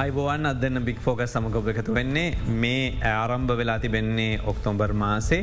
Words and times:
අයිබෝවන් 0.00 0.48
අදන්න 0.48 0.80
බික් 0.84 1.00
ෆෝක 1.04 1.20
සමග 1.24 1.60
එකතු 1.72 1.94
වෙන්නේ. 1.96 2.28
මේ 2.62 2.84
ආරම්භ 3.08 3.52
වෙලා 3.60 3.78
තිබෙන්නේ 3.82 4.38
ඔක්තොම්බර් 4.52 4.92
මාසේ. 5.02 5.40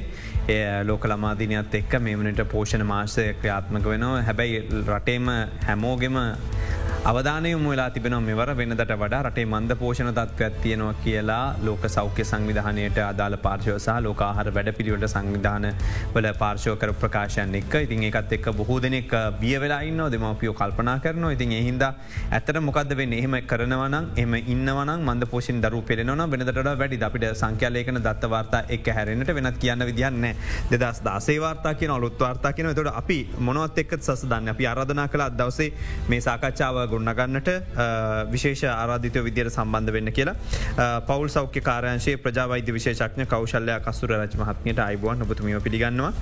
එය 0.54 0.62
ලෝක 0.90 1.04
ළමාදිනයත් 1.12 1.76
එක්ක 1.80 1.94
මෙමනට 2.06 2.42
පෝෂණ 2.54 2.86
මාසය 2.92 3.26
ක්‍රියාත්මක 3.42 3.90
වෙනවා. 3.94 4.24
හැබැයි 4.30 4.64
රටේම 4.90 5.28
හැමෝගෙම 5.68 6.18
අවධානය 7.10 7.50
මුලා 7.66 7.92
තිබෙන 7.96 8.14
මෙවර 8.24 8.50
වෙනදට 8.60 8.90
වඩා 9.02 9.20
රටේ 9.26 9.44
මන්ද 9.46 9.76
පෝෂණ 9.82 10.10
තත්ත්වයක් 10.16 10.56
තියෙනවා 10.64 10.96
කියලා 11.04 11.44
ලෝක 11.66 11.84
සෞඛ්‍ය 11.94 12.24
සංවිධානයට 12.30 12.98
අදාළ 13.04 13.36
පාර්ශව 13.46 13.78
සහ 13.78 13.94
ලෝකාහර 14.06 14.50
වැඩ 14.58 14.70
පිළිවට 14.78 15.06
සංවිධාන 15.14 15.68
වල 16.16 16.28
පාර්ශෝකර 16.42 16.92
ප්‍රකාශයන් 17.04 17.56
එක් 17.60 17.76
ඉතින් 17.82 18.04
එකත් 18.08 18.34
එක් 18.38 18.50
බොහෝ 18.58 18.78
දෙනෙක් 18.86 19.14
බිය 19.44 19.54
වෙලාන්න 19.64 20.02
දෙමපියෝ 20.16 20.56
කල්පනා 20.62 20.98
කරනවා. 21.06 21.32
ඉතින් 21.38 21.54
එහින්ද 21.60 21.86
ඇතර 21.86 22.60
මොකද 22.68 22.92
වෙන්න? 23.02 23.16
එහෙම 23.20 23.38
කරනවන 23.54 23.96
එම 24.24 24.36
ඉන්නවන 24.56 24.92
මන්ද 24.98 25.30
පෝෂන් 25.36 25.64
දරු 25.68 25.82
පෙරෙනවන 25.92 26.26
වෙනදට 26.34 26.62
වැඩි 26.84 27.00
අපිට 27.10 27.28
සංඛ්‍යාලයකන 27.44 28.02
දත්ත 28.10 28.32
වාර්තා 28.36 28.62
එක් 28.78 28.92
හැරෙනට 28.98 29.34
වෙනත් 29.40 29.62
කියන්න 29.64 29.88
විදින්න 29.92 30.28
දෙදස් 30.74 31.02
දාසේ 31.08 31.40
වාර්තා 31.46 31.74
කියන 31.80 31.96
අලුත් 31.98 32.20
වාර්තා 32.26 32.54
කියන 32.60 32.74
තොට 32.82 32.92
අපි 33.04 33.20
මොනවත් 33.40 33.82
එක්කත් 33.86 34.04
සස 34.04 34.28
දන්න? 34.28 34.54
අපි 34.56 34.70
අරධනා 34.76 35.08
කළ 35.08 35.28
අදවසේ 35.30 35.72
මේ 36.10 36.22
සාකච්ඡාව 36.30 36.84
ගොන්නගන්නට 36.98 37.50
විශේෂ 38.32 38.64
ආරාධිතය 38.66 39.24
විදියට 39.24 39.52
සම්බන්ධ 39.52 39.94
වෙන්න 39.94 40.12
කියලා. 40.12 40.36
පවල් 41.08 41.30
සෞඛ්‍ය 41.30 41.62
කාරයන්ශේ 41.62 42.18
ප්‍රජාවෛද්‍ය 42.20 42.74
විශේෂක්ඥ 42.74 43.26
කෞශල්ලය 43.28 43.80
කස්තුර 43.82 44.16
රජ 44.18 44.38
මහත්මයට 44.38 44.80
අයිබුවන් 44.82 45.22
ඔබතුමිය 45.22 45.60
පිළිගන්නවා. 45.62 46.14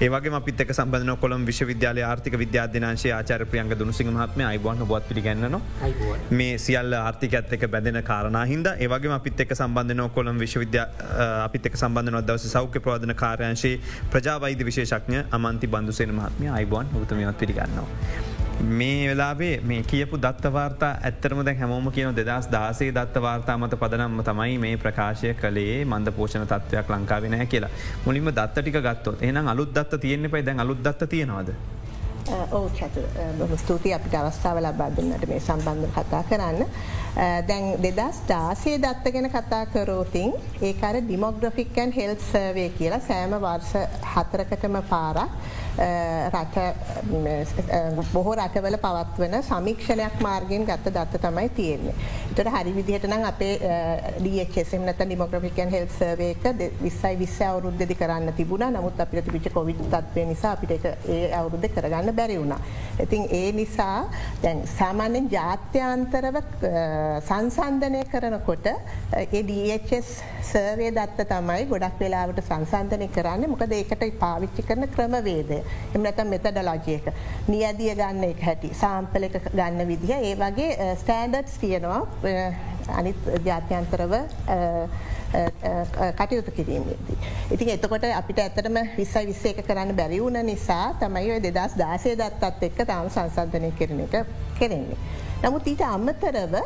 ඒවගේ 0.00 0.36
අපිත් 0.40 0.66
සම්බඳන 0.70 1.16
කොළම් 1.18 1.46
විශ්වවිද්‍යාලය 1.46 2.02
ආර්ථික 2.02 2.36
විද්‍යාධනාශය 2.36 3.12
ආචාර 3.12 3.44
ප්‍රියන්ග 3.46 3.72
දුනුසිංහ 3.74 4.10
මහත්ම 4.10 4.42
අයිබුවන් 4.42 4.84
බොත් 4.86 5.08
පිළිගන්නන 5.08 5.56
මේ 6.32 6.58
සියල්ල 6.58 6.94
ආර්ථිකඇත් 6.94 7.52
එක 7.52 7.66
බැඳෙන 7.68 8.02
කාරණ 8.02 8.40
හිද 8.44 8.68
ඒවගේ 8.68 9.12
අපිත් 9.12 9.40
එක් 9.40 9.54
සම්බන්ධනය 9.54 10.08
කොළම් 10.10 10.42
විශ්වවිද්‍යා 10.44 10.88
අපිත් 11.44 11.70
එක් 11.70 11.76
සම්බන්ධන 11.76 12.20
දවස 12.22 12.50
සෞඛ්‍ය 12.50 12.80
ප්‍රෝධන 12.80 13.14
කාරයංශයේ 13.16 13.80
ප්‍රජාවෛද 14.10 14.66
විශේෂක්ඥ 14.70 15.24
අමන්ති 15.30 15.66
බන්දුසේන 15.68 16.14
මහත්මය 16.14 16.50
අයිබුවන් 16.50 16.94
ඔබතුමියත් 16.94 17.38
පිළිගන්නවා. 17.38 18.39
මේ 18.60 19.08
වෙලාේ 19.08 19.60
මේ 19.62 19.82
කියපු 19.82 20.18
දත්තවාර්තා 20.18 20.90
ඇත්තරම 21.02 21.40
දැ 21.44 21.54
හැමෝම 21.54 21.90
කියන 21.92 22.16
දෙදස් 22.16 22.48
දාසේ 22.52 22.90
දත්තවාර්තා 22.92 23.56
මත 23.58 23.78
පදනම්ම 23.80 24.22
තමයි 24.24 24.58
මේ 24.58 24.76
ප්‍රකාශය 24.76 25.34
කළේ 25.34 25.84
මන්ද 25.84 26.12
පෝෂණ 26.12 26.46
තත්වයක් 26.46 26.90
ලංකාවෙන 26.90 27.36
හැ 27.40 27.46
කියලා 27.46 27.70
මුලින්ම 28.06 28.30
දත්තටික 28.30 28.80
ගත්තොත් 28.86 29.22
එනම් 29.22 29.48
අලුත් 29.48 29.74
දත්ත 29.74 30.00
තියෙන්නේ 30.00 30.30
පයි 30.30 30.46
දැන් 30.46 30.60
අලුත් 30.60 30.82
දත්ත 30.84 31.08
තියෙනවාද. 31.08 31.54
ඕ 32.52 32.70
චතු 32.70 33.00
බොම 33.38 33.56
ස්තුතියි 33.58 33.94
අපිට 33.94 34.14
අවස්ථාව 34.14 34.58
ලබා 34.62 34.90
දෙන්නට 34.96 35.24
මේ 35.28 35.40
සම්බන්ධ 35.40 35.94
කතා 35.96 36.22
කරන්න. 36.30 36.66
දැන් 37.48 37.64
දෙදස් 37.82 38.20
දාසේ 38.28 38.76
දත්ත 38.78 39.14
ගැන 39.14 39.30
කතා 39.30 39.64
කරෝතින් 39.66 40.36
ඒකර 40.62 41.00
ඩිමොග්‍රෆික්කන් 41.00 41.96
හෙල් 41.96 42.14
සර්වේ 42.26 42.68
කියලා 42.78 43.00
සෑම 43.08 43.34
වර්ෂ 43.40 43.74
හතරකටම 44.14 44.78
පාරක් 44.92 45.30
රට 46.30 46.56
බොහෝ 48.12 48.34
රටවල 48.34 48.76
පවත්වන 48.78 49.42
සමික්ෂණයක් 49.42 50.20
මාර්ගෙන් 50.20 50.64
ගත්ත 50.64 50.94
දත්ත 50.96 51.20
තමයි 51.22 51.48
තියෙන්නේ. 51.50 51.94
තොට 52.34 52.48
හරි 52.48 52.74
විදිහට 52.74 53.06
නම් 53.08 53.24
අපේ 53.24 53.54
ඩියෙසම් 54.18 54.84
නත 54.86 54.98
ඩිමොග්‍රෆිකන් 55.00 55.70
හෙල් 55.70 55.86
සර්වේක 55.98 56.44
විස්සයි 56.82 57.16
විස්ස 57.18 57.40
අවුරුද්ධදි 57.42 57.94
කරන්න 57.94 58.32
තිබුණ 58.34 58.66
නමුත් 58.70 59.00
අපිට 59.00 59.24
තිබිච 59.24 59.52
කොවිඩ් 59.54 59.82
තත්වය 59.86 60.26
නිසා 60.32 60.52
අපිට 60.56 60.84
ඒ 60.84 61.32
අවුරුද්ධ 61.32 61.68
කරගන්න 61.68 62.14
බැරි 62.14 62.38
වුණා. 62.38 62.60
ඉතින් 62.98 63.26
ඒ 63.30 63.52
නිසා 63.52 64.08
දැන් 64.42 64.66
සාමාන්‍යෙන් 64.68 65.30
ජාත්‍යන්තරව 65.30 66.40
සංසන්ධනය 67.28 68.02
කරනකොට 68.12 68.66
ඒ 69.16 69.42
DHS 69.42 70.10
සර්වය 70.50 70.90
දත්ත 70.92 71.28
තමයි 71.30 71.66
ගොඩක් 71.70 72.00
වෙලාවට 72.00 72.42
සංසන්ධනය 72.44 73.08
කරන්න 73.16 73.50
මොකද 73.52 73.72
ඒකට 73.72 74.04
පාවිච්චි 74.18 74.62
කරන 74.62 74.88
ක්‍රමවේදය. 74.96 75.59
එමනතම් 75.94 76.32
මෙතඩලෝජයක 76.34 77.06
නියදිය 77.48 77.94
ගන්න 77.94 78.26
එක 78.30 78.42
හැටි 78.48 78.74
සාම්පල 78.82 79.28
එක 79.28 79.38
ගන්න 79.46 79.86
විදිහ 79.88 80.16
ඒ 80.18 80.34
වගේ 80.42 80.90
ස්ටෑන්ඩඩ්ස් 81.02 81.62
තියෙනවා 81.62 82.02
අනිත් 82.98 83.30
ජාත්‍යන්තරව 83.44 84.14
කටයුතු 86.18 86.50
කිරීමේදී. 86.50 87.16
ඉතින් 87.50 87.68
එතකොට 87.76 88.04
අපිට 88.10 88.38
ඇතරම 88.38 88.78
විස්සයි 88.96 89.26
විස්ස 89.28 89.44
එක 89.46 89.62
කරන්න 89.66 89.94
බැරිවුණ 89.96 90.40
නිසා 90.46 90.94
තමයි 91.00 91.32
ඔය 91.36 91.42
දෙදස් 91.42 91.76
දාසේ 91.78 92.16
දත්තත් 92.18 92.70
එක්ක 92.70 92.86
තාම 92.86 93.10
සංසන්ධනය 93.10 93.70
කරන 93.78 94.00
එක 94.06 94.14
කෙරෙන්නේ. 94.58 94.98
නමුත් 95.42 95.66
ඊට 95.66 95.84
අම්මතරව 95.86 96.56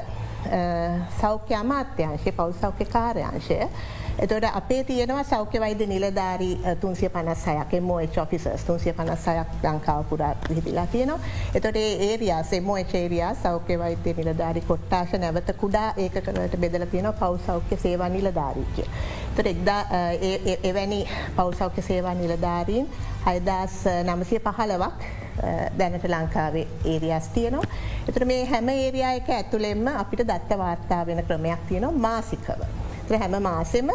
සෞඛ්‍ය 1.20 1.54
අමාත්‍යංශය 1.60 2.32
පව් 2.32 2.48
සෞඛ්‍ය 2.60 2.88
කාර්යංශය 2.96 3.60
එතොට 4.18 4.44
අපේ 4.52 4.84
තියෙනවා 4.84 5.24
සෞඛ්‍ය 5.24 5.60
වෛද්‍ය 5.60 5.86
නිලධාරී 5.86 6.58
තුන්සිය 6.80 7.08
පනස්සයක් 7.08 7.80
මෝ 7.82 7.98
ෆිසස් 8.30 8.64
තුන්සිය 8.66 8.92
පනස්සයක් 8.92 9.64
ලංකාව 9.64 10.04
පුරා 10.04 10.34
විහිදිලා 10.48 10.86
තියෙනවා. 10.86 11.18
එතොට 11.54 11.76
ඒරයා 11.76 12.42
සෙමෝ 12.42 12.78
චේරයා 12.92 13.34
සෞඛ්‍ය 13.34 13.78
වෛත්‍ය 13.78 14.14
නිලධාරි 14.14 14.60
කොට්ටාශ 14.60 15.18
නැවත 15.18 15.52
කුඩා 15.56 15.88
ඒකකට 15.96 16.56
බෙදල 16.60 16.86
තියෙන 16.86 17.12
පව් 17.12 17.38
සෞඛ්‍ය 17.46 17.76
සේවා 17.76 18.08
නිලධාරීකය. 18.08 18.84
තොට 19.36 19.46
එක්දා 19.46 19.82
එවැනි 20.62 21.08
පෞසෞඛ්‍ය 21.36 21.82
සේවා 21.82 22.14
නිලධාරීන් 22.14 22.88
හයිදස් 23.26 23.76
නමසය 24.04 24.38
පහලවක් 24.38 25.04
දැනට 25.78 26.08
ලංකාවේ 26.08 26.66
ඒරියස් 26.84 27.28
තියනවා. 27.34 27.66
එතර 28.08 28.24
මේ 28.24 28.44
හැම 28.46 28.68
ඒරයා 28.68 29.12
එක 29.12 29.28
ඇතුළෙෙම 29.30 29.86
අපිට 29.96 30.26
දත්ත 30.28 30.58
වාර්තා 30.58 31.06
වෙන 31.06 31.24
ක්‍රමයක් 31.26 31.68
තියෙනවා 31.68 31.98
මාසිකව. 32.08 32.83
හැම 33.12 33.36
මාසෙම 33.42 33.90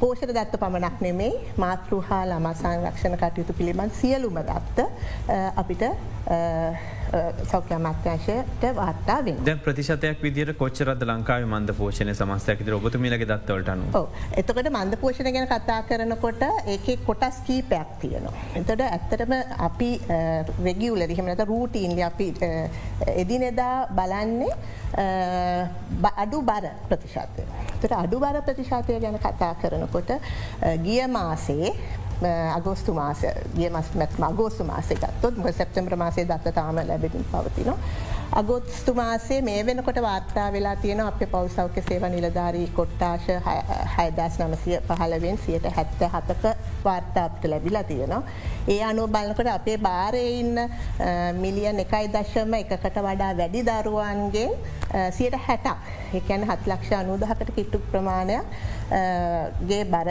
පෝෂණ 0.00 0.32
දත්ත 0.32 0.60
පමණක් 0.60 1.00
නෙමෙයි 1.00 1.34
මාතෘහා 1.56 2.22
ළම 2.24 2.46
සංරක්ෂණ 2.54 3.16
කටයුතු 3.16 3.52
පිළිබඳ 3.52 3.92
සියලුම 3.92 4.38
දත්ත 4.42 4.86
අපිට 5.56 5.82
සෞඛ්‍ය 7.52 7.74
අමාත්‍යංශයට 7.78 8.66
වාර්තා 8.80 9.18
වෙන 9.26 9.42
ද 9.48 9.56
ප්‍රතිශතයක් 9.66 10.22
විදිර 10.26 10.54
කොච්චරද 10.62 11.02
ලංකාව 11.10 11.46
මන්ද 11.48 11.76
පෝෂණය 11.80 12.14
සමස්තයකද 12.14 12.72
ඔබතු 12.78 13.02
මිලක 13.04 13.26
දත්වලටන 13.32 13.86
එතකට 14.42 14.70
මන්ද 14.72 15.00
පෝෂණ 15.02 15.32
ගැන 15.36 15.48
කතා 15.52 15.80
කරනකොට 15.90 16.42
ඒක 16.74 16.86
කොටස් 17.06 17.38
කීපයක් 17.46 17.90
තියෙනවා. 18.00 18.34
එතට 18.58 18.82
ඇත්තටම 18.86 19.34
අපි 19.68 19.90
රෙගියවල 20.66 21.06
රිහමනත 21.12 21.42
රූටීන්ලි 21.50 22.02
අපි 22.10 22.28
එදිනෙදා 23.22 23.76
බලන්නේ 23.98 24.54
අඩු 26.24 26.42
බර 26.50 26.66
ප්‍රතිශතය. 26.88 27.44
තට 27.80 27.92
අඩු 28.02 28.20
බර 28.24 28.40
ප්‍රතිශතය 28.48 28.98
ගැන 29.04 29.18
කතා 29.26 29.52
කරනකොට 29.62 30.10
ගිය 30.86 31.06
මාසේ 31.18 31.72
අගෝස්තු 32.22 32.94
මාස 32.94 33.20
ගිය 33.54 33.68
මස් 33.70 33.94
මැත්ම 33.94 34.22
අගෝස්තු 34.24 34.64
මාසය 34.64 34.94
ගත්තොත් 34.96 35.36
ම 35.36 35.52
සැප්තම්බ්‍ර 35.52 35.96
මාසේ 35.96 36.24
දත්ත 36.24 36.54
තාම 36.54 36.76
ලැබෙටින් 36.76 37.24
පවතින. 37.24 37.74
අගොත්ස්තු 38.32 38.94
මාසේ 38.94 39.42
මේ 39.42 39.66
වෙනකොට 39.66 40.00
වාර්තා 40.02 40.52
වෙලා 40.52 40.76
තියෙන 40.76 41.00
අප 41.00 41.20
පෞසෞඛ්‍ය 41.30 41.82
සේව 41.82 42.02
නිලධාරී 42.10 42.66
කොට්ටාශ 42.68 43.28
හයදස් 43.96 44.38
නමසය 44.38 44.80
පහලවෙන් 44.88 45.38
සියට 45.38 45.68
හැත්ත 45.76 46.00
හතක 46.06 46.56
වාර්තාප්ට 46.84 47.44
ලැබිලා 47.44 47.84
තියෙනවා. 47.84 48.22
ඒ 48.68 48.82
අනුව 48.84 49.10
බලනකොට 49.10 49.48
අපේ 49.48 49.78
භාරයඉන්න 49.78 50.58
මිලියන් 51.34 51.80
එකයි 51.80 52.08
දශම 52.08 52.54
එකකට 52.54 52.98
වඩා 52.98 53.32
වැඩි 53.36 53.62
දරුවන්ගේ 53.62 54.48
සියට 55.10 55.38
හැටක් 55.46 56.14
එකැන 56.14 56.48
හත් 56.48 56.66
ලක්ෂ 56.66 56.92
අනුදහකට 56.92 57.54
කිට්ටු 57.54 57.78
ප්‍රමාණයක් 57.92 58.44
ගේ 59.62 59.84
බර 59.86 60.08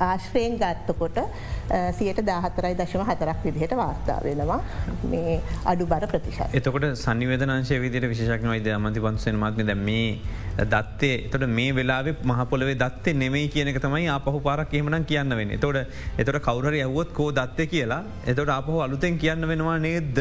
ආශ්‍රයෙන් 0.00 0.58
ගත්තකොට 0.58 1.20
සියට 1.92 2.20
දාහතරයි 2.22 2.74
දශම 2.74 3.04
හතරක් 3.04 3.44
විදිහට 3.44 3.76
වාර්තා 3.76 4.18
වෙනවා. 4.24 4.60
මේ 5.04 5.40
අඩු 5.64 5.86
බර 5.86 6.06
ප්‍රතිශ. 6.06 6.42
එතකොට 6.52 6.88
සංනිවේදනංශය 6.96 7.80
විදිර 7.80 8.08
විශෂක්න 8.08 8.50
වයිද 8.50 8.68
අමති 8.74 9.00
පන්සෙන් 9.00 9.36
මත්ම 9.36 9.66
දැ 9.66 9.78
මේ 9.80 10.18
දත්තේ 10.66 11.14
එතට 11.26 11.46
මේ 11.50 11.74
වෙලාවේ 11.74 12.16
මහපොලවේ 12.24 12.76
දත්තේ 12.76 13.14
නෙමයි 13.14 13.48
කියනක 13.48 13.80
තමයි 13.80 14.08
ආපහු 14.08 14.40
පාරක් 14.40 14.74
එහෙමනම් 14.74 15.04
කියන්න 15.04 15.36
වෙන 15.40 15.56
තොට 15.60 15.82
එතොට 16.18 16.40
කවුර 16.42 16.70
ඇවොත් 16.74 17.12
කෝ 17.12 17.30
දත්ත 17.32 17.68
කියලා 17.70 18.02
එතොට 18.26 18.50
අපහු 18.50 18.80
අලුතෙන් 18.80 19.18
කියන්න 19.18 19.48
වෙනවා 19.48 19.78
නේද? 19.80 20.18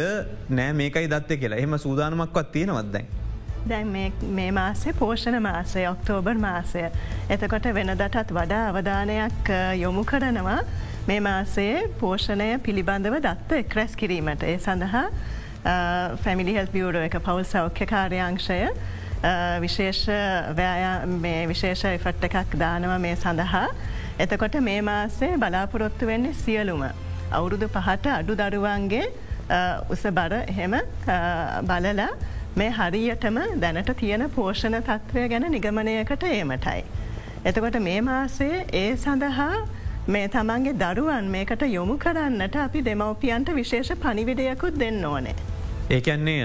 නෑ 0.49 0.73
මේකයි 0.73 1.07
දත්ත 1.07 1.39
කියලා. 1.39 1.57
එහම 1.57 1.77
සූදානමක්වත් 1.77 2.51
තියෙනවත්දැයි. 2.51 3.26
දැන් 3.65 3.88
මේ 4.31 4.51
මාසේ 4.51 4.94
පෝෂණ 4.94 5.39
මාසය 5.42 5.86
ඔක්තෝබර් 5.88 6.38
මාසය. 6.39 6.83
එතකොට 7.30 7.68
වෙනදටත් 7.74 8.31
වඩා 8.31 8.62
අවධානයක් 8.69 9.51
යොමු 9.80 10.04
කරනවා 10.04 10.59
මේ 11.07 11.19
මාසේ 11.21 11.88
පෝෂණය 12.00 12.59
පිළිබඳව 12.59 13.19
දත්ත 13.21 13.59
එක්රැස් 13.63 13.95
කිරීමට 13.95 14.44
ඒ 14.44 14.57
සඳහා 14.59 15.04
ෆැමිලි 16.24 16.56
හෙල් 16.56 16.71
බියුරෝ 16.74 17.01
එක 17.01 17.19
පවල් 17.19 17.45
සෞඛ්‍ය 17.45 17.86
කාර්යංශය 17.86 18.62
විශේෂ 19.59 20.06
විශේෂ 21.48 21.86
එෆට් 21.86 22.30
එකක් 22.30 22.57
දානව 22.59 22.98
මේ 23.00 23.15
සඳහා. 23.18 23.68
එතකොට 24.19 24.59
මේ 24.62 24.81
මාසේ 24.81 25.38
බලාපොරොත්තු 25.38 26.07
වෙන්නේ 26.07 26.33
සියලුම. 26.36 26.83
අවුරුදු 27.31 27.68
පහට 27.69 28.07
අඩු 28.09 28.36
දරුවන්ගේ 28.36 29.06
උස 29.89 30.04
බර 30.12 30.33
එහෙම 30.48 30.75
බලලා 31.63 32.09
මේ 32.57 32.69
හරියටම 32.71 33.38
දැනට 33.62 33.92
තියෙන 33.98 34.24
පෝෂණ 34.36 34.77
තත්ත්වය 34.81 35.25
ගැන 35.30 35.45
නිගමනයකට 35.51 36.24
ඒමටයි. 36.25 36.80
එතකොට 37.45 37.77
මේ 37.80 38.00
මාසේ 38.04 38.63
ඒ 38.74 38.95
සඳහා 38.95 39.51
මේ 40.07 40.27
තමන්ගේ 40.27 40.74
දරුවන් 40.75 41.30
මේකට 41.31 41.65
යොමු 41.69 41.98
කරන්නට 41.98 42.56
අපි 42.63 42.81
දෙමවපියන්ට 42.86 43.54
විශේෂ 43.56 43.92
පනිවිඩයකුත් 44.04 44.80
දෙන්න 44.80 45.06
ඕනේ. 45.06 45.36
ඒකන්නේ 45.89 46.39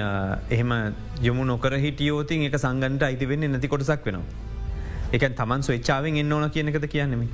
එහෙම 0.51 0.75
යොමු 1.23 1.45
නොකර 1.45 1.79
හිටියෝතින් 1.85 2.45
එක 2.49 2.59
සංගන්ට 2.59 3.09
අයිති 3.09 3.29
වෙන්න 3.29 3.49
නැති 3.53 3.69
කොටසක් 3.69 4.05
වෙනවා. 4.07 4.27
එකන් 5.13 5.39
තමන් 5.41 5.65
ස්වච්චාවෙන් 5.69 6.17
එන්න 6.17 6.33
ඕන 6.33 6.51
කියනකද 6.51 6.87
කියන්නෙමි. 6.89 7.29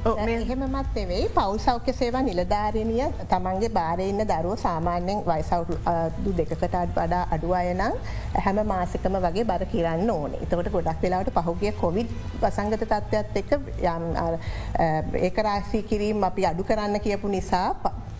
එහෙමමත් 0.00 0.94
නෙවෙයි 0.94 1.28
පවල් 1.28 1.58
සෞඛ්‍ය 1.58 1.92
සේවා 1.92 2.22
නිලධාරණය 2.22 3.08
තමන්ගේ 3.28 3.68
බාරඉන්න 3.70 4.22
දරුව 4.24 4.56
සාමාන්‍යෙන් 4.58 5.20
වයිසවු 5.26 6.32
දෙකට 6.34 6.64
වඩා 6.94 7.26
අඩු 7.30 7.52
අයනම් 7.52 7.98
හැම 8.36 8.60
මාසකම 8.66 9.18
වගේ 9.18 9.44
බර 9.44 9.64
කියරන්න 9.66 10.10
ඕන. 10.10 10.34
එතකට 10.36 10.72
ගොඩක් 10.72 11.02
වෙලාවට 11.02 11.32
පහුගිය 11.38 11.72
කොවිඩ් 11.74 12.14
වසංගත 12.40 12.80
තත්ත්වත් 12.82 13.36
එක 13.36 13.50
ඒක 15.20 15.38
රාශී 15.40 15.82
කිරීම් 15.84 16.24
අපි 16.24 16.46
අඩු 16.46 16.64
කරන්න 16.64 17.00
කියපු 17.00 17.28
නිසා 17.28 17.66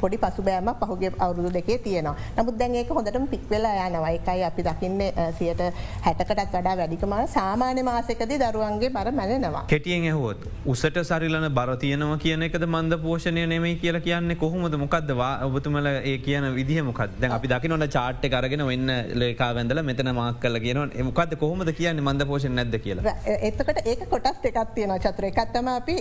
පොඩි 0.02 0.18
පසුබෑම 0.24 0.70
පහුගේ 0.82 1.12
අවුරුදු 1.26 1.52
දෙකේ 1.58 1.78
තියෙනවා. 1.86 2.16
නමුත් 2.38 2.58
දැන් 2.60 2.74
ඒක 2.82 2.92
හොඳටම 2.98 3.26
පික්වෙලා 3.34 3.86
යනවා. 3.88 4.10
එකයි 4.18 4.44
අපි 4.50 4.62
දකින්න 4.68 5.00
සියට 5.38 5.62
හැටකටත් 6.06 6.56
වඩා 6.56 6.76
වැඩිකමා 6.82 7.20
සාමාන්‍ය 7.36 7.82
මාසකද 7.90 8.34
දරුවන්ගේ 8.44 8.90
බර 8.96 9.12
මැලෙනවා. 9.20 9.64
කෙටියෙන් 9.72 10.06
ඇහුවොත් 10.10 10.46
උසට 10.74 11.00
සරිලන 11.10 11.48
බරතියනවා 11.58 12.18
කියන 12.24 12.46
එකද 12.48 12.66
මන්ද 12.68 13.00
පෝෂණය 13.06 13.46
නෙමයි 13.54 13.74
කියලා 13.84 14.04
කියන්නේ 14.08 14.40
කොහොමද? 14.44 14.76
මොකක්දවා 14.84 15.32
ඔබතුමල 15.48 15.86
ඒ 15.92 16.16
කියන 16.26 16.48
විදිහ 16.58 16.82
මොකක් 16.88 17.02
දැන් 17.20 17.36
අපි 17.38 17.52
දකිනොට 17.54 17.86
චාට්ට 17.96 18.28
කරගෙන 18.34 18.66
වෙන්න 18.70 18.94
ලේකා 19.22 19.50
වැඳල 19.58 19.82
මෙතන 19.90 20.12
මාක් 20.20 20.40
කල 20.44 20.58
කියන 20.66 20.78
මොකක්ද 21.10 21.36
කොහොමද 21.42 21.72
කියන්නේ 21.80 22.06
මන්ද 22.06 22.26
පෝෂණ 22.30 22.56
නැද 22.60 22.76
කියලා? 22.86 23.14
එතකට 23.48 23.80
ඒක 23.92 24.04
කොටස් 24.14 24.44
එකක් 24.50 24.58
තියෙන 24.74 24.94
චත්‍ර 25.04 25.28
එකත්තම 25.30 25.68
අපි 25.76 25.96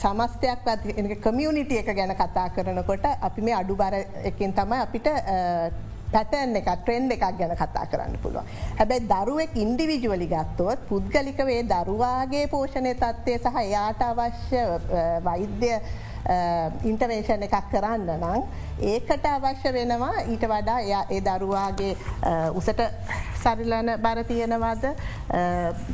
සමස්තයක් 0.00 0.68
කමියනිිටිය 1.26 1.78
එක 1.82 1.90
ගැන 1.98 2.14
කතා 2.20 2.48
කරනකොට 2.56 3.06
අපි 3.28 3.33
මේ 3.42 3.56
අඩු 3.62 3.76
බර 3.76 3.94
එකින් 4.30 4.52
තමයි 4.52 4.78
අපිට 4.86 5.08
පැටන් 6.14 6.56
එක 6.60 6.68
ට්‍රෙන්ඩ් 6.80 7.12
එකක් 7.16 7.24
ගැන 7.38 7.54
කතා 7.58 7.86
කරන්න 7.90 8.16
පුළුවන්. 8.22 8.46
හැබැයි 8.78 9.08
දරුවෙක් 9.12 9.56
ඉන්ඩිවිජුවලි 9.64 10.28
ගත්තොත් 10.30 10.88
පුද්ගලිකවේ 10.88 11.62
දරුවාගේ 11.72 12.46
පෝෂණය 12.54 12.94
තත්ත්වය 12.94 13.38
සහ 13.38 13.62
එයාට 13.62 14.02
අවශ්‍ය 14.08 14.60
වෛද්‍ය 15.28 15.72
ඉන්ටවේෂන් 16.90 17.42
එකක් 17.48 17.56
කරන්න 17.72 18.06
නම් 18.18 18.42
ඒකට 18.80 19.26
අවශ්‍ය 19.26 19.72
වෙනවා 19.72 20.24
ඊට 20.24 20.46
වඩා 20.46 20.80
ඒ 21.10 21.20
දරුවාගේ 21.22 21.96
උසට 22.54 22.80
සරිලන 23.36 23.90
බර 24.00 24.20
තියෙනවද 24.24 24.84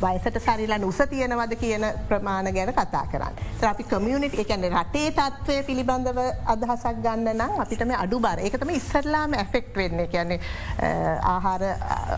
වයිසට 0.01 0.39
සරිලන් 0.39 0.85
උස 0.85 1.01
තියෙනවද 1.09 1.55
කියන 1.55 1.85
ප්‍රමාණ 2.07 2.49
ගැන 2.53 2.73
කතා 2.73 3.05
කරන්න. 3.07 3.35
අපි 3.63 3.83
කමියනිට 3.85 4.39
එකන 4.39 4.65
රටේ 4.71 5.11
තත්වය 5.11 5.57
පිළිබඳව 5.63 6.19
අදහසක් 6.45 7.01
ගන්න 7.03 7.29
නම් 7.35 7.59
අපිට 7.59 7.85
මේ 7.85 7.97
අඩු 7.97 8.19
බර 8.19 8.39
එකතම 8.41 8.69
ඉස්සරලාම 8.71 9.33
ඇෆෙක්ට් 9.35 9.75
වෙන්න 9.75 10.07
කියන්නේ 10.07 10.39
ආහාර 11.25 11.67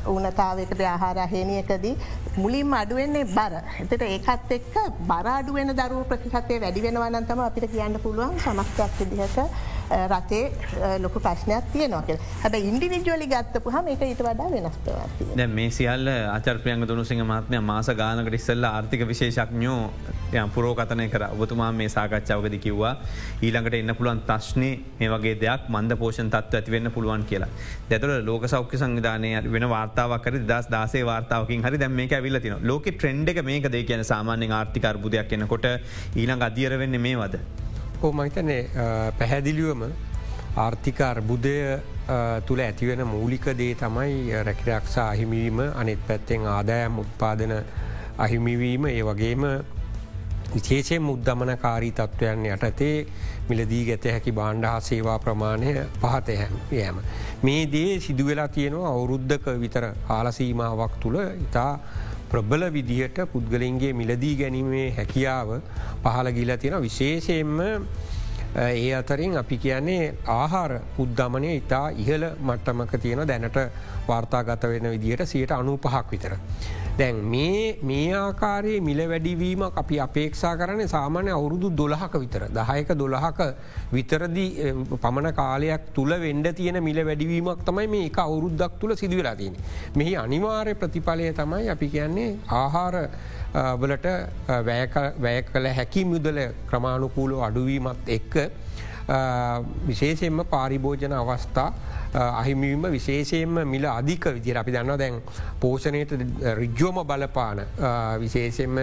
උනතාවකට 0.08 0.82
ආහාර 0.86 1.28
හේනියකදී 1.28 1.96
මුලින්ම 2.38 2.74
අඩුවෙන්නේ 2.74 3.26
බර. 3.28 3.60
එතට 3.82 4.02
ඒකත් 4.04 4.52
එක්ක 4.52 4.76
බර 5.04 5.28
අඩුවෙන 5.30 5.76
දරුව 5.76 6.04
ප්‍රතිශතය 6.08 6.60
වැඩි 6.60 6.88
වෙනවනන්තම 6.88 7.40
අපිට 7.42 7.72
කියන්න 7.72 8.00
පුළුවන් 8.00 8.40
සමස්තයක් 8.40 9.00
විදිහට 9.00 9.73
රටේ 9.92 10.98
ලොක 11.04 11.16
ප්‍රශ්නයක් 11.26 11.70
තියනවා 11.74 12.02
කියල. 12.08 12.20
හැබ 12.44 12.56
ඉන්ඩිවිජුවලි 12.72 13.28
ගත්තපු 13.34 13.76
හම 13.76 13.88
එක 13.94 14.04
ඊට 14.10 14.26
වඩා 14.28 14.50
වෙනස් 14.56 14.78
ප්‍රවත්ති 14.88 15.30
දැ 15.40 15.48
මේ 15.60 15.70
සියල්ල 15.78 16.10
ආචර්පයන්ග 16.16 16.88
දුනුසිංහ 16.92 17.24
මාත්මය 17.34 17.62
මාස 17.72 17.90
ගානකට 18.02 18.40
ඉස්සල්ල 18.40 18.70
ආර්ථික 18.72 19.08
විශේෂක්ඥෝ 19.14 19.80
යම් 20.34 20.50
පුරෝකතනය 20.54 21.06
කර. 21.14 21.24
ඔබතුමා 21.36 21.72
මේ 21.80 21.90
සාකච්ඡාවකද 21.96 22.56
කිව්වා 22.66 22.94
ඊළඟට 23.46 23.76
එන්න 23.80 23.96
පුළුවන් 23.98 24.22
තශ්නය 24.30 24.70
මේ 25.00 25.10
වගේ 25.14 25.36
දෙයක් 25.44 25.68
මන්ද 25.74 25.98
පෝෂණ 26.02 26.32
තත්ව 26.34 26.60
ඇතිවෙන්න 26.60 26.92
පුළුවන් 26.96 27.26
කියලා. 27.32 27.52
දැතුර 27.90 28.14
ලෝක 28.30 28.48
සෞඛ්‍ය 28.54 28.80
සංවිධානය 28.82 29.34
වෙන 29.56 29.68
වාර්තාවකර 29.76 30.40
දස් 30.52 30.72
දාසේ 30.76 31.04
වාර්තාවකින් 31.12 31.66
හරි 31.68 31.82
දැම 31.84 31.94
මේ 32.00 32.10
ඇවිල 32.20 32.40
තින 32.46 32.58
ලෝක 32.72 32.90
ට්‍රෙන්ඩ් 32.90 33.30
එක 33.34 33.44
මේක 33.52 33.70
දෙ 33.76 33.84
කියන 33.90 34.04
සාමාන්‍ය 34.14 34.50
ආර්ථික 34.62 34.90
අර්බුදයක් 34.92 35.38
එන්නකොට 35.38 35.70
ඊළඟ 36.16 36.48
අධියර 36.50 36.80
වෙන්න 36.84 37.02
මේ 37.06 37.20
වද. 37.22 37.44
මහිතනේ 38.12 38.70
පැහැදිලිුවම 39.18 39.84
ආර්ථික 40.58 41.02
අර්බුදය 41.02 41.56
තුළ 42.46 42.60
ඇතිවෙන 42.60 43.08
මූලික 43.08 43.46
දේ 43.58 43.76
තමයි 43.76 44.44
රැකිරක්ෂා 44.44 45.10
අහිමිවීම 45.10 45.60
අනෙත් 45.76 46.08
පැත්තෙන් 46.08 46.48
ආදායම් 46.48 47.00
උත්පාදන 47.00 47.54
අහිමිවීම 48.18 48.86
ඒ 48.88 49.04
වගේම 49.04 49.46
විශේෂය 50.54 51.00
මුද්දමනකාරී 51.00 51.92
තත්ත්වයන් 51.92 52.46
යටතේ 52.48 53.06
මිලදී 53.50 53.86
ගැත 53.86 54.06
හැකි 54.06 54.32
බාණ්ඩ 54.32 54.66
හා 54.66 54.80
සේවා 54.82 55.20
ප්‍රමාණය 55.20 55.74
පහත 56.02 56.28
යෑම. 56.72 56.98
මේ 57.44 57.72
දේ 57.72 58.00
සිදුවෙලා 58.00 58.48
තියෙනවා 58.48 58.92
අවුරුද්ධක 58.92 59.48
විතර 59.60 59.88
කාලසීමාවක් 60.08 61.00
තුළ 61.00 61.18
ඉතා 61.20 61.80
ප්‍රබල 62.34 62.64
විදිහට 62.72 63.20
පුද්ගලින්ගේ 63.30 63.94
මිලදී 63.94 64.36
ගැනීමේ 64.38 64.86
හැකියාව 64.94 65.50
පහළ 66.04 66.30
ගිලා 66.34 66.58
තියෙන 66.58 66.82
විශේෂයෙන්ම 66.82 67.60
ඒ 68.56 68.94
අතරින් 68.94 69.38
අපි 69.38 69.58
කියන්නේ 69.58 70.14
ආහාර 70.28 70.72
උද්දමනය 71.04 71.56
ඉතා 71.56 71.86
ඉහල 72.04 72.24
මට්ටමක 72.48 72.94
තියෙන 73.02 73.28
දැනට 73.28 73.58
වාර්තාගත 74.08 74.64
වෙන 74.72 74.90
විදිහට 74.94 75.26
සියට 75.26 75.52
අනු 75.52 75.78
පහක් 75.78 76.12
විතර. 76.12 76.34
දැන් 76.98 77.16
මේ 77.26 78.14
ආකාරයේ 78.14 78.82
මිල 78.88 79.02
වැඩිවීම 79.12 79.64
අපි 79.82 80.00
අපේක්ෂා 80.06 80.54
කරන 80.58 80.88
සාමාන්‍ය 80.88 81.32
අවුරුදු 81.38 81.72
දොළහක 81.80 82.20
විතර 82.24 82.46
දහයක 82.58 82.94
දොළහක 83.02 83.40
විතරදි 83.92 84.46
පමණ 85.02 85.34
කාලයක් 85.34 85.90
තුළ 85.96 86.14
වෙන්ඩ 86.26 86.54
තියෙන 86.60 86.84
මිල 86.84 87.00
වැඩිවීමක් 87.10 87.66
තමයි 87.66 87.88
මේ 87.88 88.06
එක 88.10 88.20
අවුරුද්දක් 88.20 88.80
තුළ 88.80 88.96
සිදුවලා 88.96 89.36
තියෙන. 89.36 89.56
මෙහි 89.96 90.14
අනිවාර්ය 90.16 90.76
ප්‍රතිඵලය 90.76 91.34
තමයි 91.34 91.70
අපි 91.76 91.90
කියන්නේ 91.96 92.30
ආහාර 92.62 93.10
වලට 93.54 94.08
වැය 95.22 95.42
කළ 95.44 95.68
හැකි 95.80 96.06
මුදල 96.06 96.40
ක්‍රමාණුකූලෝ 96.68 97.42
අඩුවීමත් 97.44 98.10
එක්ක 98.10 98.38
විශේෂයෙන්ම 99.88 100.46
පාරිභෝජන 100.50 101.14
අවස්ථා 101.14 101.74
අහිමිවීම 102.14 102.86
විශේෂයෙන්ම 102.92 103.60
මිල 103.66 103.86
අධික 103.86 104.26
විදිර 104.28 104.58
අපි 104.58 104.72
දන්න 104.72 104.98
දැන් 104.98 105.22
පෝෂණයට 105.60 106.12
රිජ්ජෝම 106.56 107.02
බලපාන 107.06 107.62
විශේෂෙන්ම 108.20 108.80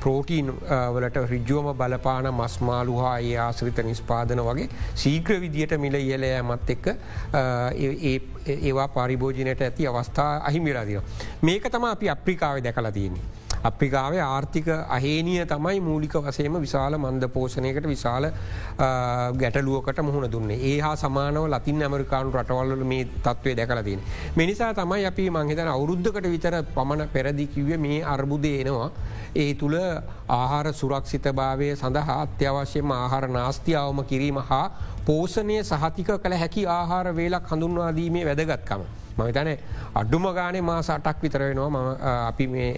ප්‍රෝටීන් 0.00 0.52
වලට 0.94 1.24
රිජ්ජෝම 1.30 1.74
බලපාන 1.74 2.30
මස්මාලුහා 2.34 3.18
ඒ 3.20 3.36
ආශ්‍රිත 3.38 3.84
නිස්පාදන 3.84 4.44
වගේ 4.44 4.68
සීක්‍ර 4.94 5.40
විදියට 5.40 5.78
මිල 5.78 5.94
ඉයලයමත් 5.96 6.70
එක්ක 6.70 6.86
ඒවා 8.46 8.88
පරිභෝජනයට 8.90 9.62
ඇති 9.62 9.86
අවස්ථා 9.86 10.32
අහිමිරදින. 10.44 11.00
මේක 11.42 11.70
තම 11.70 11.84
අපි 11.84 12.10
අප්‍රිකාව 12.10 12.64
දැකලා 12.64 12.92
තියන්නේ. 12.92 13.41
අප්‍රිකාවේ 13.62 14.22
ආර්ථික 14.22 14.68
අහේනිය 14.88 15.44
තමයි 15.46 15.80
මූලික 15.80 16.14
වසයම 16.18 16.58
විශාල 16.58 16.96
මන්ද 16.96 17.28
පෝෂණයකට 17.28 17.86
විශාල 17.86 18.26
ගැටලුවකට 19.36 20.02
මුහුණ 20.02 20.30
දුන්නේ 20.32 20.58
ඒ 20.62 20.78
හා 20.80 20.94
සමානව 20.96 21.46
ලතින් 21.48 21.82
ඇමරිකානු 21.82 22.32
රටවල්ල 22.32 22.84
මේ 22.84 23.04
තත්ත්වය 23.04 23.56
දැකලතින්. 23.56 24.00
මිනිසා 24.36 24.72
තමයි 24.74 25.06
අපි 25.06 25.30
මංහිතන 25.30 25.68
අවුරුද්ධකට 25.68 26.26
විතර 26.26 26.56
පමණ 26.74 27.08
පෙරදිකිව්ව 27.08 27.78
මේ 27.78 27.98
අර්බුදය 28.06 28.54
එනවා. 28.60 28.90
ඒ 29.36 29.54
තුළ 29.54 29.76
ආහාර 30.30 30.72
සුරක්ෂිත 30.74 31.28
භාවය 31.32 31.68
සඳහා 31.74 32.18
අත්‍යවශ්‍යම 32.22 32.90
ආහාර 32.92 33.28
නාස්තියාවම 33.30 34.02
කිරීම 34.04 34.40
හා 34.44 34.66
පෝෂණය 35.06 35.60
සහතික 35.64 36.10
කළ 36.16 36.36
හැකි 36.36 36.66
ආහාර 36.70 37.06
වේලක් 37.12 37.48
හඳුන්වාදීමේ 37.48 38.26
වැදගත්කම. 38.26 39.01
මවිතන 39.18 39.50
අඩුම 40.00 40.26
ගානේ 40.38 40.62
මා 40.70 40.78
සටක් 40.82 41.24
විතරවෙනවා 41.26 41.70
ම 41.70 41.76
අපි 42.30 42.46
මේ 42.54 42.70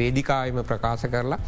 වේදිකායම 0.00 0.60
ප්‍රකාශ 0.70 1.06
කරලා. 1.14 1.40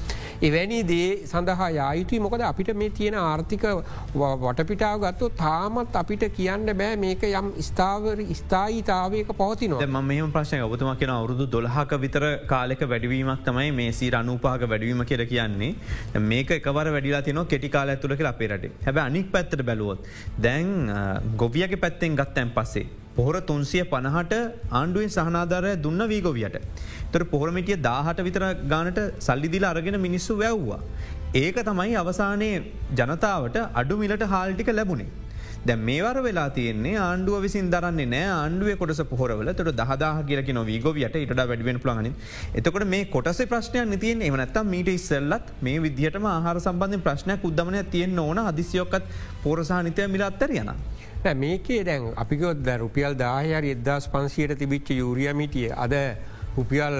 එවැනි 0.49 0.81
දේ 0.93 1.09
සඳහා 1.33 1.71
යායුතුයි 1.79 2.21
මොකද 2.27 2.45
අපිට 2.51 2.73
මේ 2.83 2.91
තියෙන 3.01 3.19
ආර්ථික 3.23 3.67
වටපිටාව 4.15 4.99
ගත්තු 5.07 5.31
තාමත් 5.43 6.01
අපිට 6.03 6.27
කියන්න 6.39 6.75
බෑ 6.83 7.01
මේක 7.07 7.27
යම් 7.31 7.51
ස්ථාවර 7.69 8.25
ස්ථායිතාවයක 8.41 9.35
පවතිනවා. 9.43 9.87
ම 9.87 10.01
මේ 10.13 10.31
ප්‍රශ්ය 10.37 10.63
ඔබතුම 10.69 10.93
කියෙන 11.03 11.15
අවුරුදු 11.19 11.49
දොළහක 11.57 11.97
විතර 12.07 12.25
කාලෙක 12.55 12.83
වැඩවීමක් 12.95 13.45
තමයි 13.49 13.71
මේ 13.81 13.93
සී 14.01 14.11
අනුපාක 14.23 14.69
වැඩවීම 14.73 15.05
කියර 15.13 15.27
කියන්නේ. 15.33 15.73
මේක 16.33 16.51
එකවර 16.59 16.87
වැඩිලා 16.95 17.23
තින 17.29 17.41
කෙටිකාල 17.53 17.89
ඇතුළක 17.95 18.21
අපේරට 18.33 18.65
හැබ 18.87 18.99
අනික් 19.07 19.27
පැත්තට 19.35 19.63
බැලුවොත් 19.71 20.07
දැන් 20.47 20.69
ගොවියගේ 21.43 21.81
පැත්තෙන් 21.85 22.17
ගත්තැන් 22.21 22.51
පස්සේ 22.57 22.87
පොහොර 23.17 23.37
තුන්සිය 23.43 23.85
පණහට 23.85 24.35
ආණ්ඩුවෙන් 24.73 25.11
සහනාධාරය 25.11 25.73
දුන්න 25.79 26.03
වීගොවියට. 26.07 26.57
තොර 27.13 27.25
පොහොරමිටිය 27.25 27.81
දාහට 27.81 28.21
විතර 28.21 28.45
ගානට 28.69 29.01
සල්ලිදිල 29.19 29.67
අරගෙන 29.73 29.99
මිනිස්සු 30.01 30.35
වැැව්වා. 30.37 30.81
ඒක 31.35 31.59
තමයි 31.65 31.95
අවසානයේ 31.97 32.57
ජනතාවට 32.95 33.61
අඩු 33.75 33.97
මිලට 33.97 34.25
හාල්ටික 34.27 34.71
ලැබුණේ. 34.71 35.13
දැ 35.67 35.77
මේවර 35.79 36.17
වෙලා 36.21 36.49
තියන්නේ 36.51 36.95
ආණ්ඩුව 37.01 37.37
විසින් 37.41 37.69
දරන්නේ 37.71 38.07
නෑ 38.07 38.27
ආණ්ඩුව 38.33 38.71
කොටස 38.81 39.01
පොහරවල 39.13 39.51
තොට 39.53 39.71
දහදා 39.73 40.11
කියලක 40.23 40.51
නොවීගොවියට 40.53 41.17
ඉට 41.17 41.33
වැඩිවෙන් 41.41 41.79
ප්ලගන 41.85 42.09
එතකොට 42.55 42.85
මේ 42.87 43.07
කොටස 43.07 43.41
ප්‍රශ්නයක් 43.45 43.87
නතියෙන් 43.89 44.25
එවනත්තම් 44.29 44.69
මීට 44.75 44.91
ඉස්සල්ලත් 44.91 45.47
මේ 45.63 45.79
විදිහටම 45.79 46.27
ආහාර 46.27 46.57
සම්බන්ධ 46.61 47.05
ප්‍රශ්නයක් 47.07 47.47
උද්දමනය 47.51 47.83
තියෙන් 47.95 48.19
ඕන 48.19 48.41
අදිසියොක්කත් 48.43 49.09
පෝරසාහිතය 49.45 50.09
මිල 50.09 50.25
අත්තරියන. 50.29 50.71
මේකේ 51.33 51.85
දැන් 51.85 52.13
අපිකොත් 52.17 52.63
ද 52.63 52.77
රුපියල් 52.85 53.17
දාහයරි 53.17 53.75
එදදාස් 53.77 54.09
පන්සියට 54.13 54.59
තිබිච්ච 54.59 54.91
යුරියමිටිය 54.91 55.73
අද 55.73 55.95
රුපියල් 56.57 56.95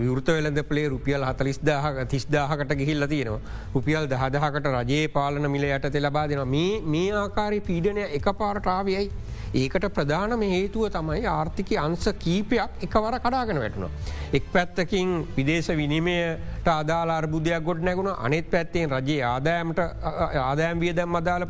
විෘත 0.00 0.28
වෙලද 0.36 0.58
පලේ 0.68 0.88
රුපියල් 0.88 1.24
හතලිස් 1.28 1.58
දාහක 1.60 2.08
තිස්දාහකට 2.08 2.74
ගිහිල්ල 2.80 3.06
තියෙනවා. 3.08 3.40
රුපියල් 3.74 4.08
දහදහකට 4.08 4.68
රජයේ 4.74 5.08
පාලන 5.08 5.50
මිල 5.50 5.64
යට 5.64 5.98
ලබා 6.00 6.28
දෙෙන 6.28 6.48
මේ 6.48 7.12
ආකාරි 7.12 7.60
පීඩනය 7.60 8.06
එක 8.18 8.28
පාරටාවයයි. 8.38 9.10
ඒකට 9.54 9.86
ප්‍රධානම 9.96 10.42
හේතුව 10.54 10.88
තමයි 10.94 11.26
ආර්ථික 11.26 11.76
අංස 11.84 12.08
කීපයක් 12.24 12.86
එකවර 12.86 13.18
කඩාගෙන 13.26 13.60
වැටුණ. 13.64 13.90
එක් 14.32 14.48
පැත්තකින් 14.52 15.12
විදේශ 15.36 15.70
විනිමයට 16.64 16.66
අදාල 16.66 17.10
අර්බුදයක් 17.10 17.62
ගොඩ 17.62 17.82
නැගුණ 17.82 18.14
අනෙත් 18.16 18.50
පැත්තෙන් 18.50 18.90
රජයේ 18.90 19.22
ආදෑමට 19.22 19.78
ආදෑම් 19.78 20.80
වියදැම් 20.80 21.14
අදාල 21.14 21.46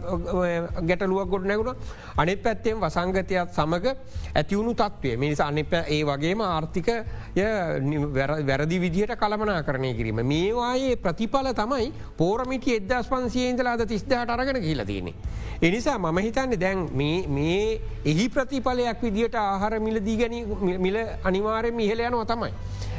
ගැටලුවක් 0.83 1.29
ගොඩ 1.29 1.47
නැගුණ 1.47 1.77
අනෙත් 2.17 2.43
පැත්තෙන් 2.43 2.81
වසංගතයක් 2.81 3.53
සමඟ 3.53 3.97
ඇතිවුණු 4.35 4.75
තත්වය 4.75 5.17
මිනිස 5.17 5.41
අනි 5.41 5.67
ඒ 5.87 6.05
වගේම 6.05 6.41
ආර්ථිකය 6.41 6.97
වැරදි 8.47 8.81
විදිහට 8.81 9.17
කළමනා 9.17 9.63
කරණය 9.63 9.95
කිරීම. 9.95 10.23
මේවායේ 10.25 10.97
ප්‍රතිඵල 10.97 11.53
තමයි 11.53 11.93
පෝරමිටි 12.17 12.77
එදස් 12.77 13.09
පන්සියේන්දලාද 13.09 13.87
තිස්දාට 13.87 14.31
අරගෙන 14.31 14.61
කියලතින්නේ. 14.61 15.15
එනිසා 15.63 15.99
මම 15.99 16.19
හිතන්නේ 16.19 16.61
දැන් 16.61 16.89
මේ 17.29 17.81
එහි 18.05 18.29
ප්‍රතිඵලයක් 18.29 19.03
විදිට 19.03 19.35
ආහාර 19.37 19.81
මිලදී 19.81 20.17
ගැන 20.17 20.35
මිල 20.81 20.97
අනිවාරයෙන් 21.25 21.81
ඉහල 21.81 22.01
යනවා 22.01 22.27
තමයි. 22.27 22.53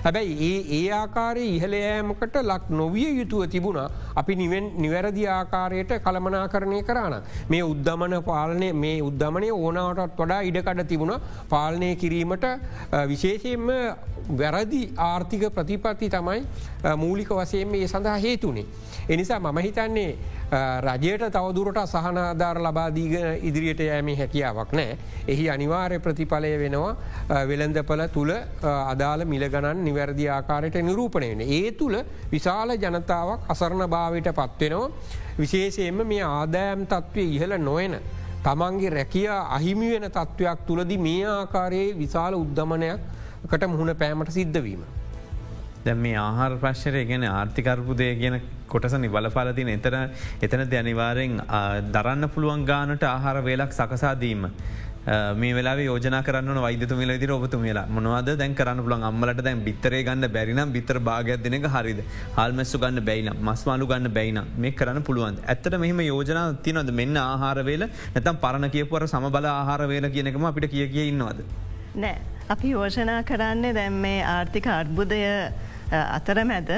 හැබැයි 0.05 0.33
ඒ 0.47 0.57
ඒ 0.77 0.87
ආකාරය 0.97 1.43
ඉහලයෑමකට 1.57 2.35
ලක් 2.41 2.63
නොවිය 2.79 3.07
යුතුව 3.19 3.43
තිබුණා 3.53 3.85
අපි 4.15 4.33
නිවෙන් 4.41 4.65
නිවැරදි 4.83 5.23
ආකාරයට 5.35 5.93
කළමනා 6.05 6.45
කරණය 6.53 6.81
කරන. 6.89 7.15
මේ 7.51 7.63
උද්ධමන 7.63 8.15
පාලනය 8.29 8.69
මේ 8.83 8.97
උද්ධමනය 9.09 9.49
ඕනාවටත් 9.53 10.19
වඩා 10.19 10.41
ඉඩකඩ 10.49 10.83
තිබුණ 10.91 11.15
පාලනය 11.53 11.89
කිරීමට 11.95 12.45
විශේෂයෙන්ම 13.11 13.67
වැරදි 14.33 14.81
ආර්ථික 15.07 15.43
ප්‍රතිපත්ති 15.55 16.09
තමයි 16.09 16.39
මූලික 16.97 17.29
වසයෙන් 17.31 17.67
මේ 17.67 17.87
සඳහා 17.87 18.17
හේතුනේ. 18.17 18.65
එනිසා 19.09 19.39
මම 19.39 19.57
හිතන්නේ 19.57 20.17
රජයට 20.81 21.23
තවදුරට 21.33 21.79
සහනාධාර 21.85 22.57
ලබාදීග 22.59 23.13
ඉදිරියට 23.41 23.79
යෑමේ 23.79 24.15
හැකියාවක් 24.15 24.71
නෑ. 24.71 24.97
එහි 25.27 25.49
අනිවාර්ය 25.49 25.99
ප්‍රතිඵලය 25.99 26.51
වෙනවා 26.59 26.95
වෙළඳපල 27.47 28.03
තුළ 28.13 28.33
අදාළ 28.63 29.25
මිල 29.25 29.49
ගණන් 29.49 29.83
නිවැරදි 29.83 30.29
ආකාරයට 30.29 30.77
නිරූපණය 30.81 31.29
වෙන. 31.29 31.41
ඒ 31.41 31.71
තුළ 31.71 31.97
විශාල 32.31 32.75
ජනතාවක් 32.75 33.49
අසරණ 33.49 33.89
භාවයට 33.89 34.29
පත්වෙනවා. 34.31 34.91
විශේෂයෙන්ම 35.39 36.05
මේ 36.05 36.21
ආදෑම් 36.23 36.85
තත්ත්වය 36.85 37.25
ඉහළ 37.37 37.57
නොයන. 37.59 37.97
තමන්ගේ 38.43 38.89
රැකිය 38.89 39.29
අහිමි 39.29 39.89
වෙන 39.93 40.11
තත්ත්වයක් 40.11 40.59
තුළදි 40.67 40.97
මේ 40.99 41.25
ආකාරයේ 41.29 41.97
විශාල 41.97 42.33
උද්ධමනයක් 42.35 42.99
කට 43.49 43.67
මුහුණ 43.67 43.95
පෑමට 43.95 44.31
සිද්ධවීම. 44.31 44.85
දැ 45.85 45.95
මේ 45.95 46.15
ආහාර 46.17 46.51
ප්‍රශ්රය 46.61 47.01
ගැන 47.05 47.25
ආර්ථිකර්පුදය 47.31 48.07
කියන 48.21 48.35
කොටසනි 48.67 49.09
බලපාලතින 49.09 49.69
එතන 49.75 49.97
එතන 50.41 50.63
දැනිවාරෙන් 50.71 51.35
දරන්න 51.95 52.29
පුළුවන් 52.29 52.65
ගානට 52.65 53.05
ආහාර 53.05 53.37
වේලක් 53.43 53.73
සකසාදීම. 53.73 54.49
මේ 55.35 55.53
වෙලා 55.53 55.75
යෝජන 55.79 56.17
කරන්න 56.27 56.59
වෛදතු 56.59 56.95
මිල 56.95 57.11
ති 57.19 57.27
ඔබතු 57.29 57.57
මේලා 57.59 57.85
මොනවද 57.87 58.31
දැන් 58.39 58.55
කරන්න 58.55 58.81
පුළන් 58.85 59.03
අම්මලට 59.09 59.41
දැන් 59.47 59.61
බිත්තරේ 59.67 60.01
ගන්න 60.03 60.27
බැරිනම් 60.35 60.73
බිතර 60.77 60.99
භාගයක් 60.99 61.43
දෙනක 61.45 61.67
හරිද? 61.75 61.99
හල්මැස්සු 62.37 62.79
ගන්න 62.79 63.05
බැයින 63.09 63.29
මස්මාලු 63.41 63.87
ගන්න 63.87 64.13
බැයින 64.17 64.39
මේ 64.57 64.71
කරන්න 64.71 65.03
පුළුවන් 65.03 65.37
ඇත්තට 65.45 65.77
මෙහම 65.83 66.01
යෝජන 66.01 66.57
තිනොද 66.67 66.89
මෙන්න 67.01 67.17
ආහාරවේල 67.17 67.85
නැතම් 68.15 68.41
පරණ 68.45 68.73
කියපුවර 68.77 69.05
සමබල 69.07 69.49
ආහාරවේල 69.51 70.09
කියනකම 70.15 70.49
අපිට 70.51 70.71
කිය 70.73 70.87
කිය 70.89 71.11
ඉන්නවද. 71.11 71.45
නෑ. 71.97 72.17
අපි 72.49 72.71
යෝජනා 72.71 73.21
කරන්නේ 73.23 73.73
දැම් 73.73 73.95
මේ 74.01 74.17
ආර්ථික 74.31 74.67
අර්බුදය 74.71 75.21
අතරමැද 75.91 76.71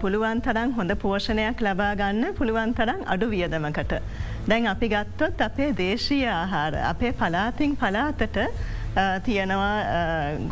පුළුවන් 0.00 0.40
තරන් 0.40 0.72
හොඳ 0.78 0.94
පෝෂණයක් 1.02 1.60
ලබා 1.60 1.94
ගන්න 2.00 2.34
පුළුවන් 2.38 2.74
තරන් 2.74 3.00
අඩු 3.06 3.26
වියදමකට. 3.30 3.92
දැන් 4.48 4.66
අපි 4.66 4.88
ගත්තොත් 4.88 5.40
අපේ 5.40 5.72
දේශීය 5.72 6.28
ආහාර 6.28 6.74
අපේ 6.92 7.12
පලාතින් 7.12 7.76
පලාතට 7.76 8.38
තියෙනවා 9.24 9.74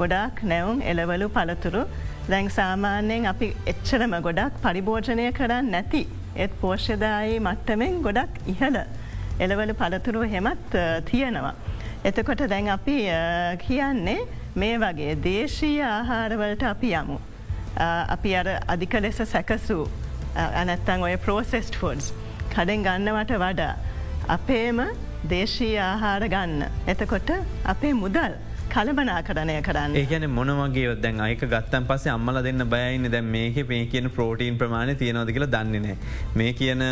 ගොඩක් 0.00 0.42
නැවුම් 0.42 0.82
එලවලු 0.82 1.28
පළතුරු 1.36 1.84
දැන් 2.28 2.50
සාමාන්‍යයෙන් 2.50 3.26
අපි 3.32 3.48
එච්චරම 3.72 4.14
ගොඩක් 4.26 4.60
පරිභෝජනය 4.64 5.32
කරන්න 5.38 5.70
නැති 5.76 6.02
එත් 6.36 6.52
පෝෂ්‍යදායේ 6.60 7.40
මට්ටමෙන් 7.40 8.00
ගොඩක් 8.06 8.40
ඉහළ 8.54 8.78
එලවලු 9.44 9.74
පළතුරු 9.74 10.22
හෙමත් 10.34 10.76
තියෙනවා. 11.10 11.54
එතකොට 12.04 12.42
දැන් 12.52 12.68
අපි 12.68 12.96
කියන්නේ 13.66 14.18
මේ 14.54 14.74
වගේ 14.82 15.14
දේශීය 15.28 15.80
ආහාරවලට 15.90 16.62
අපි 16.72 16.92
යමු. 17.00 17.18
අපි 17.76 18.34
අර 18.36 18.48
අධික 18.68 18.94
ලෙස 19.00 19.18
සැකසූ 19.26 19.88
ඇනැත්තන් 20.36 21.02
ඔය 21.02 21.16
පෝසෙස්ට 21.26 21.76
ෆෝඩ්ස් 21.76 22.12
කඩෙන් 22.50 22.86
ගන්නවට 22.86 23.38
වඩා 23.38 23.74
අපේම 24.28 24.80
දේශී 25.28 25.76
ආහාර 25.80 26.28
ගන්න. 26.28 26.64
එතකොට 26.86 27.30
අපේ 27.64 27.92
මුදල් 27.94 28.34
කලබනා 28.72 29.18
කරණය 29.22 29.54
කරන්න 29.62 29.96
ඒගැන 29.96 30.26
මොනවගේ 30.30 30.94
දැන් 31.02 31.20
අයක 31.20 31.42
ගත්තන් 31.44 31.86
පසේ 31.90 32.12
අම්මල 32.14 32.40
දෙන්න 32.46 32.64
බයයින්න 32.72 33.10
දැන් 33.10 33.28
මේක 33.28 33.60
මේ 33.68 33.86
කියන 33.86 34.10
ප්‍රෝටීන් 34.10 34.58
ප්‍රමාණ 34.58 34.94
තියනවද 34.96 35.30
කියලා 35.36 35.50
දන්නේනෑ. 35.54 35.96
මේ 36.34 36.52
කියන 36.52 36.82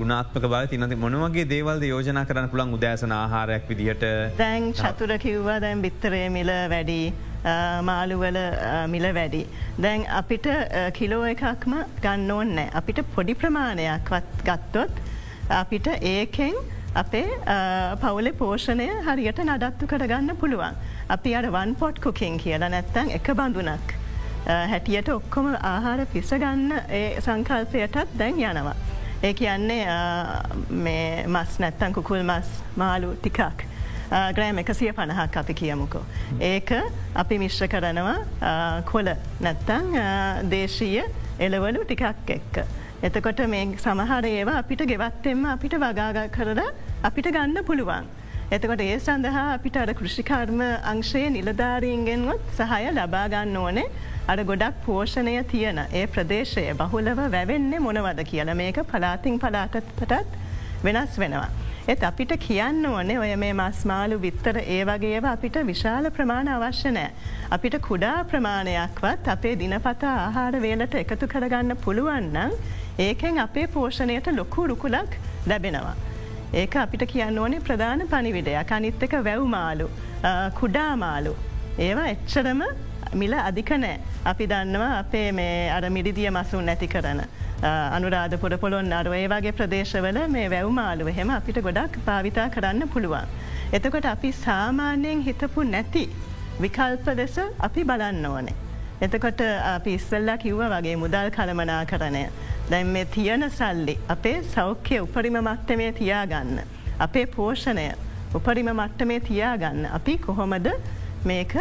ගුණාත්මක 0.00 0.44
බව 0.44 0.62
තිනති 0.70 1.00
මොනවගේ 1.04 1.48
දේවල්ද 1.48 1.88
යෝජනා 1.88 2.24
කරන්න 2.24 2.48
පුළන් 2.52 2.78
උදෑසන 2.78 3.12
ආහාරයක් 3.12 3.68
විදිහට 3.68 4.06
දැන් 4.38 4.72
චතුර 4.74 5.18
කිව්වා 5.18 5.58
දැන් 5.60 5.82
බිත්තරේ 5.82 6.28
මිල 6.30 6.52
වැඩි 6.74 7.00
මාළුවල 7.88 8.38
මිල 8.92 9.06
වැඩි. 9.14 9.46
දැන් 9.84 10.04
අපිට 10.20 10.46
කිලෝ 10.98 11.24
එකක්ම 11.30 11.74
ගන්න 12.04 12.30
ඕන්නෑ. 12.36 12.68
අපිට 12.80 13.02
පොඩි 13.14 13.34
ප්‍රමාණයක්වත් 13.34 14.44
ගත්තොත් 14.48 15.02
අපිට 15.62 15.86
ඒකෙන් 16.00 16.54
අපේ 16.94 17.26
පවුලෙ 18.02 18.32
පෝෂණය 18.42 18.86
හරියට 19.08 19.42
නඩත්තු 19.44 19.90
කරගන්න 19.90 20.36
පුළුවන්. 20.36 20.78
අපි 21.08 21.34
අර 21.34 21.50
වන් 21.56 21.74
පොට් 21.80 22.00
කොකින් 22.04 22.38
කියලා 22.38 22.68
නැත්තං 22.76 23.10
එක 23.18 23.34
බඳුනක්. 23.40 23.94
හැටියට 24.46 25.08
ඔක්කොම 25.08 25.52
ආහාර 25.54 26.06
පිසගන්න 26.12 26.72
ඒ 26.88 27.20
සංකල්පයටත් 27.20 28.18
දැන් 28.18 28.38
යනවා. 28.38 28.76
ඒ 29.22 29.34
කියන්නේ 29.34 29.82
මස් 31.26 31.58
නැත්තං 31.64 31.92
කුකුල් 31.98 32.22
මස් 32.22 32.48
මාලු 32.76 33.14
ටිකක්. 33.20 33.66
ග්‍රෑම් 34.12 34.58
එකසිය 34.62 34.92
පණහක් 34.92 35.36
අපි 35.42 35.54
කියමුකෝ. 35.60 36.04
ඒක 36.50 36.70
අපි 37.22 37.38
මිශ්‍ර 37.42 37.68
කරනවා 37.74 38.82
කොල 38.90 39.08
නැත්තං 39.40 39.92
දේශීය 40.54 41.04
එලවලු 41.46 41.84
ටිකක් 41.84 42.32
එක්ක. 42.36 42.64
එතකොට 43.02 43.40
මේ 43.48 43.68
සමහර 43.84 44.26
ඒවා 44.32 44.58
අපිට 44.62 44.84
ගෙවත්තෙම 44.90 45.46
අපිට 45.54 45.78
වගාග 45.84 46.20
කරද 46.36 46.60
අපිට 47.02 47.30
ගන්න 47.36 47.64
පුළුවන්. 47.70 48.10
එතකොට 48.52 48.84
ඒ 48.84 48.98
සඳහා 48.98 49.46
අපිට 49.54 49.80
අර 49.82 49.94
කෘෂිකර්ම 49.94 50.60
අංශයේ 50.92 51.32
නිලධාරීන්ගෙන්ගොත් 51.38 52.54
සහය 52.58 52.84
ලබාගන්න 52.92 53.56
ඕනේ 53.56 53.88
අර 54.28 54.44
ගොඩක් 54.44 54.84
පෝෂණය 54.86 55.38
තියෙන 55.52 55.84
ඒ 55.90 56.06
ප්‍රදේශය 56.06 56.68
බහුලව 56.80 57.26
වැවෙන්නේ 57.34 57.84
මොනවද 57.88 58.24
කියලා 58.30 58.60
මේක 58.62 58.84
පලාතිං 58.92 59.40
පලාටටත් 59.40 60.40
වෙනස් 60.84 61.18
වෙනවා. 61.18 61.71
එත් 61.90 62.02
අපිට 62.06 62.32
කියන්න 62.42 62.84
ඕනේ 62.86 63.18
ඔය 63.18 63.30
මේ 63.42 63.54
මස්මාලු 63.60 64.16
විත්තර 64.24 64.58
ඒ 64.62 64.82
වගේව 64.88 65.24
අපිට 65.30 65.56
විශාල 65.70 66.04
ප්‍රමාණ 66.16 66.50
අවශ්‍ය 66.56 66.92
නෑ. 66.96 67.10
අපිට 67.54 67.76
කුඩා 67.86 68.18
ප්‍රමාණයක්වත් 68.32 69.30
අපේ 69.34 69.54
දිනපතා 69.62 70.12
ආහාර 70.26 70.60
වේලට 70.64 70.94
එකතු 71.00 71.28
කරගන්න 71.32 71.76
පුළුවන්නම් 71.84 72.54
ඒකෙන් 73.06 73.42
අපේ 73.46 73.66
පෝෂණයට 73.74 74.30
ලොකු 74.38 74.68
රුකුලක් 74.72 75.18
ලැබෙනවා. 75.50 75.96
ඒක 76.60 76.76
අපිට 76.84 77.04
කියන්න 77.14 77.42
ඕනේ 77.44 77.64
ප්‍රධාන 77.66 78.06
පනිවිඩයක් 78.14 78.72
අනිත් 78.78 79.02
එක 79.08 79.18
වැව්මාලු 79.28 79.90
කුඩාමාලු. 80.60 81.34
ඒවා 81.88 82.08
එච්චරම 82.14 82.62
මිල 83.20 83.34
අධිකනෑ. 83.34 83.94
අපි 84.32 84.46
දන්නවා 84.52 84.90
අපේ 84.98 85.28
මේ 85.38 85.70
අර 85.76 85.84
මිරිදිය 85.96 86.30
මසුන් 86.30 86.64
නැති 86.70 86.88
කරන. 86.94 87.22
අනුරාධපුර 87.96 88.52
පොළොන් 88.64 88.92
අරුව 88.98 89.14
ඒ 89.18 89.26
වගේ 89.32 89.52
ප්‍රදේශවල 89.58 90.18
මේ 90.34 90.46
වැව්මාලුව 90.54 91.10
හෙම 91.18 91.30
අපිට 91.38 91.60
ගොඩක් 91.66 91.98
භාවිතා 92.06 92.48
කරන්න 92.56 92.88
පුළුවන්. 92.94 93.32
එතකොට 93.78 94.06
අපි 94.14 94.32
සාමාන්‍යයෙන් 94.44 95.24
හිතපු 95.28 95.64
නැති 95.74 96.04
විකල්ප 96.62 97.06
දෙස 97.20 97.36
අපි 97.68 97.84
බලන්න 97.90 98.26
ඕනේ. 98.26 98.56
එතකොට 99.06 99.42
අපි 99.74 99.94
ඉස්සල්ලා 99.98 100.38
කිව්ව 100.44 100.62
වගේ 100.74 100.96
මුදල් 101.04 101.30
කළමනා 101.36 101.82
කරණය. 101.92 102.24
දැන් 102.70 102.86
මේ 102.96 103.04
තියන 103.16 103.50
සල්ලි 103.58 103.98
අපේ 104.08 104.36
සෞඛ්‍ය 104.54 105.00
උපරිම 105.06 105.38
මත්තමේ 105.42 105.92
තියාගන්න. 106.00 106.58
අපේ 106.98 107.26
පෝෂණය 107.36 107.86
උපරිම 108.34 108.68
මට්ටමේ 108.74 109.20
තියාගන්න. 109.20 109.86
අපි 109.98 110.18
කොහොමද 110.18 110.68
මේක 111.24 111.54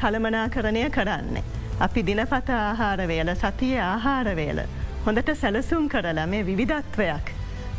කළමනාකරණය 0.00 0.84
කරන්නේ. 0.90 1.44
අපි 1.80 2.02
දිනපත 2.02 2.50
ආහාරවේල 2.50 3.34
සතිය 3.42 3.76
ආහාරවේල. 3.80 4.60
හොඳට 5.06 5.30
සැලසුම් 5.42 5.88
කරලා 5.88 6.26
මේ 6.26 6.46
විවිධත්වයක්. 6.46 7.26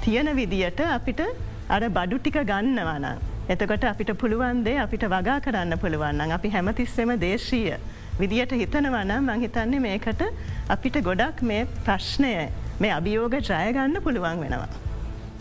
තියෙන 0.03 0.35
විදියට 0.35 0.79
අපිට 0.89 1.21
අර 1.69 1.83
බඩු 1.89 2.19
ටික 2.19 2.37
ගන්නවන. 2.51 3.05
එතකොට 3.49 3.83
අපිට 3.83 4.11
පුළුවන්දේ 4.21 4.77
අපිට 4.85 5.03
වගා 5.13 5.39
කරන්න 5.47 5.77
පුළුවන්න 5.79 6.31
අපි 6.37 6.49
හැමතිස්සෙම 6.49 7.13
දේශීය. 7.25 7.77
විදියට 8.19 8.53
හිතනවනම් 8.61 9.11
මං 9.21 9.41
හිතන්නේ 9.45 9.79
මේකට 9.79 10.23
අපිට 10.69 11.03
ගොඩක් 11.09 11.41
මේ 11.41 11.67
ප්‍රශ්නය 11.85 12.33
මේ 12.79 12.95
අභියෝග 12.99 13.35
ජයගන්න 13.41 14.01
පුළුවන් 14.03 14.41
වෙනවා. 14.45 14.90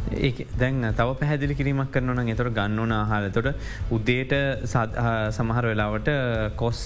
ඒ 0.08 0.30
දැන් 0.60 0.82
තව 0.98 1.08
පැහැදිලි 1.20 1.54
කිරීමක් 1.60 1.90
කරනන 1.94 2.32
එතොට 2.34 2.52
ගන්නවන 2.58 2.92
ආහාර 2.98 3.30
තොට 3.36 3.48
උද්දේට 3.96 4.32
සමහර 5.38 5.64
වෙලාවට 5.72 6.10
කොස් 6.62 6.80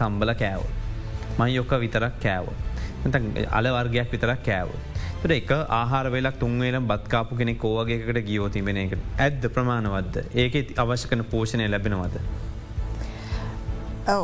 තම්බල 0.00 0.34
කෑව. 0.42 0.62
මයි 1.40 1.54
යොක්ක 1.58 1.72
විතරක් 1.84 2.16
කෑව. 2.24 2.46
අල 3.58 3.66
වර්ගයක් 3.76 4.10
විතරක් 4.14 4.42
කෑව. 4.48 4.70
තුට 5.22 5.34
එක 5.38 5.50
ආහාර 5.78 6.06
වෙලක් 6.14 6.36
තුන්වේල 6.42 6.76
බත්කාපු 6.90 7.38
කෙනෙ 7.40 7.54
කෝවගේකට 7.64 8.20
ගියෝතිබෙන 8.28 8.78
එක 8.84 8.94
ඇද්ද 9.26 9.42
ප්‍රමාණවද්ද 9.56 10.16
ඒක 10.44 10.54
අවශ්‍ය 10.84 11.06
කන 11.10 11.24
පෝෂණය 11.32 11.66
ලැබෙනවද. 11.74 12.16
ඔව 14.14 14.22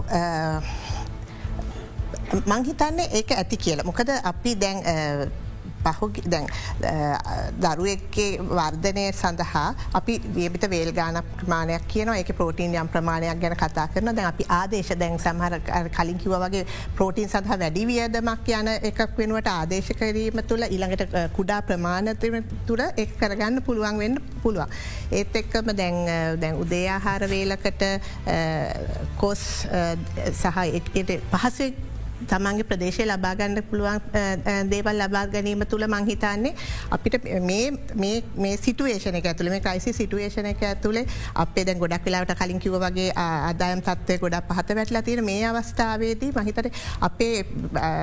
මංහිතන්නේ 2.52 3.06
ඒක 3.18 3.30
ඇති 3.40 3.56
කියලා 3.66 3.86
මොකද 3.90 4.10
අපි 4.30 4.50
දැන් 4.62 4.78
පහු 5.90 6.10
දැන් 6.26 6.46
දරුවෙක්ගේ 7.58 8.28
වර්ධනය 8.50 9.04
සඳහා 9.12 9.66
අපි 9.94 10.18
වියබිත 10.34 10.68
වේල් 10.70 10.92
ගාන 10.92 11.20
ප්‍රමාණයක් 11.34 11.88
කියන 11.88 12.12
එක 12.14 12.32
ප්‍රෝටීන් 12.32 12.74
යම් 12.74 12.88
ප්‍රමාණයක් 12.88 13.40
ගැන 13.40 13.56
කතා 13.56 13.86
කරන 13.88 14.12
දැන් 14.12 14.28
අපි 14.28 14.48
ආදේශ 14.50 14.92
දැන් 14.94 15.18
සමහර 15.18 15.58
කලින් 15.90 16.18
කිව 16.18 16.36
වගේ 16.36 16.64
ප්‍රෝටීන් 16.96 17.28
සඳහා 17.28 17.58
වැඩි 17.58 17.86
වියදමක් 17.86 18.52
යන 18.52 18.72
එකක් 18.82 19.18
වෙනුවට 19.18 19.48
ආදේශ 19.48 19.92
කිරීම 19.94 20.42
තුළ 20.48 20.68
ඉළඟට 20.68 21.16
කුඩා 21.32 21.60
ප්‍රමාණතම 21.62 22.38
තුර 22.66 22.84
එක් 22.96 23.16
කරගන්න 23.18 23.62
පුළුවන් 23.62 23.98
වෙන්න 23.98 24.22
පුළුවන්. 24.42 24.70
ඒත් 25.12 25.36
එක්කම 25.36 25.74
දැන් 25.74 25.98
දැන් 26.40 26.62
උදේආහාර 26.62 27.28
වේලකට 27.30 27.84
කොස් 29.16 29.44
සහ 30.32 30.56
පහසෙක් 31.32 31.87
තමන්ගේ 32.26 32.64
ප්‍රදේශය 32.64 33.04
ලබාගන්න 33.04 33.62
පුළුවන් 33.64 34.00
දේවල් 34.70 34.98
ලබා 34.98 35.24
ගැනීම 35.28 35.64
තුළ 35.66 35.86
මංහිතන්නේ 35.86 36.54
අපිට 36.90 37.18
මේ 37.44 38.56
සිටුවේෂන 38.58 39.18
ඇතුළ 39.22 39.50
මේ 39.50 39.60
ක්‍රයිසි 39.60 39.92
සිටුවේෂන 39.92 40.46
එක 40.46 40.64
ඇතුළේ 40.64 41.06
අපේ 41.36 41.64
දැන් 41.64 41.78
ගොඩක් 41.78 42.04
වෙලාට 42.04 42.34
කලින් 42.34 42.58
කිව 42.58 42.78
වගේ 42.78 43.10
අදායම් 43.16 43.82
තත්වය 43.82 44.18
ගොඩක් 44.18 44.50
පහත 44.50 44.76
වැටලා 44.76 45.02
තියෙන 45.02 45.24
මේ 45.24 45.44
අවස්ථාවේදී 45.48 46.32
මහිතට 46.34 46.70
අපේ 47.00 47.34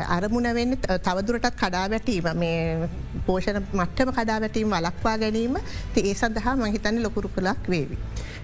අරමුණ 0.10 0.52
වෙන්න 0.54 0.78
තවදුරටත් 1.00 1.52
කඩා 1.56 1.86
වැටීම 1.90 2.32
මේ 2.36 2.90
පෝෂණ 3.26 3.62
මට්ටම 3.74 4.14
කඩා 4.14 4.40
වැටීම 4.42 4.72
වලක්වා 4.72 5.18
ගැනීම 5.18 5.60
ඒ 5.98 6.14
සඳහා 6.16 6.56
මහිතන්න 6.58 7.04
ලොකුරු 7.04 7.30
කලක් 7.30 7.70
වේවි. 7.70 7.98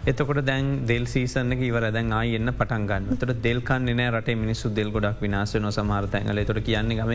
එතකොට 0.03 0.39
දැන් 0.43 0.70
දෙල් 0.88 1.03
සීසන්න 1.05 1.53
ඉවර 1.62 1.84
දැන් 1.93 2.08
ආය 2.12 2.31
එන්න 2.36 2.51
පටන්ගන්න 2.51 3.20
තොට 3.22 3.34
දෙල්කන්න 3.43 3.89
නෑ 3.91 4.10
රට 4.10 4.34
මිනිස්සු 4.36 4.70
දෙල් 4.74 4.89
ගොඩක් 4.89 5.20
විනාශ 5.22 5.58
නො 5.62 5.70
සමාර්තැන්ගල 5.72 6.39
තොට 6.43 6.62
කියන්නේ 6.65 6.98
ගම 6.98 7.12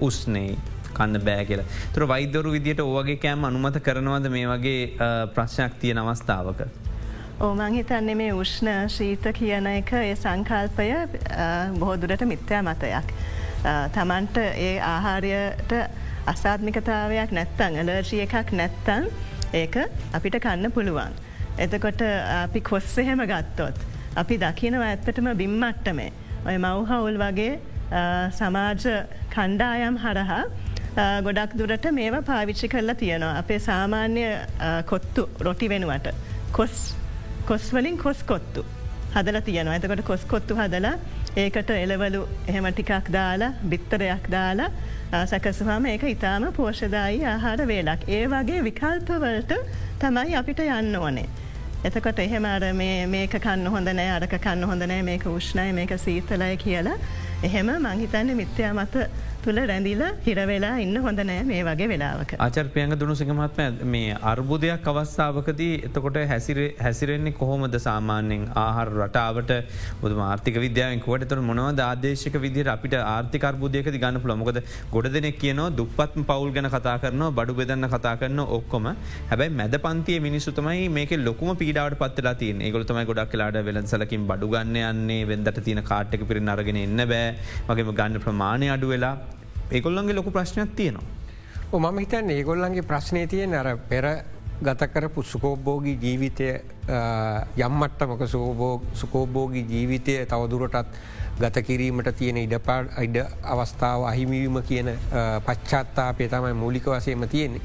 උස්නේ 0.00 0.50
කන්න 0.92 1.22
බෑ 1.24 1.46
කියල 1.48 1.62
තුර 1.94 2.04
වෛදරු 2.08 2.50
විදියට 2.52 2.82
ඕවගේ 2.84 3.16
කෑම් 3.22 3.46
අනුමත 3.48 3.78
කරනවද 3.80 4.28
මේ 4.28 4.50
වගේ 4.50 4.82
ප්‍රශ්නයක් 5.34 5.78
තියෙන 5.80 5.98
අවස්ථාවක. 5.98 6.60
ඕමං 7.40 7.72
හිතන්නේ 7.72 8.14
මේ 8.14 8.34
උෂ්ණ 8.34 8.90
ශීත 8.90 9.28
කියන 9.38 9.68
එක 9.70 9.92
ඒ 9.94 10.14
සංකල්පය 10.16 10.88
බොහෝදුරට 11.78 12.24
මිත්‍යා 12.26 12.60
මතයක්. 12.62 13.14
තමන්ට 13.94 14.42
ඒ 14.42 14.74
ආහාරයට 14.82 15.72
අසාත්මිකතාවයක් 16.26 17.32
නැත්තං 17.32 17.80
අලර්ජිය 17.84 18.20
එකක් 18.26 18.52
නැත්තන් 18.52 19.08
ඒක 19.54 19.80
අපිට 20.12 20.38
කන්න 20.40 20.72
පුළුවන්. 20.72 21.16
එතකොට 21.64 22.02
අපි 22.42 22.60
කොස්ස 22.70 22.98
එහෙම 23.02 23.22
ගත්තොත්. 23.32 23.76
අපි 24.22 24.36
දකිනව 24.44 24.82
ඇත්තටම 24.86 25.28
බිම්මට්ටමේ. 25.42 26.10
ඔය 26.46 26.56
මවහවුල් 26.64 27.18
වගේ 27.24 27.52
සමාජ 28.38 28.84
කණ්ඩායම් 29.34 29.96
හරහා 30.04 30.42
ගොඩක් 31.26 31.52
දුරට 31.58 31.86
මේවා 31.98 32.22
පාවිච්චි 32.30 32.68
කරලා 32.74 32.98
තියෙනවා. 33.02 33.36
අපේ 33.42 33.60
සාමාන්‍ය 33.68 34.24
කොත්තු 34.90 35.28
රොටි 35.46 35.68
වෙනුවට. 35.74 36.08
කොස් 36.52 36.74
කොස්වලින් 37.50 37.98
කොස් 38.04 38.22
කොත්තු. 38.32 38.64
හදල 39.14 39.40
තියෙනවා 39.48 39.74
ඇතකට 39.76 40.04
කොස් 40.10 40.24
කොත්තු 40.32 40.56
හදලා 40.60 40.94
ඒකට 41.42 41.70
එලවලු 41.70 42.20
එහෙම 42.50 42.66
ටිකක් 42.72 43.10
දාලා 43.16 43.52
බිත්තරයක් 43.70 44.24
දාලා 44.34 44.70
සැකසුහම 45.30 45.86
ඒක 45.92 46.04
ඉතාම 46.14 46.46
පෝෂදායි 46.58 47.24
ආහාර 47.32 47.60
වේලක්. 47.70 48.02
ඒ 48.16 48.24
වගේ 48.32 48.64
විකල්පවලට 48.68 49.52
තමයි 50.02 50.36
අපිට 50.40 50.60
යන්න 50.66 50.96
ඕනේ. 51.02 51.28
එතකොට 51.84 52.18
එහෙම 52.18 52.44
අර 52.44 52.64
මේක 52.74 53.34
කන්න 53.38 53.68
හොඳ 53.68 53.90
නෑ 53.90 54.10
අරක 54.10 54.32
කන්න 54.36 54.64
හොඳ 54.64 54.82
නෑ 54.84 55.02
මේක 55.04 55.26
උෂ්ණය 55.28 55.70
මේක 55.72 55.92
සීතලය 55.96 56.48
කියලා 56.56 56.96
එහෙම 57.42 57.70
මංහිතන්න 57.76 58.34
මිත්‍යා 58.34 58.72
මත 58.74 59.04
තුළ 59.44 59.58
රැඳිල 59.70 60.02
හිරවෙලා 60.24 60.72
ඉන්න 60.84 60.96
හොඳ 61.04 61.20
නෑ 61.28 61.42
මේ 61.50 61.60
වගේ 61.68 61.88
වෙලාවක. 61.92 62.32
ආචර්පයන්ග 62.38 62.92
දුණු 63.00 63.14
සිකමත්ම 63.20 63.84
මේ 63.92 64.16
අර්බුදයක් 64.30 64.88
අවස්ථාවකදී 64.92 65.74
එතකොට 65.88 66.18
හැසිරෙන්නේ 66.82 67.34
කොහොමද 67.40 67.76
සාමාන්‍යෙන් 67.86 68.44
ආහර 68.64 68.86
රටාවට 68.96 69.52
බුද 70.02 70.16
ආර්ථික 70.26 70.58
විද්‍යාවකුවට 70.64 71.28
තුර 71.32 71.40
මොනව 71.50 71.82
ආදේශක 71.86 72.38
විදිර 72.44 72.66
අපිට 72.74 72.96
ආර්ථික 73.02 73.46
අර්බුදයකද 73.50 73.96
ගන්න 73.96 74.20
පුළොමකද 74.24 74.60
ගොඩ 74.94 75.08
දෙනෙක් 75.16 75.38
කියනවා 75.44 75.70
දුපත් 75.78 76.18
පවල් 76.30 76.50
ගැන 76.56 76.70
කතා 76.76 76.96
කරන 77.04 77.24
බඩු 77.38 77.58
බෙදන්න 77.60 77.88
කතා 77.94 78.16
කරන 78.22 78.42
ඔක්කොම. 78.48 78.88
හැබැයි 79.30 79.56
මැද 79.60 79.78
පන්තිය 79.86 80.18
මිනිසුතමයි 80.20 80.88
මේක 80.90 81.14
ලොකුම 81.20 81.52
පීඩාවට 81.62 81.98
පත්තලා 82.02 82.36
තින් 82.42 82.66
ඒගොලතමයි 82.68 83.06
ගොඩක් 83.12 83.32
කලාට 83.32 83.60
වෙලසලකින් 83.70 84.28
බඩුගන්න 84.30 84.76
යන්නේ 84.82 85.22
වෙදට 85.32 85.64
තියෙන 85.64 85.82
කාට්ක 85.90 86.28
පිරි 86.28 86.46
අරගෙන 86.48 86.82
එන්න 86.84 87.02
බෑ. 87.06 87.26
වගේම 87.68 87.96
ගන්න 87.98 88.24
ප්‍රමාණය 88.26 88.74
අඩු 88.76 88.94
වෙලා 88.94 89.16
ඒගොල්ලන්ගේ 89.72 90.14
ලොකු 90.14 90.30
ප්‍රශ්නයක් 90.30 90.74
තියෙනවා. 90.76 91.06
මම 91.72 91.98
හිතන් 91.98 92.30
ඒගොල්ලන්ගේ 92.30 92.82
ප්‍රශ්නය 92.82 93.26
තියෙන් 93.26 93.54
අර 93.54 93.76
පෙර 93.88 94.04
ගතකරපු 94.60 95.22
සුකෝබෝගී 95.22 95.98
ජීවිතය 96.02 96.48
යම්මට්ටමක 97.56 98.22
සුකෝබෝගී 98.94 99.66
ජීවිතය 99.68 100.14
තවදුරටත් 100.26 100.96
ගත 101.40 101.62
කිරීමට 101.62 102.08
තියෙන 102.16 102.36
ඉඩපාඩ 102.36 102.88
අයිඩ 102.96 103.18
අවස්ථාව 103.44 104.02
අහිමිවීම 104.04 104.62
කියන 104.62 104.90
පච්චත්තාපය 105.46 106.28
තමයි 106.28 106.54
මූලික 106.54 106.86
වසයම 106.86 107.28
තියෙන්නේ. 107.28 107.60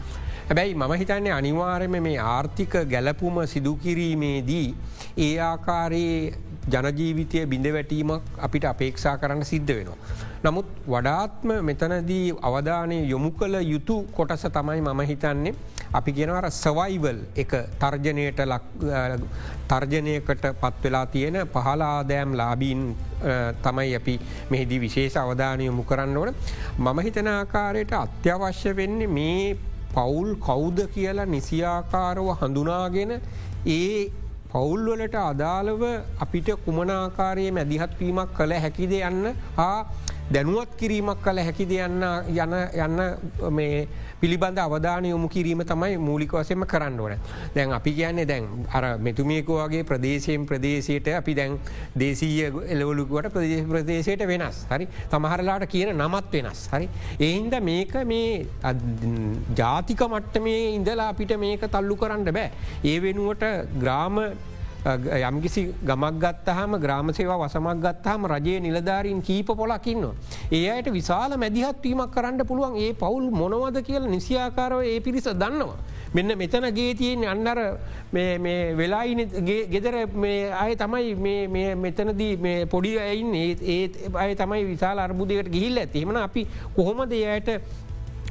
හැබැයි 0.48 0.76
මම 0.76 0.94
හිතන්නේ 0.94 1.32
අනිවාර්යම 1.32 1.98
මේ 2.04 2.20
ආර්ථික 2.20 2.76
ගැලපුම 2.90 3.46
සිදුකිරීමේදී 3.48 4.76
ඒ 5.18 5.40
ආකාරයේ 5.42 6.34
ජනජීවිතය 6.68 7.46
බිඳ 7.46 7.68
වැටීමක් 7.76 8.24
අපිට 8.40 8.66
අපේක්ෂා 8.66 9.18
කරන්න 9.18 9.44
සිද්ධ 9.44 9.74
වෙනවා. 9.78 9.98
නමුත් 10.44 10.68
වඩාත්ම 10.88 11.52
මෙතනදී 11.68 12.34
අවධානය 12.42 12.98
යොමු 13.10 13.32
කළ 13.32 13.56
යුතු 13.74 13.96
කොටස 14.16 14.46
තමයි 14.56 14.82
මම 14.82 15.02
හිතන්නේ 15.12 15.54
අපි 15.94 16.12
ගෙනවර 16.12 16.48
සවයිවල් 16.52 17.20
එක 17.36 17.52
තර්ජනයට 17.82 18.40
තර්ජනයකට 19.68 20.48
පත්වෙලා 20.62 21.06
තියෙන 21.06 21.38
පහල 21.54 21.82
ආදෑම් 21.82 22.34
ලාබීන් 22.42 22.82
තමයි 23.64 23.96
අපි 23.96 24.16
මෙහිදී 24.52 24.80
විශේෂ 24.80 25.18
අවධානය 25.18 25.66
යොමු 25.66 25.84
කරන්න 25.84 26.18
ඕන. 26.18 26.34
මම 26.80 27.00
හිතන 27.00 27.28
ආකාරයට 27.28 27.94
අත්‍යවශ්‍ය 27.94 28.76
වෙන්නේ 28.76 29.08
මේ 29.08 29.56
පවුල් 29.96 30.36
කෞුද 30.48 30.80
කියලා 30.96 31.26
නිසියාකාරව 31.26 32.28
හඳුනාගෙන 32.42 33.12
ඒ 33.68 34.12
පවුල්වලට 34.54 35.16
අදාළව 35.22 35.84
අපිට 36.20 36.50
කුමනාකාරයේ 36.66 37.52
මැදිහත්වීමක් 37.52 38.34
කළ 38.34 38.54
හැකිද 38.58 38.92
යන්න 39.00 39.30
හා 39.56 39.78
දැනුවත් 40.34 40.72
කිරීමක් 40.80 41.22
කළ 41.26 41.40
හැකිද 41.48 41.72
යන්න 41.78 42.04
යන 42.34 42.54
යන්න 42.86 43.02
මේ 43.52 43.88
පිළිබඳ 44.22 44.60
අවධාන 44.60 45.06
යොමු 45.06 45.28
කිරීම 45.30 45.62
තමයි 45.64 45.98
මූලික 46.00 46.34
වසයම 46.34 46.66
කරන්න 46.66 47.00
ඕන. 47.00 47.16
දැන් 47.56 47.74
අපි 47.78 47.94
කියන්නේ 47.98 48.26
දැන් 48.26 48.48
අර 48.72 48.86
මෙතුමියකෝගේ 49.00 49.84
ප්‍රදේශයෙන් 49.84 50.46
ප්‍රදේශයට 50.46 51.10
අපි 51.18 51.36
දැන් 51.40 51.58
දේශීය 51.96 52.48
එලවලුකුවට 52.76 53.34
ප්‍රදේශ 53.36 53.68
ප්‍රදේශයට 53.74 54.26
වෙනස් 54.28 54.64
හරි 54.72 54.88
තමහරලාට 55.12 55.68
කියන 55.68 55.94
නමත් 55.98 56.32
වෙනස් 56.38 56.64
හරි. 56.74 56.90
එහින්ද 57.20 57.60
මේක 57.62 57.94
මේ 58.06 58.48
ජාතික 59.56 60.08
මට්ටමේ 60.08 60.64
ඉඳලා 60.78 61.12
අපිට 61.14 61.38
මේක 61.46 61.68
තල්ලු 61.76 61.96
කරන්න 61.96 62.26
බෑ. 62.32 62.50
ඒ 62.84 62.98
වෙනුවට 63.00 63.46
ග්‍රාම 63.84 64.20
යම්කිසි 64.86 65.74
ගමක් 65.82 66.20
ගත්තහම 66.20 66.76
ග්‍රාමසේවා 66.78 67.40
වසමක් 67.40 67.80
ගත්තාම 67.80 68.26
රජයේ 68.28 68.60
නිලධාරීන් 68.60 69.22
කීප 69.22 69.48
පොලකින්න. 69.48 70.12
ඒ 70.52 70.70
අයට 70.70 70.92
විශාල 70.92 71.38
මැදිහත්වීමක් 71.38 72.12
කරන්න 72.12 72.46
පුළුවන් 72.46 72.76
ඒ 72.78 72.94
පවුල් 72.94 73.32
මොනවද 73.32 73.82
කියල 73.82 74.04
නිසියාකාරව 74.06 74.84
ඒ 74.84 75.00
පිරිස 75.00 75.24
දන්නවා. 75.26 75.78
මෙන්න 76.14 76.38
මෙතන 76.38 76.68
ගේ 76.72 76.94
තියෙන් 76.94 77.24
අන්නර 77.26 77.60
වෙලායින 78.74 79.22
ගෙදර 79.70 79.96
අය 80.54 80.76
තමයි 80.76 81.16
මෙතනදී 81.78 82.66
පොඩි 82.68 83.00
අයින් 83.00 83.34
ඒත් 83.34 83.98
අය 84.16 84.36
තමයි 84.36 84.66
විශාල 84.66 85.00
අර්බුදයට 85.00 85.50
ගිහිල්ල 85.50 85.78
ඇතිීමන 85.78 86.18
අපි 86.18 86.48
කොහොමද 86.76 87.12
එයට 87.14 87.50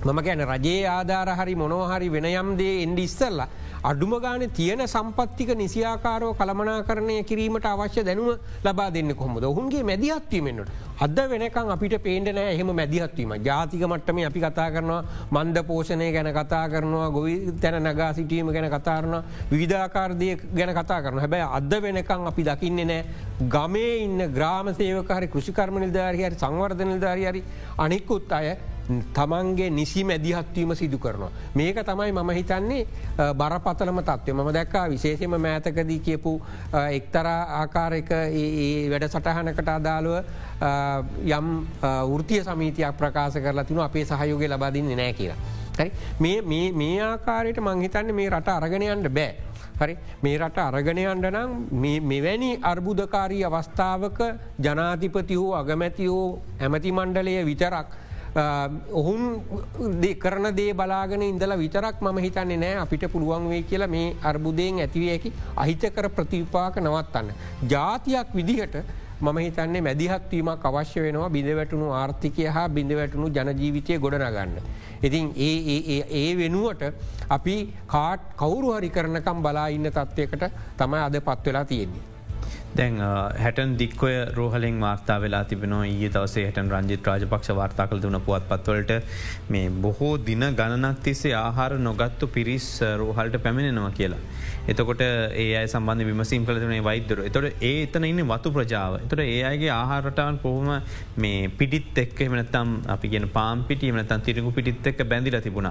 මම 0.02 0.18
ගැන 0.20 0.40
රජයේ 0.44 0.86
ආධාර 0.88 1.28
හරි 1.32 1.54
මොනෝහරි 1.54 2.08
වෙනයම්දේ 2.10 2.82
එන්ඩ 2.82 2.98
ඉස්සල්ලා 2.98 3.48
අඩුම 3.82 4.12
ගාන 4.16 4.42
තියෙන 4.48 4.78
සම්පත්තික 4.80 5.48
නිසියාකාරෝ 5.52 6.34
කළමනා 6.34 6.82
කරණය 6.84 7.16
කිරීමට 7.24 7.66
අවශ්‍ය 7.66 8.04
දැනුව 8.04 8.38
ලබා 8.64 8.90
දෙන්න 8.90 9.10
කොහොමද? 9.12 9.42
ඔහුන්ගේ 9.42 9.82
මැදිහත්වීමෙන්ට 9.82 10.70
අද 10.98 11.18
වෙනකං 11.30 11.72
අපිට 11.74 11.96
පේන්ඩ 12.00 12.30
නෑ 12.30 12.52
එහෙම 12.54 12.70
මැදිහත්වීම 12.72 13.34
ජාතික 13.40 13.82
මට්ටම 13.82 14.22
අපි 14.22 14.40
කතා 14.40 14.68
කරනවා 14.70 15.02
මන්ද 15.32 15.64
පෝෂණය 15.64 16.12
ගැන 16.12 16.30
කතා 16.32 16.64
කරනවා 16.68 17.10
ගොවි 17.10 17.34
තැන 17.60 17.82
නගා 17.84 18.12
සිටීම 18.14 18.52
ගැන 18.54 18.70
කතාරන 18.70 19.16
විධාකාරදය 19.52 20.28
ගැන 20.54 20.74
කතා 20.74 21.02
කරන 21.02 21.18
හැබැයි 21.18 21.48
අද 21.52 21.74
වෙනකං 21.82 22.26
අපි 22.26 22.44
දකින්නේ 22.44 22.86
නෑ 22.86 23.48
ගමේ 23.48 23.94
ඉන්න 24.04 24.28
ග්‍රාම 24.32 24.74
සේවකාරි 24.74 25.26
කෘෂිකර්ම 25.28 25.82
නිල්ධාරහරි 25.82 26.30
සංවර්ධ 26.36 26.84
නිල්ධාරහරි 26.84 27.42
අනික්කුත් 27.78 28.32
අය 28.32 28.54
තමන්ගේ 29.14 29.70
නිසි 29.70 30.04
මැදිහත්වීම 30.04 30.74
සිදු 30.74 30.98
කරනවා. 30.98 31.30
මේක 31.54 31.78
තමයි 31.86 32.12
මම 32.12 32.30
හිතන්නේ 32.30 32.86
බරපතලම 33.34 34.00
තත්වය 34.02 34.32
මම 34.32 34.50
දැක්කා 34.52 34.88
විශේෂම 34.88 35.36
මෑතකදී 35.38 36.00
කියපු 36.00 36.32
එක්තර 36.98 37.26
ආකාරක 37.28 38.10
වැඩ 38.92 39.08
සටහනකට 39.08 39.68
අදාළුව 39.68 40.16
යම් 41.38 41.48
වෘතිය 42.10 42.42
සමීතියක් 42.42 42.96
ප්‍රකාශ 42.96 43.38
කරලා 43.38 43.64
තින 43.64 43.80
අපේ 43.80 44.04
සහයෝගය 44.04 44.48
ලබාදින්නේ 44.48 44.96
නෑ 44.96 45.12
කියලා. 45.12 45.38
මේ 46.20 46.98
ආකාරයට 47.02 47.60
මංහිතන්න 47.60 48.14
මේ 48.14 48.30
රට 48.30 48.48
අරගෙනයන්ට 48.50 49.08
බෑ. 49.10 49.52
හරි 49.80 49.96
මේ 50.22 50.38
රට 50.38 50.58
අරගණයන්ට 50.58 51.26
නම් 51.30 51.50
මෙවැනි 52.04 52.50
අර්බුදකාරී 52.62 53.42
අවස්ථාවක 53.44 54.20
ජනාධිපති 54.60 55.34
හෝ 55.34 55.52
අගමැති 55.54 56.06
හෝ 56.06 56.26
ඇමති 56.60 56.92
මණ්ඩලය 56.92 57.34
විතරක් 57.44 57.88
ඔහුන් 58.34 59.42
කරන 60.18 60.56
දේ 60.56 60.72
බලාගෙන 60.74 61.22
ඉඳලා 61.22 61.58
විතරක් 61.58 62.00
මම 62.00 62.18
හිතන්නේ 62.18 62.56
නෑ 62.56 62.76
අපිට 62.76 63.04
පුළුවන් 63.12 63.48
වේ 63.48 63.62
කියලා 63.62 63.88
මේ 63.88 64.16
අර්බුදයෙන් 64.22 64.80
ඇතිවයකි 64.80 65.32
අහිතකර 65.56 66.08
ප්‍රතිපාක 66.08 66.76
නවත්තන්න. 66.76 67.32
ජාතියක් 67.68 68.34
විදිහට 68.34 68.76
මම 69.20 69.38
හිතන්නේ 69.38 69.82
මැදිහත්වීමක් 69.82 70.64
අවශ්‍ය 70.64 71.02
වෙනවා 71.02 71.28
බිඳවැටුණු 71.30 71.90
ආර්ථිකය 71.92 72.46
හා 72.46 72.68
බිඳවැටුණු 72.68 73.28
ජනජීවිතය 73.28 73.98
ගොඩනගන්න. 73.98 74.56
ඉතින් 75.02 75.34
ඒ 75.36 76.30
වෙනුවට 76.36 76.82
අපි 77.28 77.56
කාට් 77.86 78.24
කවුරු 78.36 78.72
හරි 78.76 78.90
කරනකම් 78.90 79.42
බලා 79.42 79.68
ඉන්න 79.68 79.90
තත්ත්වයකට 79.90 80.48
තමයි 80.78 81.04
අද 81.04 81.20
පත්වෙලා 81.20 81.64
තියෙන්නේ. 81.64 82.11
දැන් 82.76 82.98
හැටන් 83.38 83.72
දික්කොය 83.76 84.14
රෝහලෙන් 84.34 84.80
වාර්තා 84.80 85.18
වෙලා 85.20 85.44
තිබෙනවා. 85.44 85.84
ඒ 85.86 86.08
දවසේ 86.08 86.44
හැටන් 86.46 86.70
රංජිත් 86.70 87.06
රාජපක්ෂ 87.06 87.50
වාර්තා 87.54 87.86
කළ 87.86 88.02
දුන 88.02 88.18
පුවත් 88.20 88.48
පත්වලට 88.48 88.92
මේ 89.50 89.68
බොහෝ 89.84 90.12
දින 90.18 90.44
ගණනක් 90.52 91.02
තිස්සේ 91.02 91.34
ආහාර 91.36 91.72
නොගත්තු 91.78 92.28
පිරිස් 92.28 92.68
රෝහල්ට 92.96 93.36
පැමිණෙනවා 93.42 93.90
කියලා. 93.90 94.22
එතකොට 94.68 95.02
ඒ 95.02 95.48
අයි 95.56 95.66
සම්බන්ධ 95.66 96.06
විමසීම් 96.06 96.46
කලතුනේ 96.46 96.80
වෛද්‍යර 96.80 97.20
එතොට 97.26 97.62
ඒ 97.62 97.74
එතන 97.82 98.04
ඉන්න 98.04 98.24
වතු 98.24 98.52
ප්‍රජාව. 98.52 98.96
එතොට 99.00 99.24
ඒ 99.26 99.42
අයගේ 99.42 99.70
ආහාරටවන් 99.70 100.38
කොහොම 100.38 100.70
මේ 101.16 101.50
පිටිත් 101.58 101.98
එක් 101.98 102.20
එමනතම් 102.20 102.72
අපි 102.88 103.08
ගෙන 103.08 103.28
පාම් 103.28 103.64
පිටි 103.64 103.92
මනතන් 103.92 104.24
තිරකු 104.28 104.52
පිටිත් 104.52 104.86
එක් 104.86 105.04
බැඳිල 105.04 105.38
තිබුණ. 105.40 105.70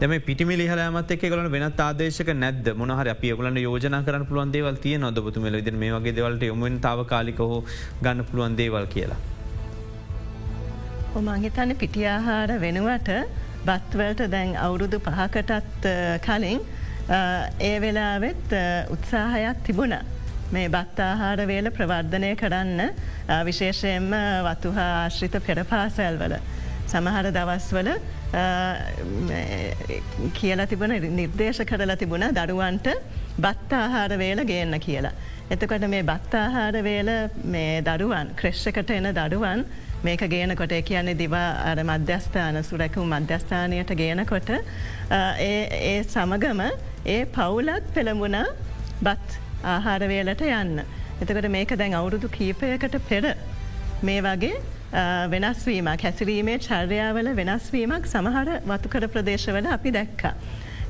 දැම 0.00 0.16
පිටිමිලි 0.20 0.66
හලමත් 0.66 1.16
එක් 1.16 1.26
කලන 1.26 1.50
වෙනත් 1.50 1.80
ආදේශක 1.80 2.34
නැද 2.36 2.72
මොහර 2.74 3.08
අපි 3.08 3.32
ගලන්න 3.32 3.58
යෝජන 3.58 3.98
කරන 4.04 4.28
පුළුවන් 4.28 4.52
දේවල් 4.52 4.76
තිය 4.76 4.98
නොදබතුම 4.98 5.48
ද 5.48 5.76
මේ 5.78 5.92
වගේ 5.94 6.12
දෙවලට 6.12 6.41
යොමුෙන් 6.50 6.80
තාව 6.80 7.04
කාලිකහෝ 7.12 7.64
ගන්න 8.02 8.24
පුළුවන් 8.30 8.56
දේවල් 8.60 8.86
කියලා. 8.94 9.20
මංහිතන්න 11.20 11.76
පිටියාහාර 11.76 12.54
වෙනුවට 12.60 13.10
බත්වලට 13.66 14.30
දැන් 14.30 14.56
අවුරුදු 14.56 14.98
පහකටත් 15.00 15.86
කලින් 16.26 16.60
ඒ 17.60 17.76
වෙලාවෙත් 17.80 18.56
උත්සාහයක් 18.90 19.62
තිබුණ. 19.64 19.94
මේ 20.52 20.68
බත්තාහාර 20.68 21.46
වේල 21.48 21.70
ප්‍රවර්ධනය 21.76 22.32
කරන්න 22.36 22.80
විශේෂයෙන්ම 23.44 24.10
වතුහා 24.48 24.90
ආශ්‍රිත 24.96 25.36
පෙරපාසැල්වල. 25.46 26.34
සමහර 26.86 27.28
දවස්වල 27.36 27.88
කියලා 30.38 30.66
තිබන 30.66 30.94
නිර්දේශ 31.16 31.62
කරලා 31.70 31.96
තිබුණ 31.96 32.26
දරුවන්ට 32.38 32.88
බත්තාහාර 33.40 34.18
වේල 34.18 34.44
ගේන්න 34.44 34.80
කියලා. 34.80 35.12
එතකොට 35.52 35.84
මේ 35.92 36.02
බත්තාහාර 36.02 36.76
වේල 36.84 37.08
මේ 37.44 37.80
දරුවන් 37.82 38.28
ක්‍රෙශ්ෂකට 38.36 38.92
එන 38.94 39.08
දරුවන් 39.16 39.64
මේක 40.02 40.22
ගේනකොට 40.32 40.72
කියන්නේ 40.88 41.18
දිවා 41.18 41.48
අර 41.70 41.82
මධ්‍යස්ථාන 41.84 42.58
සුරැකුම් 42.64 43.12
මධ්‍යස්ථානයට 43.14 43.92
ගේනකොට 44.00 44.52
ඒ 45.12 45.98
සමගම 46.04 46.62
ඒ 47.06 47.18
පවුලත් 47.36 47.90
පෙළඹුණ 47.94 48.38
බත් 49.00 49.38
ආහාරවේලට 49.64 50.44
යන්න. 50.48 50.80
එතකට 51.20 51.50
මේක 51.56 51.76
දැන් 51.78 51.98
අවුරුදු 52.00 52.32
කීපයකට 52.38 52.96
පෙර 53.10 53.28
මේ 54.02 54.24
වගේ 54.24 54.56
වෙනස්වීමක් 55.28 56.08
හැසිරීමේ 56.08 56.58
චර්යාවල 56.66 57.32
වෙනස්වීමක් 57.36 58.08
සමහර 58.08 58.54
වතුකර 58.66 59.08
ප්‍රදේශවල 59.08 59.68
අපි 59.76 59.96
දැක්කා. 59.98 60.34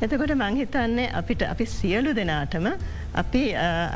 එතකොට 0.03 0.33
මංහිතන්නේ 0.35 1.11
අපිට 1.15 1.43
අපි 1.45 1.67
සියලු 1.69 2.13
දෙනාටම 2.15 2.65
අපි 3.15 3.43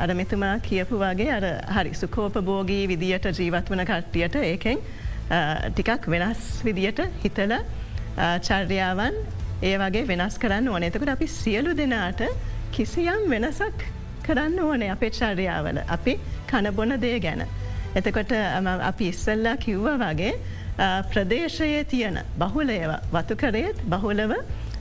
අරමිතුමා 0.03 0.53
කියපු 0.59 0.99
වගේ 1.01 1.31
අර 1.37 1.45
හරි 1.75 1.91
සුකෝපභෝගී 2.01 2.83
විදියට 2.87 3.25
ජීවත් 3.31 3.71
වන 3.71 3.83
කට්ටියට 3.89 4.37
ඒකෙන් 4.41 4.79
ටිකක් 5.69 6.07
වෙනස් 6.07 6.45
විදියට 6.65 7.01
හිතල 7.23 7.53
චර්යාවන් 8.47 9.17
ඒ 9.61 9.75
වගේ 9.81 10.07
වෙනස් 10.07 10.37
කරන්න 10.39 10.69
ඕන 10.69 10.83
එතකට 10.83 11.11
අපි 11.13 11.27
සියලු 11.29 11.73
දෙනාට 11.77 12.23
කිසියම් 12.71 13.27
වෙනසක් 13.29 13.83
කරන්න 14.23 14.59
ඕනේ 14.59 14.89
අපේ 14.91 15.09
චර්යාවල 15.11 15.81
අපි 15.87 16.13
කණබොන 16.47 16.95
දේ 17.01 17.19
ගැන. 17.19 17.43
එතකොට 17.95 18.31
අපි 18.83 19.09
ඉස්සල්ලා 19.09 19.57
කිව්ව 19.57 19.91
වගේ 20.03 20.31
ප්‍රදේශයේ 21.11 21.83
තියෙන 21.85 22.21
බහුලයව 22.37 22.95
වතුකරයත් 23.11 23.83
බහුලව 23.89 24.33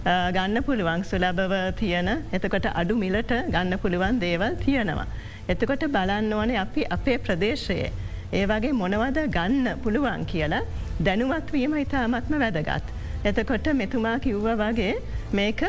ගන්න 0.07 0.63
පුළුවන් 0.63 1.03
සුලබව 1.05 1.53
තියෙන 1.79 2.09
එතකොට 2.33 2.67
අඩු 2.73 2.95
මිලට 2.95 3.33
ගන්න 3.55 3.79
පුළුවන් 3.83 4.21
දේවල් 4.23 4.55
තියෙනවා. 4.65 5.07
එතකොට 5.49 5.87
බලන්න 5.95 6.33
ඕනේ 6.33 6.59
අපි 6.63 6.85
අපේ 6.97 7.17
ප්‍රදේශයේ 7.19 7.89
ඒ 8.33 8.45
වගේ 8.51 8.73
මොනවද 8.83 9.19
ගන්න 9.37 9.81
පුළුවන් 9.83 10.23
කියලා 10.33 10.63
දැනුවත්වීම 11.07 11.75
ඉතාමත්ම 11.81 12.39
වැදගත්. 12.43 12.93
එතකොට 13.25 13.67
මෙතුමා 13.81 14.19
කිව්ව 14.19 14.47
වගේ 14.63 14.95
මේක 15.33 15.65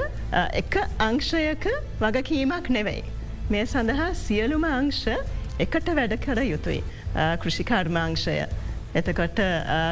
එක 0.61 0.77
අංශයක 1.07 1.65
වගකීමක් 2.03 2.69
නෙවෙයි. 2.69 3.03
මේ 3.49 3.65
සඳහා 3.65 4.13
සියලුම 4.13 4.69
අංශ 4.69 5.07
එකට 5.65 5.89
වැඩ 5.97 6.15
කර 6.27 6.43
යුතුයි. 6.51 6.83
කෘෂිකර්මාංශය. 7.41 8.37
එතකොට 8.95 9.41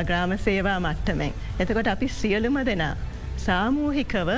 ග්‍රාම 0.05 0.37
සේවා 0.37 0.79
මට්ටමෙන්. 0.79 1.33
එතකොට 1.59 1.87
අපි 1.87 2.13
සියලුම 2.21 2.61
දෙනා 2.71 2.93
සාමූහිකව 3.45 4.29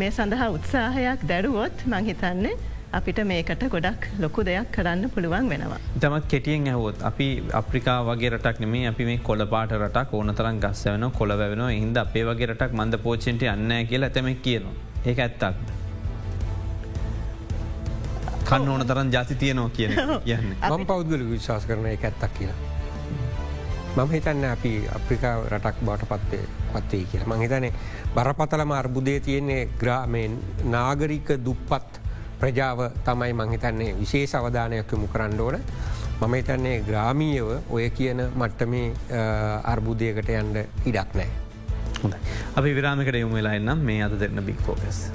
මේ 0.00 0.10
සඳහා 0.16 0.46
උත්සාහයක් 0.56 1.22
දැරුවොත් 1.30 1.80
මංහිතන්නේ 1.92 2.52
අපිට 2.98 3.18
මේකට 3.30 3.64
ගොඩක් 3.72 4.06
ලොකු 4.22 4.44
දෙයක් 4.48 4.68
කරන්න 4.76 5.10
පුළුවන් 5.14 5.48
වෙනවා. 5.52 5.78
තමත් 6.02 6.28
කෙටියෙන් 6.32 6.68
ඇහෝත් 6.72 7.02
අපි 7.10 7.26
අප්‍රිකා 7.60 7.96
වගේ 8.08 8.30
රටක් 8.34 8.62
නෙමේ 8.64 8.84
අපි 8.92 9.08
මේ 9.10 9.18
කොලපාට 9.28 9.74
රටක් 9.78 10.14
ඕන 10.18 10.34
තරන් 10.40 10.60
ගස්ස 10.64 10.86
වන 10.92 11.10
කොළ 11.18 11.36
වැවෙන 11.40 11.64
හිද 11.70 12.00
අපේ 12.04 12.24
වගේ 12.30 12.50
රටක් 12.52 12.78
මන්ද 12.78 13.02
පෝචෙන්ට 13.06 13.42
යන්න 13.54 13.74
කියලා 13.90 14.12
ඇතම 14.12 14.30
කියනවා. 14.46 14.74
ඒක 15.04 15.18
ඇත්තක්ද. 15.26 15.68
කන්න 18.48 18.68
ඕන 18.74 18.86
තරන් 18.90 19.14
ජාති 19.16 19.40
තියනවා 19.44 19.70
කියන 19.78 19.96
යන්න 19.98 20.50
මම 20.70 20.90
පෞද්ගල 20.92 21.30
විශවාස 21.32 21.66
කරන 21.70 21.94
එක 21.96 22.10
ඇත්තක් 22.10 22.38
කියලා. 22.38 22.60
මම 23.96 24.10
හිතන්න 24.18 24.52
අපි 24.56 24.76
අප්‍රිකා 24.98 25.40
රටක් 25.54 25.88
බවට 25.88 26.12
පත්වේ 26.12 26.53
පත්වේ 26.74 27.04
කියලා 27.10 27.30
මංහිතනේ 27.32 27.72
බරපතලම 28.16 28.72
අර්බුදය 28.80 29.18
තියෙන්නේ 29.26 29.60
ග්‍රාමෙන් 29.82 30.38
නාගරික 30.76 31.36
දුප්පත් 31.46 32.00
ප්‍රජාව 32.40 32.80
තමයි 33.06 33.32
මංහිතන්නේ 33.40 33.94
විශේෂ 34.00 34.34
අවධානයක් 34.40 34.92
යොමු 34.96 35.08
කරන්න 35.14 35.40
ඕන. 35.40 35.58
මම 36.20 36.34
හිතන්නේ 36.34 36.76
ග්‍රාමීයව 36.88 37.48
ඔය 37.70 37.86
කියන 37.98 38.20
මට්ටමේ 38.26 39.20
අර්බුදයකට 39.72 40.30
යන්ඩ 40.40 40.60
ඉඩක් 40.90 41.16
නෑ. 41.20 41.30
හොඳ. 42.02 42.14
අපි 42.56 42.74
විරාමකට 42.78 43.18
යොමු 43.22 43.40
වෙලා 43.40 43.56
එන්නම් 43.60 43.84
මේ 43.90 44.02
අද 44.06 44.20
දෙන්න 44.20 44.44
බික් 44.46 44.60
ෆෝකස්. 44.68 45.08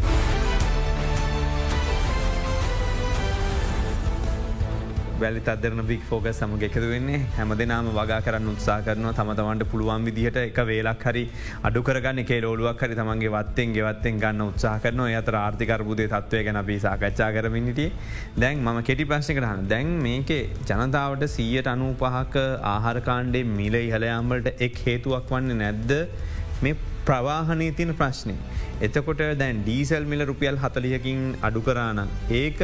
වැලි 5.23 5.41
අදරන 5.53 5.81
බික් 5.91 6.03
ෆෝක 6.09 6.27
සමග 6.31 6.63
එකතු 6.69 6.87
වෙන්නේ. 6.93 7.21
හැම 7.37 7.53
දෙනාම 7.61 7.89
වගා 7.99 8.19
කරන්න 8.25 8.49
උත්සා 8.53 8.79
කරනවා. 8.87 9.13
තම 9.19 9.31
තමන්ට 9.39 9.69
පුළුවන් 9.71 10.07
විදිහට 10.09 10.39
එක 10.43 10.59
වේලක් 10.69 11.05
හරි 11.09 11.23
අඩු 11.69 11.83
කරගන්න 11.89 12.23
එක 12.23 12.33
ලෝලුවක් 12.45 12.83
හරි 12.85 12.99
තමන්ගේ 12.99 13.33
වත්තෙන් 13.35 13.75
ගෙවත්තෙන් 13.77 14.21
ගන්න 14.23 14.45
උත්සා 14.47 14.75
කරන 14.85 15.01
අතර 15.21 15.39
ආර්ථිකරබුදේ 15.43 16.09
තත්වය 16.13 16.43
ගැන 16.47 16.61
අපි 16.63 16.79
සාකච්ඡා 16.85 17.31
කරමිනිට 17.37 17.81
දැන් 18.43 18.63
මම 18.65 18.79
කෙටි 18.89 19.09
ප්‍රශ්න 19.11 19.39
කරන්න 19.39 19.67
දැන් 19.73 19.95
මේක 20.07 20.31
ජනතාවට 20.71 21.25
සීයට 21.35 21.71
අනූ 21.73 21.91
පහක 22.03 22.45
ආහාරකාණ්ඩේ 22.73 23.45
මිල 23.59 23.75
ඉහලයාම්බලට 23.85 24.63
එක් 24.67 24.83
හේතුවක් 24.87 25.33
වන්න 25.33 25.59
නැද්ද? 25.63 25.91
මේ 26.63 26.75
ප්‍රවාහනය 27.05 27.69
තින 27.71 27.93
ප්‍රශ්නය. 27.93 28.35
එතකොට 28.79 29.21
දැන් 29.35 29.57
ඩීසල් 29.61 30.03
මිල 30.05 30.21
රුපියල් 30.23 30.57
හතලියකින් 30.57 31.19
අඩු 31.41 31.61
කරාන 31.61 31.99
ඒක 32.31 32.59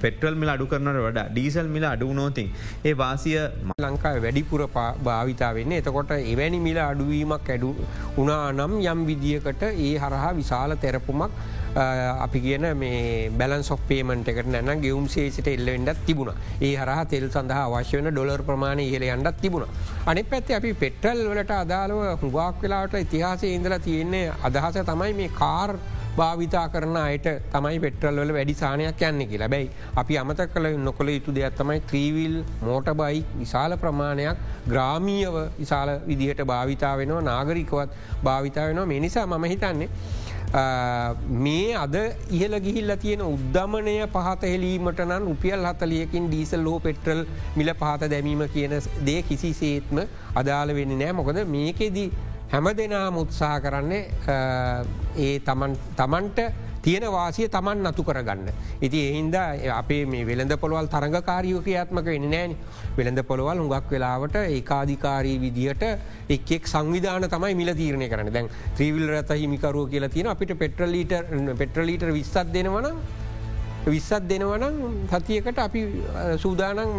පෙටල් 0.00 0.34
මිල 0.34 0.50
අඩු 0.54 0.66
කරනට 0.66 1.00
වඩා 1.00 1.26
ඩීසල් 1.30 1.68
මිල 1.68 1.84
අඩුනෝතින් 1.84 2.50
ඒ 2.84 2.94
වාසිය 2.94 3.38
ලංකා 3.84 4.14
වැඩිපුර 4.18 4.62
භාවිතා 5.00 5.50
වෙන්න 5.54 5.72
එතකොට 5.72 6.12
එවැනි 6.14 6.60
මිල 6.68 6.78
අඩුවීමක් 6.82 7.50
ඇඩු 7.50 7.72
උනා 8.16 8.44
නම් 8.52 8.76
යම් 8.84 9.02
විදිියකට 9.10 9.64
ඒ 9.70 9.92
හරහා 9.96 10.32
විශාල 10.32 10.76
තෙරපුමක් 10.76 11.34
අපි 11.76 12.40
කියන 12.40 12.66
මේ 12.76 13.30
බැලන් 13.30 13.62
සොක් 13.64 13.80
පේමට 13.88 14.28
එකට 14.28 14.46
නැන 14.46 14.80
ගෙවුම් 14.80 15.08
සේසිට 15.08 15.46
එල්ලෙන්ඩත් 15.46 16.04
තිබුණ. 16.06 16.34
ඒ 16.60 16.74
හර 16.76 16.90
තෙල් 17.06 17.28
සඳහා 17.30 17.64
අවශ්‍ය 17.68 17.96
වන 17.98 18.10
ඩොලර් 18.12 18.42
ප්‍රමාණය 18.42 18.84
ඉහල 18.88 19.06
යන්නත් 19.08 19.40
තිබුණ. 19.40 19.66
අනි 20.06 20.22
පැත්ති 20.24 20.54
අපි 20.54 20.74
පෙට්ටල් 20.74 21.24
වලට 21.30 21.56
අදාළව 21.62 22.20
හුගක් 22.22 22.62
වෙලාට 22.62 22.94
ඉතිහාසේ 23.00 23.54
ඉඳලා 23.56 23.78
තියෙන්නේ 23.78 24.32
අදහස 24.42 24.78
තමයි 24.92 25.12
මේ 25.14 25.32
කාර් 25.40 25.76
භාවිතා 26.16 26.68
කරන 26.68 26.96
අයට 26.96 27.26
තමයි 27.52 27.78
පෙට්‍රල්වල 27.80 28.32
වැඩි 28.36 28.54
සානයක් 28.54 29.02
යන්නේ 29.08 29.26
කියලා. 29.26 29.48
බැයි 29.48 29.70
අපි 29.96 30.18
අමත 30.18 30.42
කළ 30.54 30.76
නොකළ 30.78 31.08
යුතු 31.08 31.32
දෙයක් 31.38 31.56
තමයි 31.60 31.80
ත්‍රීවිල් 31.90 32.34
මෝට 32.66 32.90
බයි 33.00 33.24
විශාල 33.38 33.76
ප්‍රමාණයක් 33.84 34.42
ග්‍රාමීයව 34.68 35.38
විශාල 35.60 35.92
විදිහට 36.08 36.44
භාවිතා 36.52 36.92
වෙනවා 37.00 37.22
නාගරිකවත් 37.30 37.96
භාවිතා 38.28 38.66
වෙනවා. 38.68 38.86
මේ 38.86 39.00
නිසා 39.00 39.26
මම 39.26 39.48
හිතන්නේ 39.54 39.88
මේ 40.52 41.74
අද 41.74 41.94
ඉහල 42.30 42.54
ගිහිල්ල 42.60 42.92
තියෙන 42.96 43.22
උද්ධමනය 43.24 43.94
පහත 44.14 44.50
හෙලීමට 44.52 45.00
නම් 45.00 45.28
උපියල් 45.32 45.64
හතලියකින් 45.64 46.26
ඩීසල් 46.28 46.60
ලෝ 46.60 46.78
පෙට්‍රල් 46.78 47.22
මිල 47.56 47.70
පහත 47.74 48.10
දැමීම 48.12 48.42
කියන 48.54 48.74
දේ 49.06 49.22
කිසි 49.22 49.52
සේත්ම 49.54 50.02
අදාළ 50.34 50.74
වෙන්න 50.74 50.92
නෑ. 50.98 51.12
මොකද 51.12 51.40
මේකෙදී 51.46 52.12
හැම 52.52 52.68
දෙනා 52.76 53.10
මුත්සා 53.10 53.56
කරන්නේ 53.60 54.02
ඒ 55.18 55.38
තමන්ට 55.40 56.40
තියෙන 56.82 57.06
වාසිය 57.16 57.48
තමන් 57.48 57.88
නතු 57.88 58.02
කරගන්න. 58.08 58.48
ඉති 58.86 59.00
එහින්ද 59.08 59.36
අපේ 59.80 60.02
මේ 60.06 60.26
වෙළඳ 60.30 60.54
පොළවල් 60.62 60.88
තරඟකාරයෝ 60.94 61.62
ක්‍රියාත්මක 61.66 62.08
වෙන 62.14 62.28
නෑන 62.34 62.56
වෙළඳ 62.98 63.22
පොළවල් 63.30 63.62
හුඟක් 63.62 63.90
වෙලාවට 63.94 64.36
ඒකාධිකාරී 64.42 65.38
විදිහට 65.44 65.84
එක්ෙක් 66.36 66.70
සංවිධාන 66.74 67.28
තමයි 67.34 67.54
මිල 67.62 67.72
තීරණය 67.80 68.08
කරන 68.12 68.32
දැන් 68.36 68.52
ත්‍රීවිල් 68.76 69.08
රත 69.16 69.40
හිමිකරුව 69.42 69.90
කියලා 69.94 70.14
තියෙන 70.14 70.32
අපිට 70.34 70.54
පෙට්‍රලීට 70.62 71.12
පෙට්‍රලීට 71.58 72.06
විස්සත් 72.18 72.40
දෙනවන 72.54 72.88
විස්සත් 73.86 74.26
දෙනවනම් 74.30 75.06
සතියකට 75.12 75.58
අපි 75.58 75.80
සූදානන් 76.38 76.92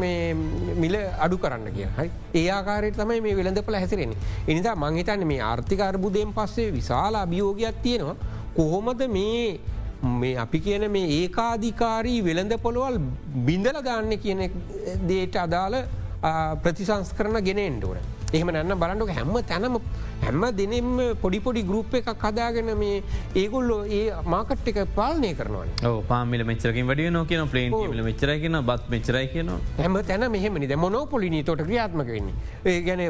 මිල 0.83 0.95
අඩු 1.25 1.37
කරන්න 1.37 1.71
කිය 1.75 1.87
හරි? 1.97 2.09
ඒ 2.35 2.47
ආකාරයට 2.51 2.97
තමයි 2.99 3.21
මේ 3.21 3.35
වෙළඳපල 3.37 3.77
හැසිරෙන්නේ. 3.79 4.17
එනිසා 4.47 4.75
මංහිතන්න 4.75 5.27
මේ 5.27 5.41
ආර්ථිකර්බුදයෙන් 5.41 6.33
පස්සේ 6.33 6.71
විශාල 6.73 7.15
අභියෝගයක් 7.15 7.83
තියෙනවා. 7.83 8.15
කොහොමද 8.57 9.01
මේ 9.09 9.59
මේ 10.03 10.37
අපි 10.37 10.59
කියන 10.59 10.85
මේ 10.91 11.07
ඒකාධිකාරී 11.19 12.19
වෙළඳ 12.23 12.53
පොළොවල් 12.61 12.97
බිඳල 13.47 13.77
දාන්න 13.83 14.17
කියන 14.23 14.41
දේට 15.07 15.35
අදාළ 15.45 15.77
ප්‍රතිසංස් 16.63 17.13
කරන 17.17 17.39
ගෙන 17.47 17.61
එන්ඩුවන. 17.67 17.99
එහෙම 18.33 18.53
නැන්න 18.57 18.75
බලන්නක 18.83 19.13
හැම 19.19 19.33
තැනම 19.51 19.79
හැම 20.25 20.43
දෙනෙම 20.61 20.91
පොඩිපොඩි 21.23 21.65
ගරුප් 21.71 21.97
එකක් 22.01 22.25
හදාගෙන 22.27 22.71
මේ 22.83 23.01
ඒගොල්ලෝ 23.43 23.81
ඒ 23.99 24.03
මාකට් 24.35 24.71
එක 24.73 24.81
පාලනය 24.99 25.33
කරනවා 25.41 25.95
පාමිල 26.11 26.45
මෙචරකින් 26.51 26.91
වඩිය 26.91 27.11
නො 27.17 27.25
කියන 27.31 27.47
පලේන් 27.53 27.79
ල 27.97 28.03
මෙචරයි 28.09 28.39
කියන 28.45 28.59
බත් 28.71 28.93
මෙචරයි 28.95 29.27
කියන 29.35 29.53
හැම 29.81 30.01
තැන 30.11 30.29
මෙහෙමනි 30.37 30.71
මොනෝ 30.83 31.05
පොලිනි 31.13 31.43
තොට 31.43 31.61
ක්‍රියාත්මක 31.67 32.09
වෙන්නේ. 32.15 32.35
ඒ 32.65 32.81
ගැන 32.81 33.01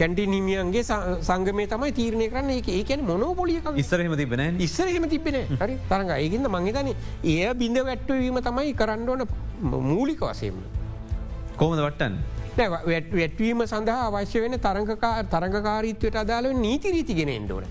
කැන්ටි 0.00 0.26
නිමියන්ගේ 0.26 0.82
සංගමය 1.28 1.66
තමයි 1.72 1.92
තීරණය 1.98 2.26
කරන්න. 2.32 2.50
එක 2.60 2.68
ඒකැන 2.68 3.04
මොනෝ 3.10 3.34
පොලිය 3.34 3.60
ඉස්සරහම 3.82 4.16
තිබෙන 4.16 4.60
ඉස්සරහෙම 4.66 5.08
තිබෙන 5.08 5.38
හරි 5.62 5.78
තරඟ. 5.90 6.12
ඒගන්න 6.16 6.50
මංහිතන 6.56 6.92
ඒ 7.34 7.54
බිඳ 7.62 7.78
වැට්ටවීම 7.88 8.38
තමයි 8.48 8.74
කරන්න 8.82 9.08
ඕන 9.08 9.22
මූලික 9.90 10.22
වසයම 10.28 10.60
කෝමද 11.56 11.82
වට්ටන් 11.86 12.14
වැටවීම 12.68 13.62
සඳහා 13.66 14.06
අවශ්‍ය 14.08 14.42
වෙන 14.44 14.54
තරඟකාරීත්වයට 15.34 16.16
අදාළ 16.22 16.48
නීති 16.64 16.92
රීතිගෙන 16.96 17.30
එන්ඩෝන. 17.36 17.64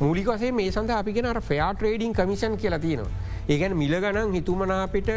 මූලික 0.00 0.28
වසේ 0.32 0.52
මේ 0.52 0.70
සඳ 0.70 0.90
අපිගෙන 1.00 1.26
අර 1.32 1.40
ෆයා 1.40 1.70
ට්‍රේඩිං 1.74 2.12
කමිෂන් 2.18 2.56
කියලා 2.62 2.82
තියෙනවා. 2.86 3.12
ඒගැන 3.48 3.76
මිල 3.82 3.94
ගණන් 4.04 4.32
හිතුමනාපිට 4.38 5.10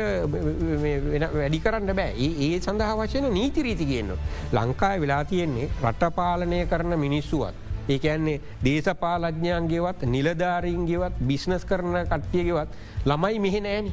වැඩි 1.38 1.60
කරන්න 1.66 1.96
බෑ 2.00 2.28
ඒ 2.48 2.52
සඳහා 2.66 2.96
වශයන 3.00 3.28
නීති 3.38 3.64
රීති 3.68 3.86
කියන්න. 3.92 4.12
ලංකාය 4.58 5.02
වෙලා 5.04 5.24
තියෙන්නේ 5.32 5.70
රටපාලනය 5.84 6.60
කරන 6.74 7.00
මිනිස්සුවත්. 7.06 7.56
ඒකන්නේ 7.90 8.42
දේශපාලඥයන්ගේවත් 8.66 10.02
නිලධාරීන්ගේවත් 10.16 11.16
බිස්නස් 11.30 11.64
කරන 11.72 11.96
කට්ටියගෙවත් 12.12 12.70
ළමයි 13.06 13.40
මෙහෙ 13.46 13.60
නෑන. 13.68 13.88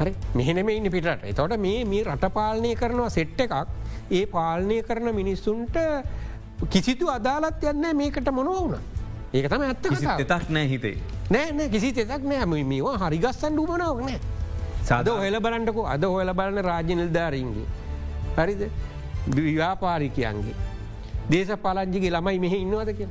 හරි 0.00 0.12
මෙහෙනෙම 0.38 0.68
ඉන්න 0.70 0.90
පිටට 0.94 1.24
එතොට 1.30 1.54
මේ 1.58 1.84
මේ 1.92 2.04
රටපාලනය 2.06 2.70
කරනවා 2.80 3.10
සෙට්ට 3.16 3.40
එකක් 3.44 3.54
ඒ 4.10 4.26
පාලනය 4.26 4.82
කරන 4.82 5.14
මිනිස්සුන්ට 5.14 5.76
කිසිතු 6.66 7.10
අදාලත් 7.10 7.62
යන්න 7.62 7.96
මේකට 7.96 8.30
මොනව 8.32 8.54
වුණ. 8.54 8.78
ඒක 9.32 9.48
තම 9.48 9.62
ඇත්ත 9.62 9.82
තක් 9.82 10.48
නෑ 10.50 10.68
හිතේ. 10.68 10.96
නෑ 11.30 11.52
නෑ 11.52 11.68
කිසි 11.68 11.92
තෙතක් 11.92 12.24
නෑ 12.24 12.64
මේවා 12.64 12.96
හරිගස්සන් 13.04 13.52
ඩුමනාවක් 13.52 14.00
නෑ. 14.00 14.20
සද 14.84 15.08
හොල 15.20 15.40
බලන්ටකු 15.40 15.84
අද 15.84 16.04
හොල 16.04 16.32
බලන්න 16.32 16.64
රාජ්‍යනිල්ධාරීන්ගේ. 16.64 17.66
හරිද 18.36 18.62
ව්‍යාපාරිකයන්ගේ. 19.36 20.56
දේශ 21.30 21.56
පාලංජිගේ 21.62 22.10
ළමයි 22.10 22.38
මෙහ 22.40 22.54
ඉන්නවද 22.58 22.92
කිය. 22.98 23.08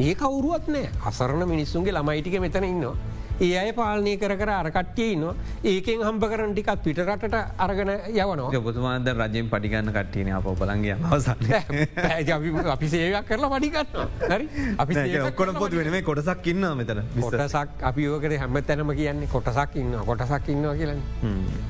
ඒ 0.00 0.14
කවුරුවත් 0.14 0.68
නෑ 0.68 0.88
අසරණ 1.06 1.44
මිනිස්සුන්ගේ 1.48 1.92
ළමයිටික 1.92 2.40
මෙතන 2.40 2.64
ඉන්නවා. 2.64 2.96
ඒ 3.40 3.56
අය 3.58 3.72
පාලනය 3.72 4.16
කර 4.16 4.34
කර 4.36 4.50
අරකට්ටිය 4.52 5.16
නවා 5.16 5.34
ඒකෙන් 5.64 6.02
හම්බ 6.02 6.24
කරන 6.24 6.54
ටිකත් 6.54 6.82
පිටරටට 6.84 7.36
අරගෙන 7.58 7.92
යවනවා. 8.10 8.50
ඔබතුමාද 8.60 9.08
රජයෙන් 9.14 9.48
පටිගන්න 9.48 9.92
කට්ටියන 9.92 10.32
අප 10.32 10.48
පලන්ගේ 10.54 10.96
අවසන්න 11.10 12.72
අපි 12.74 12.88
සේවයක් 12.88 13.26
කරලා 13.28 13.50
පඩිගන්න 13.50 13.86
හරි? 14.26 14.48
අපි 14.78 15.18
ඔක්කොට 15.22 15.54
පොත් 15.54 15.72
වෙන 15.72 15.90
මේ 15.90 16.02
කොටසක් 16.02 16.46
ඉන්න 16.46 16.68
මෙතන 16.76 17.02
කොටසක් 17.18 17.82
අපි 17.82 18.08
ඕකට 18.08 18.38
හැම 18.38 18.60
තැනම 18.62 18.94
කියන්නේ 18.94 19.28
කොටසක් 19.28 19.76
ඉන්න 19.76 19.96
කොටසක් 20.06 20.48
ඉන්නවා 20.48 20.74
කියලන්න 20.74 21.00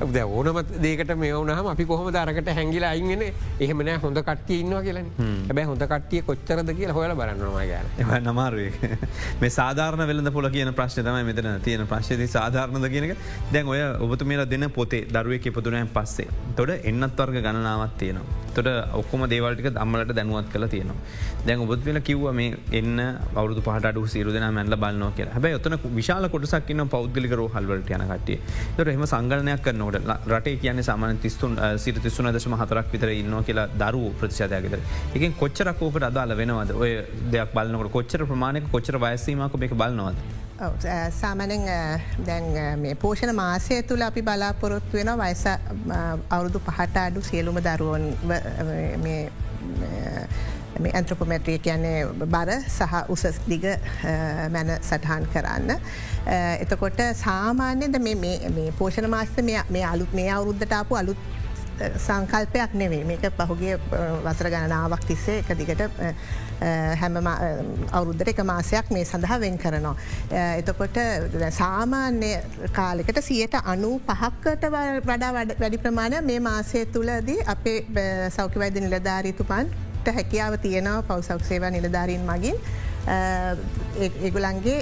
ද 0.08 0.24
ඕනම 0.24 0.60
දේකට 0.78 1.14
මේ 1.16 1.32
වනහම 1.34 1.70
අපි 1.74 1.84
කොහොම 1.84 2.10
දරකට 2.10 2.52
හැගිලා 2.52 2.92
අයිගෙන 2.96 3.22
එහෙමනෑ 3.60 3.98
හොඳ 3.98 4.18
කට්ටිය 4.22 4.60
ඉන්නවා 4.62 4.82
කියලන. 4.82 5.08
හැබැ 5.48 5.64
හොඳ 5.64 5.84
කට්ටිය 5.84 6.22
කොච්චරද 6.22 6.72
කියලා 6.78 6.96
හොල 6.96 7.14
බලන්නවා 7.14 7.66
ගන්න 7.66 8.28
නමාරුවේ. 8.28 8.98
මේ 9.40 9.50
සාධාරණ 9.50 10.06
වෙලඳ 10.06 10.32
පොල 10.32 10.48
කියන 10.50 10.72
ප්‍රශ්න 10.74 11.04
තමයි 11.04 11.24
මෙතන 11.28 11.51
තියෙන 11.60 11.86
ප්‍රශ්ති 11.86 12.28
සාධාරණද 12.28 12.88
කියනක 12.88 13.16
දැන් 13.52 13.66
ඔය 13.66 13.80
ඔබතු 14.00 14.24
මේලා 14.24 14.46
දෙන 14.46 14.68
පොතේ 14.70 15.06
දරුවක 15.08 15.46
ඉපදුනයන් 15.46 15.88
පස්සේ 15.88 16.28
තොට 16.56 16.72
එන්නත් 16.84 17.18
වර්ග 17.18 17.38
ගණනාවත් 17.38 17.98
තියෙනවා. 17.98 18.40
තොට 18.52 18.68
ඔක්කොම 18.94 19.26
දේවල්ටික 19.26 19.70
දම්මලට 19.70 20.14
දැනුවත් 20.14 20.48
කළ 20.52 20.66
තියෙනවා. 20.68 20.98
දැන් 21.46 21.60
ඔබත් 21.60 21.84
වෙල 21.84 22.00
කිව්ව 22.00 22.26
මේ 22.32 22.56
එන්න 22.72 23.00
අවුදු 23.34 23.62
පහට 23.62 24.06
සිරුදන 24.08 24.46
මැල්ල 24.50 24.76
බලන්න 24.76 25.14
කිය 25.14 25.28
හැබයි 25.28 25.56
ඔතන 25.58 25.76
විශාල 25.92 26.28
කොටසක් 26.28 26.72
න්න 26.72 26.88
පෞද්ගලිකරෝ 26.88 27.48
හල්වලට 27.48 27.90
යන 27.90 28.04
කටිය 28.10 28.38
තොට 28.76 28.92
එහම 28.94 29.04
සංගලනයක් 29.06 29.64
කරනවට 29.64 30.30
රටේ 30.30 30.56
කියන 30.56 30.82
සාමන 30.82 31.18
තිස්තුන් 31.18 31.58
සිට 31.78 32.02
තිස්සුන 32.02 32.30
දශම 32.30 32.56
හතරක් 32.56 32.92
විතර 32.94 33.12
ඉන්න 33.12 33.36
කියලා 33.42 33.66
දරු 33.74 34.04
ප්‍රතිශාදයකතර 34.20 34.80
එක 35.16 35.38
කොච්චරකෝකට 35.38 36.08
අදාල 36.10 36.36
වෙනවද 36.36 36.76
ඔය 36.76 36.92
දෙයක් 37.32 37.52
බලන්නකට 37.52 37.92
කොච්චර 37.92 38.26
ප්‍රමාණක 38.26 38.70
කොච්චර 38.70 38.98
වයසීමක 38.98 39.60
එක 39.62 39.74
බලන්නවද. 39.74 40.41
සාමනෙන් 41.20 41.64
දැන් 42.26 42.44
මේ 42.80 42.94
පෝෂණ 42.94 43.34
මාසය 43.34 43.82
තුළ 43.82 44.02
අපි 44.02 44.22
බලාපොරොත්තු 44.22 44.96
වෙන 44.96 45.10
වයස 45.18 45.44
අවුරුදු 46.30 46.60
පහට 46.66 46.96
අඩු 46.96 47.22
සියලුම 47.22 47.58
දරුවන් 47.66 48.06
මේ 49.04 49.22
ඇන්ත්‍රපොමැට්‍රිය 50.92 51.58
කියන්නේ 51.58 51.98
බර 52.34 52.52
සහ 52.68 52.94
උසස් 53.08 53.40
දිග 53.48 53.66
මැන 54.54 54.72
සටහන් 54.78 55.28
කරන්න. 55.34 55.70
එතකොට 56.60 57.02
සාමාන්‍යද 57.24 57.98
මේ 58.00 58.72
පෝෂණ 58.78 59.10
මාස්ත 59.10 59.42
මේ 59.46 59.84
අලුත් 59.92 60.12
මේ 60.12 60.30
අවුරුද්ධට 60.30 60.78
අපපු 60.80 60.94
අලුත් 60.94 61.30
සංකල්පයක් 61.80 62.74
නෙවේ 62.74 63.04
මේක 63.04 63.24
පහුගේ 63.38 63.76
වසර 64.24 64.48
ගණනාවක් 64.48 65.06
තිස්සේ 65.06 65.38
එක 65.40 65.52
දිගට 65.58 65.82
හැම 66.96 67.16
අවුරුද්ධ 67.92 68.28
එක 68.28 68.42
මාසයක් 68.44 68.90
මේ 68.90 69.04
සඳහා 69.04 69.40
වෙන් 69.40 69.58
කරනවා. 69.58 69.94
එතකොට 70.58 70.98
සාමාන්‍ය 71.52 72.32
කාලෙකට 72.72 73.22
සියට 73.22 73.56
අනු 73.64 73.92
පහක්කට 74.00 74.68
වඩා 75.04 75.32
වැඩි 75.34 75.78
ප්‍රමාණය 75.78 76.22
මේ 76.22 76.40
මාසය 76.40 76.86
තුළදී 76.88 77.40
අපේ 77.46 78.30
සෞඛ්‍යවෛද 78.30 78.78
නිලධාරීතුපන්ට 78.78 80.14
හැකියාව 80.14 80.58
තියෙනවා. 80.58 81.02
පවසෞක් 81.04 81.44
සේවා 81.44 81.70
නිලධාරීන් 81.70 82.26
මගින්. 82.26 82.56
ඒගුලන්ගේ 83.06 84.78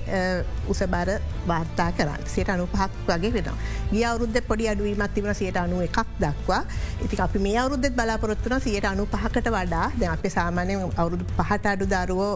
උසබර 0.68 1.09
වාර්තා 1.50 1.90
කරන්න 1.98 2.26
සියට 2.26 2.50
අනු 2.54 2.66
පහක් 2.74 3.06
වගේ 3.09 3.33
වෙන. 3.37 3.48
ගිය 3.92 4.04
අවුද්ධ 4.04 4.40
පොඩි 4.48 4.68
අඩුවීමත් 4.72 5.14
තිබන 5.14 5.35
සියට 5.35 5.56
අනුව 5.56 5.83
එකක් 5.88 6.11
දක්වා 6.20 6.62
ඉති 7.04 7.20
අපි 7.26 7.38
මේ 7.46 7.59
අවුද්ධ 7.59 7.88
බලාපොරොත්තුන 8.00 8.61
සියට 8.61 8.85
අනු 8.85 9.06
පහකට 9.06 9.48
වඩා 9.56 9.87
ද 10.00 10.02
අප 10.16 10.26
සාමානය 10.37 10.76
අවුරුදු 10.96 11.24
පහට 11.38 11.66
අඩු 11.74 11.87
දරුවෝ 11.94 12.35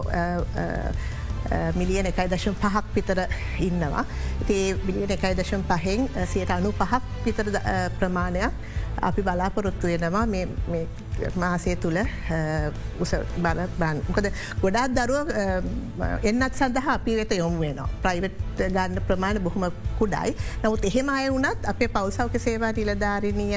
මිලියන 1.77 2.07
එකයි 2.09 2.27
දශම් 2.33 2.55
පහක් 2.61 2.85
පිතර 2.95 3.19
ඉන්නවා. 3.59 4.05
ඒ 4.49 4.73
මිලියන 4.87 5.11
එකයි 5.17 5.33
දශම් 5.39 5.61
පහෙන් 5.69 6.09
සියට 6.33 6.51
අනු 6.57 6.71
පහක් 6.79 7.03
පිතර 7.25 7.45
ප්‍රමාණයක් 7.99 8.51
අපි 9.01 9.21
බලාපොරොත්තු 9.21 9.87
වෙනවා 9.87 10.25
මාසය 11.43 11.75
තුළ 11.83 11.99
උස 13.03 13.13
බල 13.45 13.61
බන්. 13.79 14.01
මොකද 14.09 14.29
ගොඩාත් 14.63 14.95
දරුව 14.97 15.31
එන්නත් 16.29 16.53
සඳහ 16.59 16.89
අපි 16.95 17.15
වෙත 17.21 17.35
යොමු 17.41 17.59
වෙනවා. 17.65 17.89
ප්‍රයිවට් 18.05 18.63
ගන්න 18.75 19.01
ප්‍රමාණ 19.07 19.41
බොහොම 19.47 19.67
කුඩයි. 19.99 20.35
නමුත් 20.63 20.85
එහෙම 20.91 21.09
අය 21.17 21.29
වුනත් 21.35 21.69
අපේ 21.73 21.89
පවසෞක 21.95 22.35
සේවා 22.47 22.71
නිලධාරණය 22.79 23.47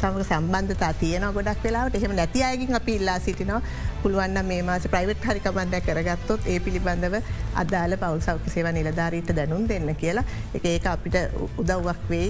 සමඟ 0.00 0.24
සම්බන්ධතා 0.30 0.92
තියෙන 1.02 1.28
ගොඩක් 1.38 1.64
වෙලාවට. 1.68 1.98
එහෙම 2.00 2.16
නැති 2.20 2.44
අයගින් 2.50 2.74
අපි 2.80 2.96
ඉල්ලා 3.00 3.18
සිටිනවා. 3.26 3.62
පුළුවන්න 4.02 4.44
මේ 4.50 4.62
මාස 4.62 4.86
ප්‍රයිවට් 4.94 5.28
හරිකමන්ද 5.28 5.76
කරගත්තොත් 5.86 6.48
ඒ 6.52 6.58
පිළිබඳව 6.66 7.16
අදාල 7.62 7.96
පවල් 8.02 8.20
සෞඛ්‍ය 8.26 8.50
සේවා 8.56 8.74
නිලධාරීට 8.78 9.32
දැනුම් 9.38 9.68
දෙන්න 9.68 9.94
කියලා. 10.02 10.24
එක 10.54 10.64
ඒක 10.72 10.86
අපිට 10.94 11.16
උදව්වක් 11.62 12.10
වෙයි 12.10 12.28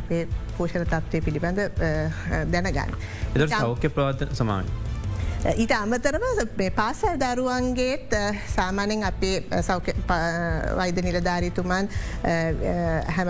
අපේ 0.00 0.22
පෝෂණ 0.56 0.86
තත්වය 0.92 1.20
පිළිබඳ 1.26 1.60
දැනගන්න. 2.52 2.94
එ 3.34 3.48
සෞඛ්‍ය 3.54 3.88
ප්‍රවර්තන 4.06 4.34
සමාන. 4.34 4.66
ඊට 5.54 5.72
අමතරව 5.72 6.22
පාසල් 6.74 7.18
දරුවන්ගේත් 7.18 8.14
සාමානෙන් 8.54 9.04
අපේ 9.04 9.44
වෛද 10.76 11.02
නිලධාරීතුමන් 11.02 11.90
හැම 13.08 13.28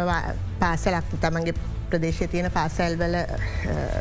පාසලක් 0.61 1.17
තමන්ගේ 1.21 1.55
ප්‍රදේශය 1.91 2.29
තියෙන 2.29 2.51
පාසැල්වල 2.51 3.17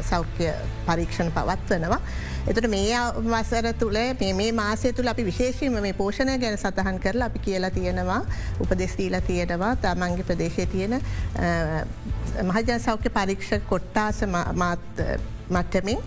සෞඛ්‍ය 0.02 0.48
පරීක්ෂණ 0.86 1.32
පවත්වනවා. 1.32 2.00
එතට 2.48 2.68
මේ 2.70 2.98
වසර 3.26 3.74
තුළ 3.76 4.00
මේ 4.22 4.52
මාසය 4.54 4.94
තුළ 4.94 5.08
අපි 5.08 5.26
විශේෂීම 5.26 5.80
මේ 5.80 5.94
පෝෂණය 5.94 6.38
ගැන 6.40 6.58
සතහන් 6.58 7.00
කරලා 7.00 7.28
අපි 7.28 7.40
කියලා 7.42 7.72
තියෙනවා 7.72 8.22
උපදෙස්දීලා 8.60 9.22
තියෙනවා 9.22 9.76
තමන්ගේ 9.78 10.24
ප්‍රදේශය 10.24 10.66
තියෙන 10.68 11.02
මහජන 12.44 12.80
සෞඛ්‍ය 12.80 13.10
පරීක්ෂ 13.12 13.66
කොට්ටාස 13.70 14.22
මට්ටමින් 15.50 16.00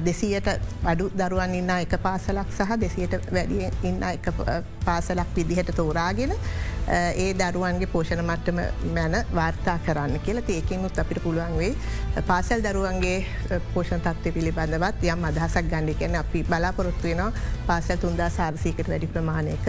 දෙසියට 0.00 0.48
අඩු 0.84 1.10
දරුවන් 1.12 1.54
ඉන්න 1.54 1.70
එක 1.76 1.96
පාසලක් 2.02 2.50
සහ 2.50 2.76
දෙසියට 2.78 3.16
වැඩිය 3.30 3.70
ඉන්න 3.82 4.02
එක 4.04 4.28
පාසලක් 4.84 5.36
විදිහට 5.36 5.74
තෝරාගෙන 5.76 6.34
ඒ 6.90 7.34
දරුවන්ගේ 7.34 7.86
පෝෂණ 7.86 8.22
මට්ටම 8.24 8.60
මැන 8.94 9.16
වාර්තා 9.34 9.78
කරන්න 9.86 10.20
කියලා. 10.20 10.42
ඒකිනුත් 10.50 10.98
අපිට 10.98 11.22
පුළුවන් 11.22 11.56
වේ 11.58 11.74
පාසල් 12.26 12.62
දරුවන්ගේ 12.62 13.60
පෝෂණ 13.74 14.00
තත්ව 14.00 14.34
පිළිබඳවත් 14.34 15.04
යම් 15.06 15.24
අදහසක් 15.24 15.70
ගණඩි 15.70 15.94
කියන 15.94 16.16
අපි 16.16 16.44
බලාපොරොත්තු 16.44 17.08
වෙන 17.10 17.32
පාසල් 17.66 17.96
තුන්දා 17.96 18.30
සාර්සිකට 18.30 18.88
වැඩි 18.88 19.06
ප්‍රමාණයක 19.08 19.68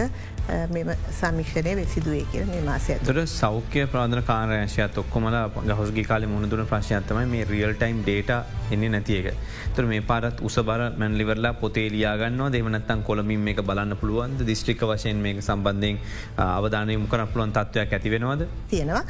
මෙම 0.70 0.90
සමික්ෂණය 1.12 1.76
වෙසිදුවේ 1.76 2.24
කිය 2.32 2.44
මේ 2.46 2.62
මාසය 2.62 2.98
තුර 3.04 3.22
සෞඛ්‍ය 3.28 3.86
ප්‍රාධන 3.86 4.24
කාරයශයත් 4.24 4.98
ඔක්කොමල 4.98 5.38
ගහසගේ 5.62 6.04
කාල 6.04 6.26
මුණදුන 6.26 6.66
ප්‍රශ්යත්තමයි 6.66 7.26
මේ 7.28 7.46
රියල් 7.46 7.76
ටයිම් 7.76 8.02
ඩේට 8.02 8.34
එන්නේ 8.70 8.90
නැතියක 8.90 9.30
තුර 9.76 9.86
මේ 9.86 10.01
පාරත් 10.10 10.40
උස 10.48 10.56
බර 10.68 10.82
මැන්ලිවරලා 11.00 11.54
පොතේ 11.62 11.86
ලියාගන්නවා 11.94 12.52
දෙමනත්තන් 12.52 13.02
කොළමින් 13.08 13.40
මේ 13.40 13.54
බලන්න 13.62 13.96
පුළුවන්ද? 14.00 14.46
දිස්ත්‍රික 14.50 14.84
වශයෙන් 14.90 15.16
මේ 15.24 15.40
සම්බන්ධයෙන් 15.40 15.98
අවධානය 16.36 16.98
මුකන 17.06 17.26
පුළුවන් 17.32 17.56
තත්ත්වයක් 17.56 17.96
ඇතිවෙනවාද 17.98 18.46
තියෙනවා. 18.70 19.04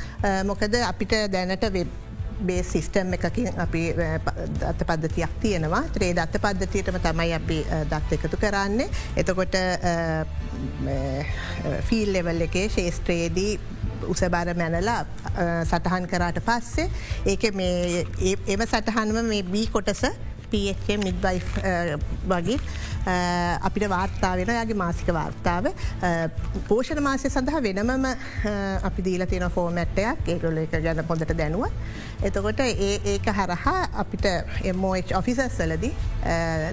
මොකද 0.44 0.74
අපිට 0.92 1.14
දැනට 1.32 1.68
වෙබ් 1.72 2.00
බේ 2.46 2.62
සිිස්ටම් 2.62 3.12
එකකින් 3.16 3.60
අපි 3.64 3.82
දත්ත 4.60 4.86
පද්ධතියක් 4.86 5.34
තියෙනවා. 5.40 5.82
ත්‍රේ 5.94 6.12
දත්ත 6.14 6.40
පද්ධතියටම 6.44 6.98
තමයි 7.04 7.34
අපි 7.34 7.58
දත් 7.90 8.18
එකතු 8.18 8.36
කරන්නේ. 8.36 8.88
එතකොට 9.16 9.54
ෆිල් 11.88 12.12
ලෙවල් 12.12 12.40
එකේ 12.48 12.68
ශේස්ත්‍රයේදී 12.68 13.52
උසබාර 14.08 14.48
මැනලා 14.58 15.00
සටහන් 15.64 16.06
කරාට 16.10 16.40
පස්සේ 16.48 16.88
ඒක 17.26 17.44
එම 17.50 18.66
සටහන්ම 18.66 19.18
මේ 19.28 19.42
බී 19.54 19.66
කොටස 19.76 20.02
පH 20.52 20.96
මිඩ්වයි 21.04 21.42
වගේ 22.28 22.58
අපිට 23.06 23.88
වාර්තා 23.88 24.36
වෙන 24.36 24.54
යාගේ 24.54 24.78
මාසික 24.84 25.08
වාර්තාව 25.14 25.68
පෝෂණ 26.68 27.02
මාසය 27.02 27.30
සඳහා 27.30 27.62
වෙනමම 27.62 28.06
අපි 28.82 29.04
දීල 29.04 29.26
තියෙන 29.26 29.50
ෆෝමැට්ටයක් 29.50 30.32
ඒගොල 30.34 30.62
එක 30.64 30.78
ගැන 30.84 31.04
පොඳට 31.06 31.36
දැනුව. 31.38 31.66
එතකොට 32.22 32.60
ඒ 32.60 33.00
ඒක 33.14 33.26
හරහා 33.38 33.78
අපිට 34.02 34.26
MOH 34.74 35.16
ඔෆිසස්සලදි 35.18 35.90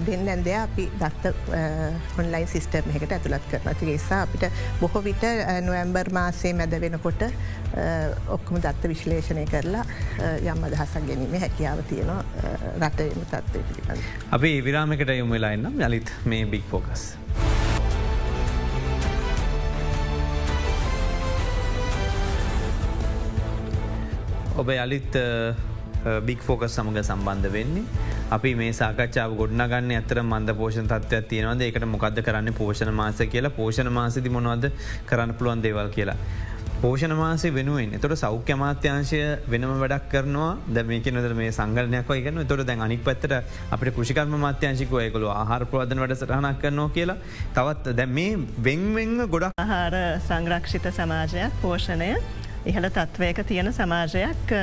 දෙන්න 0.06 0.28
ඇන්දය 0.28 0.54
අපි 0.54 0.86
දත්ත 1.00 1.32
ඔන්ලයින් 2.18 2.46
සිිස්ටම් 2.52 2.90
එකට 2.94 3.16
ඇතුළත් 3.16 3.48
කරන 3.50 3.80
තිගේසා 3.80 4.22
අපිට 4.26 4.46
බොහෝ 4.80 5.02
විට 5.04 5.26
නොවම්බර් 5.66 6.12
මාසේ 6.18 6.52
මැද 6.54 6.76
වෙනකොට 6.84 7.26
ඔක්කම 8.36 8.60
දත්ත 8.62 8.92
විශ්ලේෂණය 8.92 9.44
කරලා 9.50 9.84
යම් 10.54 10.64
අදහසක් 10.68 11.02
ගැනීම 11.10 11.34
හැකියාව 11.44 11.82
තියෙනවා 11.90 12.22
රටම 12.78 13.26
තත්වය 13.32 13.64
පිළිබඳ. 13.68 14.08
අපි 14.30 14.52
විරාමකට 14.64 15.14
යොම 15.18 15.34
වෙලා 15.36 15.52
එන්නම් 15.58 15.82
යළිත් 15.88 16.14
මේ 16.26 16.44
බික් 16.44 16.64
ෆෝකස්. 16.70 17.02
ඔබ 24.60 24.68
යළිත් 24.68 25.16
බික් 26.26 26.40
ෆෝකස් 26.44 26.74
සමඟ 26.76 27.02
සම්බන්ධ 27.02 27.52
වෙන්නේ 27.52 27.84
අපි 28.36 28.54
මේ 28.54 28.72
සාකච්ඡාව 28.80 29.32
ගොඩ්නගන්න 29.38 29.90
ඇතර 29.96 30.20
මන්ද 30.22 30.54
පෝෂණ 30.58 30.88
තත්වයක් 30.90 31.26
තියෙනවද 31.30 31.64
එකට 31.66 31.86
මොකද 31.94 32.20
කරන්න 32.26 32.52
පෝෂණ 32.60 32.92
මාස 33.00 33.22
කියලා 33.32 33.56
පෝෂණ 33.56 33.90
මාසති 33.96 34.30
මොනවද 34.36 34.70
කරන්න 35.08 35.34
පුළුවන් 35.38 35.64
දේවල් 35.64 35.88
කියලා. 35.96 36.16
පෝෂණ 36.82 37.12
මාසේ 37.12 37.52
වෙනුවෙන් 37.52 37.90
තොට 38.00 38.14
සෞඛ්‍ය 38.16 38.54
මාත්‍යංශය 38.56 39.18
වෙනම 39.52 39.72
වැඩක් 39.82 40.06
කරනවා 40.12 40.52
ද 40.68 40.84
මේක 40.90 41.08
නොද 41.12 41.26
මේ 41.36 41.52
සංගලනයක් 41.52 42.08
ගන 42.26 42.40
තොට 42.50 42.62
දැන් 42.64 42.80
අනික් 42.80 43.02
පත්තර 43.04 43.34
අපට 43.70 43.90
කෘෂිකර්ම 43.96 44.32
මාත්‍යංශිකව 44.44 44.96
යකොළු 45.02 45.28
ආහාර 45.30 45.66
ප්‍රවාදන 45.66 46.00
වැඩ 46.02 46.16
සටහනක් 46.16 46.62
කරනවා 46.62 46.94
කියලා 46.96 47.18
තවත් 47.58 47.94
දැ 48.00 48.08
මේ 48.18 48.40
වෙන්වෙන්ව 48.68 49.28
ගොඩක් 49.34 49.60
ආහාර 49.60 49.98
සංරක්ෂිත 50.28 50.88
සමාජයක් 50.98 51.60
පෝෂණය 51.62 52.10
ඉහළ 52.66 52.90
තත්ත්වයක 52.90 53.44
තියෙන 53.46 53.72
සමාජයක් 53.72 54.56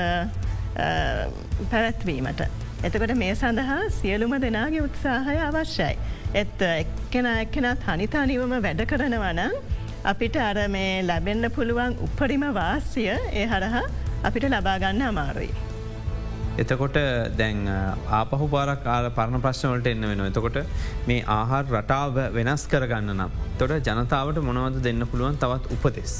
පැවැත්වීමට. 1.71 2.45
එතකොට 2.83 3.13
මේ 3.15 3.33
සඳහා 3.35 3.81
සියලුම 3.93 4.39
දෙනාගේ 4.41 4.85
උත්සාහය 4.89 5.37
අවශ්‍යයි. 5.45 5.95
එත් 6.35 6.61
එක්කෙන 6.73 7.33
එක්කෙනත් 7.37 7.85
හනිතානිවම 7.87 8.61
වැඩ 8.63 8.87
කරනවනම් 8.89 9.76
අපිට 10.03 10.35
අර 10.37 10.67
මේ 10.69 11.03
ලැබෙන්න්න 11.03 11.49
පුළුවන් 11.51 11.95
උපරිම 12.01 12.43
වාස්ය 12.53 13.05
ඒ 13.07 13.45
හරහා 13.45 13.83
අපිට 14.23 14.45
ලබාගන්න 14.45 15.01
අමාරුයි. 15.01 15.51
එතකොට 16.57 16.97
දැන් 17.37 17.67
ආපහු 18.19 18.47
පාරක් 18.47 18.83
කාල 18.83 19.09
පරණ 19.09 19.41
ප්‍රශ්නවලට 19.41 19.87
එන්න 19.87 20.07
වෙන 20.09 20.25
එතකොට 20.25 20.57
මේ 21.07 21.23
ආහාර 21.27 21.65
රටාව 21.71 22.19
වෙනස් 22.33 22.67
කරගන්න 22.67 23.13
නම් 23.15 23.31
තොට 23.59 23.89
ජනතාවට 23.89 24.41
මොනවද 24.41 24.81
දෙන්න 24.81 25.07
පුළුවන් 25.11 25.37
තවත් 25.37 25.77
උපදෙස්. 25.77 26.15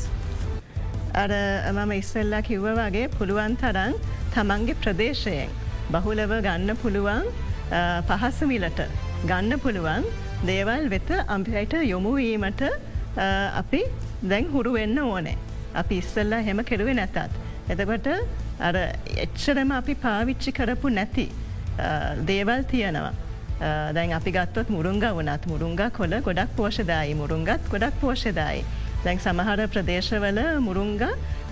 අර 1.13 1.31
මම 1.73 1.91
ඉස්සල්ලා 1.91 2.41
කිව්ව 2.41 2.67
වගේ 2.79 3.07
පුළුවන් 3.17 3.57
තරන් 3.57 3.93
තමන්ගේ 4.33 4.79
ප්‍රදේශයෙන් 4.83 5.49
බහුලව 5.91 6.33
ගන්න 6.41 6.75
පුළුවන් 6.83 7.25
පහසමිලට 8.09 8.83
ගන්න 9.25 9.59
පුළුවන් 9.59 10.05
දේවල් 10.45 10.89
වෙත 10.89 11.09
අම්පියට 11.27 11.73
යොමුවීමට 11.83 12.61
අපි 13.61 13.81
දැන් 14.31 14.49
හුරු 14.55 14.73
වෙන්න 14.79 14.99
ඕනෑ. 14.99 15.37
අපි 15.81 15.95
ඉස්සල්ලා 16.03 16.41
හෙම 16.47 16.63
කෙරුවේ 16.71 16.97
නැතත්. 16.99 17.17
එතකොට 17.69 18.07
අර 18.67 18.75
එච්චරම 19.25 19.71
අපි 19.79 19.95
පාවිච්චි 20.05 20.51
කරපු 20.59 20.89
නැති 20.89 21.25
දේවල් 22.29 22.63
තියෙනවා. 22.73 23.13
දැන් 23.97 24.11
අපි 24.19 24.31
ගත්තොත් 24.31 24.69
මුරුංග 24.69 24.99
වනත් 25.01 25.43
මුරුංග 25.51 25.77
කොල 25.99 26.13
ගොඩක් 26.27 26.51
පෝෂදායි 26.57 27.13
මුරුංගත් 27.21 27.69
ගොඩක් 27.73 27.95
පෝෂදායි. 28.01 28.65
දැන් 29.05 29.19
සමහර 29.25 29.67
ප්‍රදේශවල 29.73 30.39
මුරුංග 30.67 30.99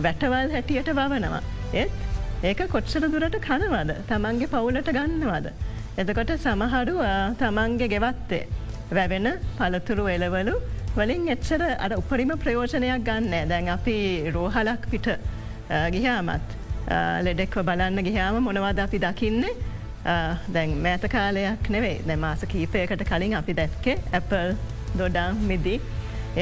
වැටවල් 0.05 0.51
හැටියට 0.55 0.91
වවනවා. 0.99 1.41
ඒත් 1.73 1.91
ඒක 2.43 2.61
කොච්චර 2.73 3.03
දුරට 3.13 3.37
කනවද 3.47 3.91
තමන්ගේ 4.09 4.51
පවුලට 4.53 4.89
ගන්නවද. 4.97 5.47
එතකොට 6.01 6.31
සමහරු 6.45 6.95
තමන්ගේ 7.41 7.91
ගෙවත්තේ 7.93 8.45
වැවෙන 8.97 9.27
පළතුරු 9.57 10.05
එලවලු 10.15 10.55
වලින් 10.97 11.27
එච්චර 11.33 11.61
අර 11.85 11.91
උපරිම 12.01 12.31
ප්‍රයෝජනයක් 12.43 13.01
ගන්න 13.07 13.49
දැන් 13.51 13.69
අපි 13.75 13.95
රෝහලක් 14.35 14.83
පිට 14.91 15.07
ගිහාමත් 15.95 16.53
ලෙඩෙක්ව 17.27 17.63
බලන්න 17.69 18.03
ගිහාම 18.07 18.37
මොනවද 18.47 18.79
අපි 18.83 18.99
දකින්නේ? 19.05 19.55
දැන් 20.55 20.77
මෑත 20.85 21.07
කාලයක් 21.15 21.69
නෙවෙයි. 21.75 21.97
දැ 22.07 22.17
මාස 22.25 22.45
කීපයකට 22.51 23.03
කලින් 23.09 23.35
අපි 23.39 23.53
දැක්කේ 23.59 23.97
ඇපල් 24.19 24.53
දොඩම් 24.99 25.41
මිදි 25.49 25.75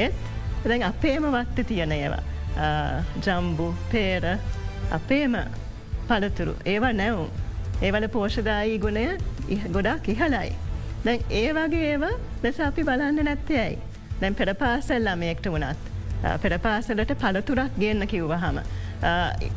ඒත් 0.02 0.14
දැන් 0.64 0.84
අපේම 0.90 1.26
වත්ත 1.36 1.66
තියෙන 1.70 1.94
ඒවා. 1.96 2.22
ජම්බු 3.24 3.66
පේර 3.92 4.24
අපේම 4.98 5.34
පළතුරු. 6.08 6.54
ඒව 6.72 6.86
නැවුම් 7.00 7.28
ඒවල 7.82 8.06
පෝෂදායි 8.18 8.78
ගුණය 8.84 9.06
ගොඩක් 9.78 10.06
ඉහලයි. 10.14 10.54
දැන් 11.06 11.20
ඒ 11.40 11.50
වගේ 11.58 11.90
ඒව 11.90 12.06
ලෙස 12.46 12.60
අපි 12.68 12.86
බලන්න 12.90 13.24
නැත්තයයි. 13.30 13.74
දැන් 14.20 14.34
පෙරපාසල් 14.40 15.04
ළමයෙක්ට 15.08 15.46
වුණත්. 15.54 15.92
පෙරපාසලට 16.42 17.14
පළතුරක් 17.22 17.78
ගන්න 17.78 18.06
කිව්වහම. 18.12 18.60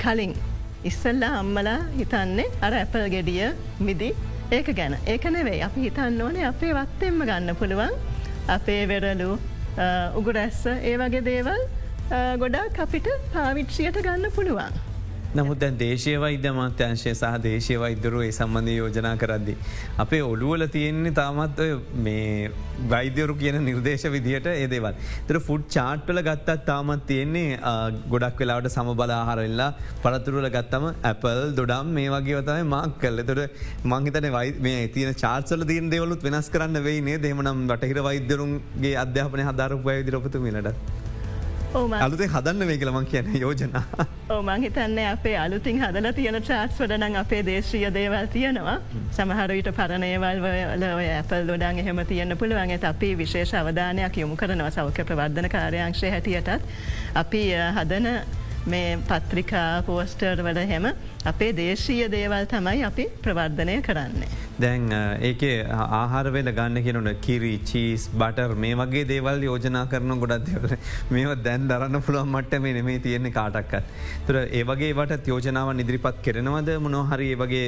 කලින් 0.03 0.33
ඉස්සල්ලා 0.83 1.33
අම්මලා 1.41 1.77
හිතන්නේ 1.97 2.47
අර 2.61 2.73
ඇපල් 2.79 3.05
ගෙඩිය 3.15 3.51
මිදි 3.79 4.09
ඒක 4.51 4.69
ගැන 4.79 4.97
ඒක 5.13 5.25
නෙවෙයි 5.35 5.61
අපි 5.67 5.85
හිතන්න 5.87 6.21
ඕනේ 6.25 6.45
අපේ 6.51 6.73
වත්තෙන්ම 6.77 7.23
ගන්න 7.29 7.55
පුළුවන් 7.61 7.95
අපේ 8.55 8.81
වෙරලු 8.91 9.31
උගුරැස්ස 10.19 10.61
ඒ 10.73 10.95
වගේ 11.01 11.23
දේවල් 11.29 11.63
ගොඩක් 12.43 12.79
අපිට 12.85 13.07
පාවිච්චියට 13.33 13.97
ගන්න 14.05 14.31
පුළුවන්. 14.35 14.86
නමුත් 15.37 15.59
දැන් 15.59 15.77
දේශය 15.79 16.13
වෛද්‍ය 16.23 16.51
මාත්‍යංශය 16.57 17.11
සහ 17.11 17.33
දේශය 17.43 17.75
වෛද්‍යරු 17.81 18.19
ඒ 18.21 18.31
සම්බන්ධය 18.31 18.75
යෝජනා 18.75 19.13
කරද්දි. 19.17 19.53
අපේ 19.97 20.21
ඔළුවල 20.29 20.63
තියෙන්නේ 20.75 21.15
තාමත් 21.19 21.59
මේ 22.05 22.51
වෛද්‍යරු 22.93 23.35
කියන 23.41 23.57
නිර්දේශ 23.67 24.05
විදිහට 24.15 24.49
ඒදේවල්. 24.53 24.93
තර 25.27 25.39
ෆුඩ් 25.39 25.65
චාට්වල 25.69 26.21
ගත්තත් 26.27 26.57
තාමත් 26.69 27.05
තියෙන්නේ 27.07 27.59
ගොඩක් 28.13 28.43
වෙලාවට 28.43 28.71
සම 28.71 28.91
බලාහරල්ලා 29.01 29.69
පරතුරල 30.03 30.49
ගත්තම 30.49 30.87
ඇපල් 31.03 31.41
දොඩම් 31.59 31.93
මේ 31.97 32.13
වගේ 32.15 32.39
වතයි 32.41 32.67
මාක් 32.67 32.95
කල්ල 33.03 33.23
තොට 33.23 33.43
මංහිතන 33.85 34.29
වයි 34.37 34.55
මේ 34.59 34.87
තියන 34.89 35.11
චාර්සල 35.15 35.67
දීන් 35.71 35.91
දෙවලුත් 35.95 36.29
වෙනස් 36.29 36.49
කරන්න 36.49 36.85
වෙයි 36.87 37.03
නේ 37.09 37.19
දෙමනම් 37.19 37.67
වටහිර 37.73 38.05
වෛද්‍යරුන්ගේ 38.09 38.95
අධ්‍යාපනය 39.05 39.45
හදාරපු 39.51 39.83
වෛදිරපතු 39.89 40.45
මිනට. 40.47 40.73
අලුත 41.73 42.19
හදන්න 42.19 42.67
මේ 42.67 42.77
කියලමං 42.77 43.05
කියන 43.05 43.41
යෝජනා. 43.41 43.83
ඕමං 44.29 44.61
හිතන්නේ 44.61 45.07
අපේ 45.09 45.37
අලුතින් 45.37 45.79
හදල 45.81 46.11
තියෙන 46.15 46.41
චාටස් 46.43 46.79
වඩනං 46.79 47.15
අපේ 47.15 47.43
දේශීය 47.45 47.93
දේවල් 47.93 48.27
තියෙනවා 48.33 48.77
සමහරවිට 49.11 49.69
පරණයවල් 49.75 50.41
වල 50.45 50.83
ඇපල් 50.87 51.53
ොඩන් 51.55 51.79
එහෙම 51.83 52.01
තියන්න 52.07 52.37
පුළුවන් 52.37 52.71
ඇත 52.71 52.83
අපි 52.83 53.13
විශේෂ 53.17 53.53
අවධානයක් 53.53 54.17
යොමු 54.23 54.35
කරනවා 54.35 54.71
සෞඛ්‍ය 54.71 55.03
ප්‍රවර්ධන 55.03 55.49
කාරයංශය 55.49 56.11
හැටියටත් 56.15 56.67
අපි 57.15 57.43
හදන 57.77 58.09
මේ 58.67 58.97
පත්‍රිකා 59.09 59.83
පෝස්ටර් 59.83 60.43
වල 60.43 60.63
හෙම 60.67 60.91
අපේ 61.25 61.55
දේශීය 61.55 62.11
දේවල් 62.11 62.45
තමයි 62.45 62.83
අපි 62.83 63.09
ප්‍රවර්ධනය 63.23 63.81
කරන්නේ. 63.81 64.46
දැන් 64.59 64.85
ඒක 65.29 65.43
ආහාරවෙල 65.69 66.49
ගන්න 66.57 66.83
කියනට 66.85 67.21
කිරි 67.25 67.51
චීස් 67.69 68.07
බටර් 68.21 68.55
මේ 68.63 68.77
වගේ 68.81 69.03
දේවල් 69.11 69.43
යෝජනා 69.49 69.83
කරන 69.91 70.13
ගොඩත් 70.23 70.47
දෙවල 70.49 70.73
මේ 71.11 71.35
දැන් 71.47 71.67
දරන්න 71.71 72.01
පුළුවන් 72.01 72.31
මට්ට 72.33 72.63
මේ 72.65 72.77
නෙමේ 72.77 72.99
තියෙන්නේ 72.99 73.35
කාටක්කත්. 73.39 73.83
තුර 74.27 74.37
ඒවගේ 74.59 74.93
වට 74.93 75.31
යෝජනාව 75.33 75.73
නිදිරිපත් 75.81 76.23
කෙරෙනවද 76.27 76.71
මොනොහරි 76.85 77.29
ඒවගේ 77.33 77.65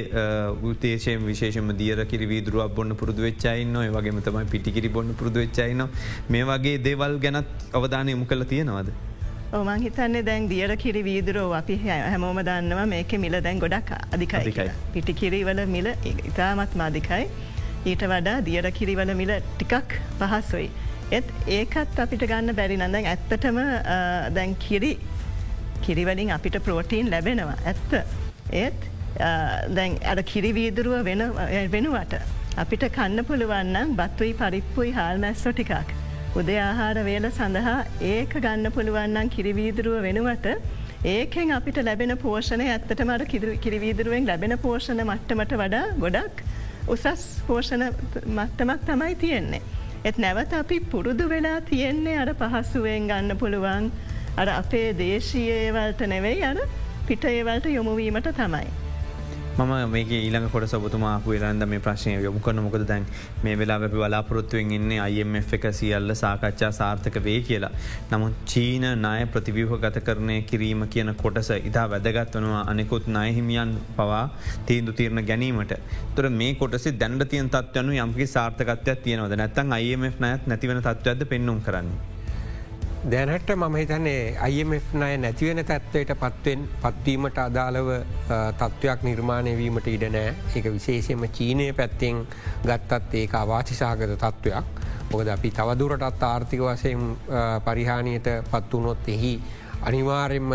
උතේශයෙන් 0.70 1.26
විශේෂම 1.26 1.70
දියර 1.82 2.02
කිරි 2.12 2.30
වීදුරුවක් 2.32 2.74
බොන්න 2.80 2.98
පුරදු 3.02 3.28
වෙච්චයින්න 3.28 3.78
වගේ 3.98 4.26
තමයි 4.28 4.50
පිටිකිරි 4.54 4.94
බොන්න 4.98 5.14
පුරදු 5.14 5.44
වෙච්චයින්න 5.44 5.86
මේ 6.28 6.50
වගේ 6.52 6.82
දේවල් 6.88 7.16
ගැනත් 7.26 7.70
අවධානය 7.72 8.16
යොමු 8.16 8.26
කළ 8.26 8.50
තියෙනවද. 8.54 9.09
ඕමන් 9.58 9.82
හිතන්නේ 9.84 10.22
දැන් 10.26 10.44
දියර 10.50 10.72
කිරි 10.82 11.00
වීදුරෝ 11.06 11.48
අපි 11.58 11.76
හැමෝම 11.84 12.38
දන්නවා 12.48 12.84
මේක 12.92 13.12
මිල 13.24 13.36
දැන් 13.46 13.62
ගොඩක් 13.64 13.88
අධිකයි 14.16 14.66
පිටි 14.94 15.14
කිරිවල 15.20 15.62
මිල 15.72 15.88
ඉතාමත් 16.10 16.76
මාධිකයි 16.82 17.24
ඊට 17.92 18.04
වඩා 18.12 18.36
දියර 18.48 18.70
කිරිවල 18.78 19.12
මිල 19.20 19.32
ටිකක් 19.48 19.96
පහස්සොයි. 20.20 20.68
එත් 21.18 21.28
ඒකත් 21.58 21.98
අපිට 22.04 22.24
ගන්න 22.32 22.56
බැරි 22.58 22.76
නඳැන් 22.78 23.10
ඇත්තටම 23.12 23.60
දැන් 24.36 24.54
කිරි 24.66 24.92
කිරිවලින් 25.86 26.30
අපිට 26.36 26.58
ප්‍රෝටීන් 26.66 27.10
ලැබෙනවා 27.14 27.56
ඇත්ත. 27.72 27.96
ඒත් 28.62 28.90
දැන් 29.78 29.98
අඩ 30.12 30.22
කිරිවීදුරුව 30.32 31.10
වෙනුවට. 31.74 32.14
අපිට 32.56 32.86
කන්න 32.98 33.26
පුළුවන්නම් 33.30 33.96
බත්තුයි 33.98 34.36
පරිප්පුයි 34.42 34.94
හාල් 35.00 35.18
මැස්සෝ 35.26 35.52
ටිකක්. 35.52 35.96
උදේ 36.38 36.58
ආහාර 36.60 36.98
වේල 37.06 37.24
සඳහා 37.30 37.78
ඒක 38.08 38.34
ගන්න 38.36 38.72
පුළුවන්නන් 38.74 39.30
කිරිවීදුරුව 39.34 39.96
වෙනුවට 40.04 40.46
ඒකෙන් 41.04 41.50
අපිට 41.56 41.78
ලැබෙන 41.82 42.14
පෝෂණය 42.18 42.66
ඇත්තට 42.66 43.00
මට 43.04 43.56
කිරිවීදුරුවෙන් 43.64 44.28
ලැබෙන 44.28 44.54
පෝෂණ 44.58 45.02
මට්ටමට 45.04 45.54
වඩා 45.62 45.86
ගොඩක් 45.98 46.42
උසස් 46.88 47.24
පෝෂණ 47.46 47.84
මට්ටමක් 48.28 48.84
තමයි 48.86 49.16
තියෙන්නේ. 49.16 49.62
එත් 50.04 50.18
නැවත 50.18 50.52
අපි 50.52 50.78
පුරුදු 50.92 51.26
වෙලා 51.28 51.58
තියෙන්නේ 51.62 52.16
අර 52.18 52.30
පහස්සුවෙන් 52.34 53.10
ගන්න 53.10 53.36
පුළුවන් 53.36 53.90
අර 54.36 54.48
අපේ 54.50 54.86
දේශීයේවල්ට 54.98 56.06
නෙවෙයි 56.14 56.44
අර 56.44 56.62
පිට 57.08 57.26
ඒවල්ට 57.26 57.66
යොමුවීමට 57.68 58.30
තමයි. 58.36 58.68
මම 59.60 59.90
මේක 59.92 60.10
ඊළඟ 60.10 60.46
කොට 60.52 60.64
සබතුමා 60.64 61.16
පුලන්ද 61.24 61.64
මේ 61.70 61.80
ප්‍රශ්නය 61.86 62.12
යොමු 62.26 62.40
කරන 62.44 62.60
මොකද 62.66 62.84
දැන් 62.90 63.04
මේ 63.44 63.54
වෙලා 63.60 63.76
අපි 63.78 63.88
බලාපොරොත්තුවෙන් 63.94 64.70
ඉන්න 64.76 64.92
IMF 64.92 65.50
එක 65.56 65.64
සියල්ල 65.78 66.12
සාකච්ඡා 66.14 66.70
සාර්ථක 66.72 67.16
වේ 67.26 67.40
කියලා. 67.48 67.72
නමුත් 68.12 68.36
චීන 68.52 68.86
නාය 69.04 69.24
ප්‍රතිවියහ 69.34 69.72
ගත 69.82 70.04
කරණය 70.06 70.36
කිරීම 70.50 70.84
කියන 70.94 71.12
කොටස 71.22 71.50
ඉතා 71.60 71.86
වැදගත් 71.94 72.38
වනවා 72.38 72.62
අනෙකුත් 72.72 73.10
නයහිමියන් 73.16 73.74
පවා 73.98 74.22
තීන්දු 74.68 74.96
තීරණ 75.00 75.24
ගැනීමට. 75.30 75.74
තුර 76.14 76.30
මේ 76.30 76.54
කොටස 76.54 76.88
දැන්ඩ 77.02 77.26
තියන් 77.32 77.50
තත්වයනු 77.56 77.98
යම්කි 78.04 78.28
සාර්ථකත්වයක් 78.36 79.04
තියෙනවද 79.04 79.36
නැත්තන් 79.42 79.76
IMF 79.82 80.16
නයත් 80.26 80.48
නැතිවන 80.52 80.82
තත්වයක්ද 80.88 81.28
පෙන්නුම් 81.34 81.60
කරන්නේ. 81.68 82.09
දැනට 83.02 83.48
මම 83.48 83.76
හිතන්නේ 83.76 84.36
IMF 84.46 84.92
නය 84.92 85.16
නැතිවෙන 85.16 85.60
තත්ත්වයට 85.60 86.10
පත්වෙන් 86.14 86.66
පත්වීමට 86.82 87.38
අදාළව 87.38 87.88
තත්ත්වයක් 88.52 89.02
නිර්මාණය 89.02 89.54
වීමට 89.56 89.88
ඉඩ 89.88 90.04
නෑ 90.06 90.34
එක 90.52 90.66
විශේෂයම 90.66 91.24
චීනය 91.30 91.70
පැත්තෙන් 91.72 92.26
ගත්තත් 92.62 93.14
ඒක 93.14 93.34
අවාචිසාගත 93.34 94.04
තත්ත්වයක්. 94.16 94.64
මොකද 95.10 95.28
අපි 95.28 95.50
තවදුරටත් 95.50 96.22
ආර්ථික 96.22 96.60
වසයෙන් 96.62 97.16
පරිහානියට 97.64 98.28
පත්වනොත් 98.50 99.08
එහි 99.08 99.32
අනිවාරෙන්ම 99.82 100.52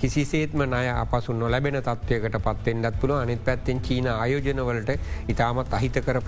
කිසිසේත්ම 0.00 0.64
නය 0.66 0.88
අපසු 0.88 1.32
නොලැබෙන 1.34 1.80
තත්වයකට 1.82 2.40
පත්තෙන්ඩත් 2.40 3.00
පුළ 3.00 3.12
අනිත් 3.12 3.44
පැත්තෙන් 3.44 3.80
චීන 3.82 4.08
ආයෝජනවලට 4.08 4.96
ඉතාමත් 5.28 5.74
අහිතකර 5.74 6.24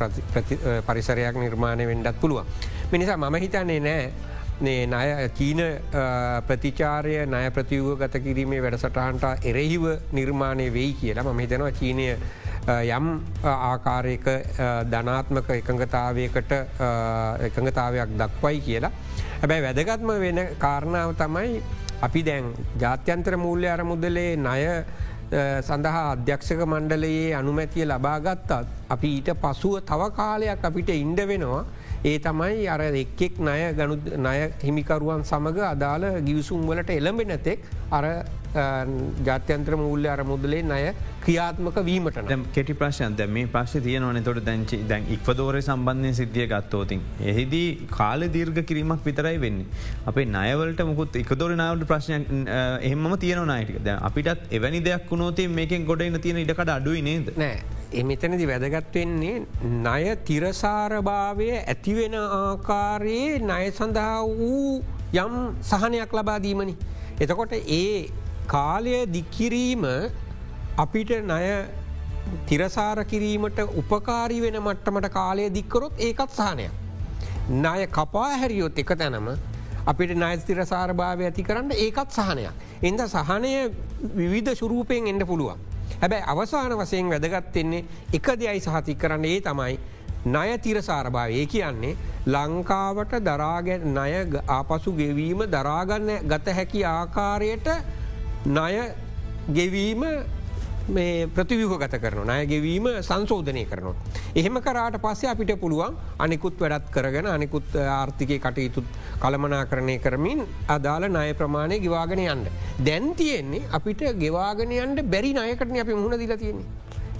පරිසරයක් 0.84 1.36
නිර්මාණය 1.38 1.86
වෙන්ඩත් 1.86 2.20
පුළුව. 2.20 2.44
මිනිසා 2.92 3.16
මම 3.16 3.34
හිතන්නේ 3.36 3.80
නෑ 3.80 3.80
නේ 3.80 4.34
නය 4.60 5.28
චීන 5.34 5.60
ප්‍රතිචාරය 6.46 7.26
නය 7.26 7.50
ප්‍රතිවූව 7.50 7.98
ගත 7.98 8.22
කිරීමේ 8.22 8.62
වැඩසටහන්ට 8.62 9.44
එරෙහිව 9.44 9.84
නිර්මාණය 10.12 10.72
වෙයි 10.72 10.92
කියලා 10.94 11.24
ම 11.26 11.38
හිතනවා 11.38 11.72
චීනය 11.72 12.06
යම් 12.66 13.06
ආකාරයක 13.44 14.24
ධනාත්මක 14.90 15.50
එකඟතාවයකට 15.50 16.52
එකඟතාවයක් 17.40 18.16
දක්වයි 18.18 18.60
කියලා. 18.60 18.92
හැබැයි 19.40 19.66
වැදගත්ම 19.66 20.10
වෙන 20.18 20.40
කාරණාව 20.58 21.14
තමයි 21.14 21.62
අපි 22.00 22.22
දැන් 22.22 22.54
ජාත්‍යන්තර 22.80 23.36
මූල්‍ය 23.36 23.68
අර 23.68 23.84
මුදලේ 23.84 24.36
ණය 24.36 24.64
සඳහා 25.60 26.02
අධ්‍යක්ෂක 26.10 26.60
මණ්ඩලයේ 26.64 27.34
අනුමැතිය 27.34 27.84
ලබාගත්තත් 27.84 28.52
අපි 28.88 29.08
ඊට 29.16 29.30
පසුව 29.36 29.80
තව 29.82 30.10
කාලයක් 30.16 30.64
අපිට 30.64 30.90
ඉන්ඩ 30.90 31.20
වෙනවා 31.28 31.64
ඒ 32.06 32.18
තමයි 32.18 32.66
අර 32.68 32.80
එක්කෙක් 33.02 33.38
නය 33.40 33.60
ගනු 33.78 33.94
නය 34.18 34.38
හිමිකරුවන් 34.62 35.22
සමඟ 35.24 35.60
අදාළ 35.68 36.04
ගිවිසුම් 36.22 36.66
වලට 36.68 36.90
එළඹෙනතෙක් 36.92 37.64
අර 37.90 38.04
ජාත්‍යන්ත්‍ර 39.24 39.74
මූල්‍ය 39.76 40.08
අර 40.08 40.22
මුදලේ 40.24 40.62
අය 40.70 40.84
ක්‍රියාත්මක 41.26 41.78
වීමට 41.86 42.18
කෙටි 42.56 42.74
ප්‍රශ්යන්ත 42.80 43.22
මේ 43.28 43.46
ප්‍රශ් 43.54 43.76
තියනවන 43.86 44.20
තොට 44.26 44.40
දැංචි 44.48 44.80
දැන් 44.90 45.06
ඉක්වදෝර 45.16 45.60
සම්බන්ධය 45.60 46.12
සිද්ධිය 46.20 46.46
ගත්තෝතින්. 46.52 47.00
එහිදී 47.30 47.88
කාල 47.90 48.26
දීර්ග 48.28 48.60
කිරීමක් 48.64 49.06
විතරයි 49.08 49.40
වෙන්නේ. 49.44 49.66
අපේ 50.06 50.26
නයවලට 50.36 50.82
මුකුත් 50.90 51.16
එකදොර 51.22 51.50
නාවට 51.62 51.86
ප්‍රශ්නයක් 51.92 52.28
එහම 52.82 53.08
තියන 53.16 53.42
නයිටික 53.46 53.88
අපිටත් 54.00 54.52
එවැනි 54.58 54.82
දෙයක් 54.84 55.08
වුණෝතින් 55.10 55.56
මේකෙන් 55.58 55.88
ගොඩන්න 55.88 56.20
තියෙන 56.20 56.42
ඉඩකට 56.42 56.76
අඩුයි 56.76 57.02
නේද 57.02 57.32
නෑ 57.36 57.56
එමතනදි 57.94 58.46
වැදගත්වෙන්නේ 58.50 59.34
ණය 59.78 60.14
තිරසාරභාවය 60.28 61.48
ඇතිවෙන 61.54 62.14
ආකාරයේ 62.20 63.32
ණය 63.40 63.64
සඳහා 63.70 64.20
වූ 64.34 64.82
යම් 65.14 65.34
සහනයක් 65.62 66.12
ලබා 66.12 66.38
දීමනි. 66.38 66.76
එතකොට 67.20 67.52
ඒ 67.52 68.10
කාලය 68.46 68.94
දික්කිරීම 69.08 69.84
අපිට 70.76 71.10
ණය 71.22 71.44
තිරසාර 72.46 73.04
කිරීමට 73.04 73.58
උපකාරී 73.74 74.40
වෙන 74.42 74.58
මට්ටමට 74.60 75.08
කාලය 75.10 75.50
දික්කරොත් 75.50 75.92
ඒකත් 75.98 76.32
සහනයක්. 76.32 76.70
ණය 77.50 77.86
කපා 77.88 78.30
හැරියොත් 78.34 78.78
එක 78.78 78.92
තැනම 78.94 79.30
අපිට 79.86 80.12
නයිස්තිර 80.14 80.60
සාරභාවය 80.64 81.24
ඇති 81.24 81.42
කරන්න 81.42 81.72
ඒකත් 81.76 82.10
සහනයක්. 82.12 82.52
එන්ද 82.82 83.00
සහනය 83.08 83.52
විවිධ 84.14 84.54
ශුරූපයෙන් 84.54 85.06
එන්න 85.06 85.26
පුළුවන්. 85.26 85.58
හැබැයි 85.96 86.24
අවසාන 86.26 86.72
වසයෙන් 86.74 87.10
වැදගත්වෙන්නේ 87.10 87.84
එක 88.12 88.28
දෙයයි 88.36 88.60
සහතික් 88.60 88.98
කරන්න 88.98 89.24
ඒ 89.26 89.40
තමයි 89.42 89.78
ණය 90.26 90.58
තිරසාරභාව 90.58 91.30
ඒ 91.32 91.46
කියන්නේ 91.46 91.96
ලංකාවට 92.28 93.18
දරාගැ 93.22 93.78
ණය 93.86 94.42
ආපසු 94.50 94.92
ගෙවීම 94.92 95.46
දරාගන්න 95.48 96.10
ගත 96.26 96.54
හැකි 96.54 96.84
ආකාරයට 96.86 97.68
ණය 98.46 98.74
ගෙවීම 99.50 100.02
මේ 100.88 101.26
ප්‍රතිවිහ 101.26 101.78
ගත 101.78 101.98
කරන 102.00 102.30
අය 102.30 102.46
ගෙවීම 102.46 102.86
සංශෝධනය 103.02 103.64
කරනවා. 103.66 103.94
එහෙම 104.34 104.58
කරාට 104.62 104.98
පස්සේ 105.02 105.30
අපිට 105.30 105.52
පුළුවන් 105.60 105.96
අනිකුත් 106.18 106.60
වැඩත් 106.60 106.90
කරගෙන 106.94 107.26
අනිකුත් 107.26 107.74
ආර්ථිකය 107.74 108.38
කටයුතුත් 108.38 108.86
කළමනා 109.20 109.64
කරණය 109.66 109.98
කරමින් 109.98 110.46
අදාළ 110.68 111.08
ණය 111.08 111.34
ප්‍රමාණය 111.34 111.80
ගිවාගෙන 111.80 112.22
යන්න. 112.24 112.46
දැන් 112.86 113.14
තියෙන්නේ 113.14 113.68
අපිට 113.72 114.02
ගෙවාගෙනයන්ට 114.22 115.02
බැරි 115.10 115.34
අයකටන 115.36 115.80
අපි 115.80 115.94
මුහුණ 115.94 116.18
දිල 116.18 116.36
තියෙන්නේ. 116.36 116.66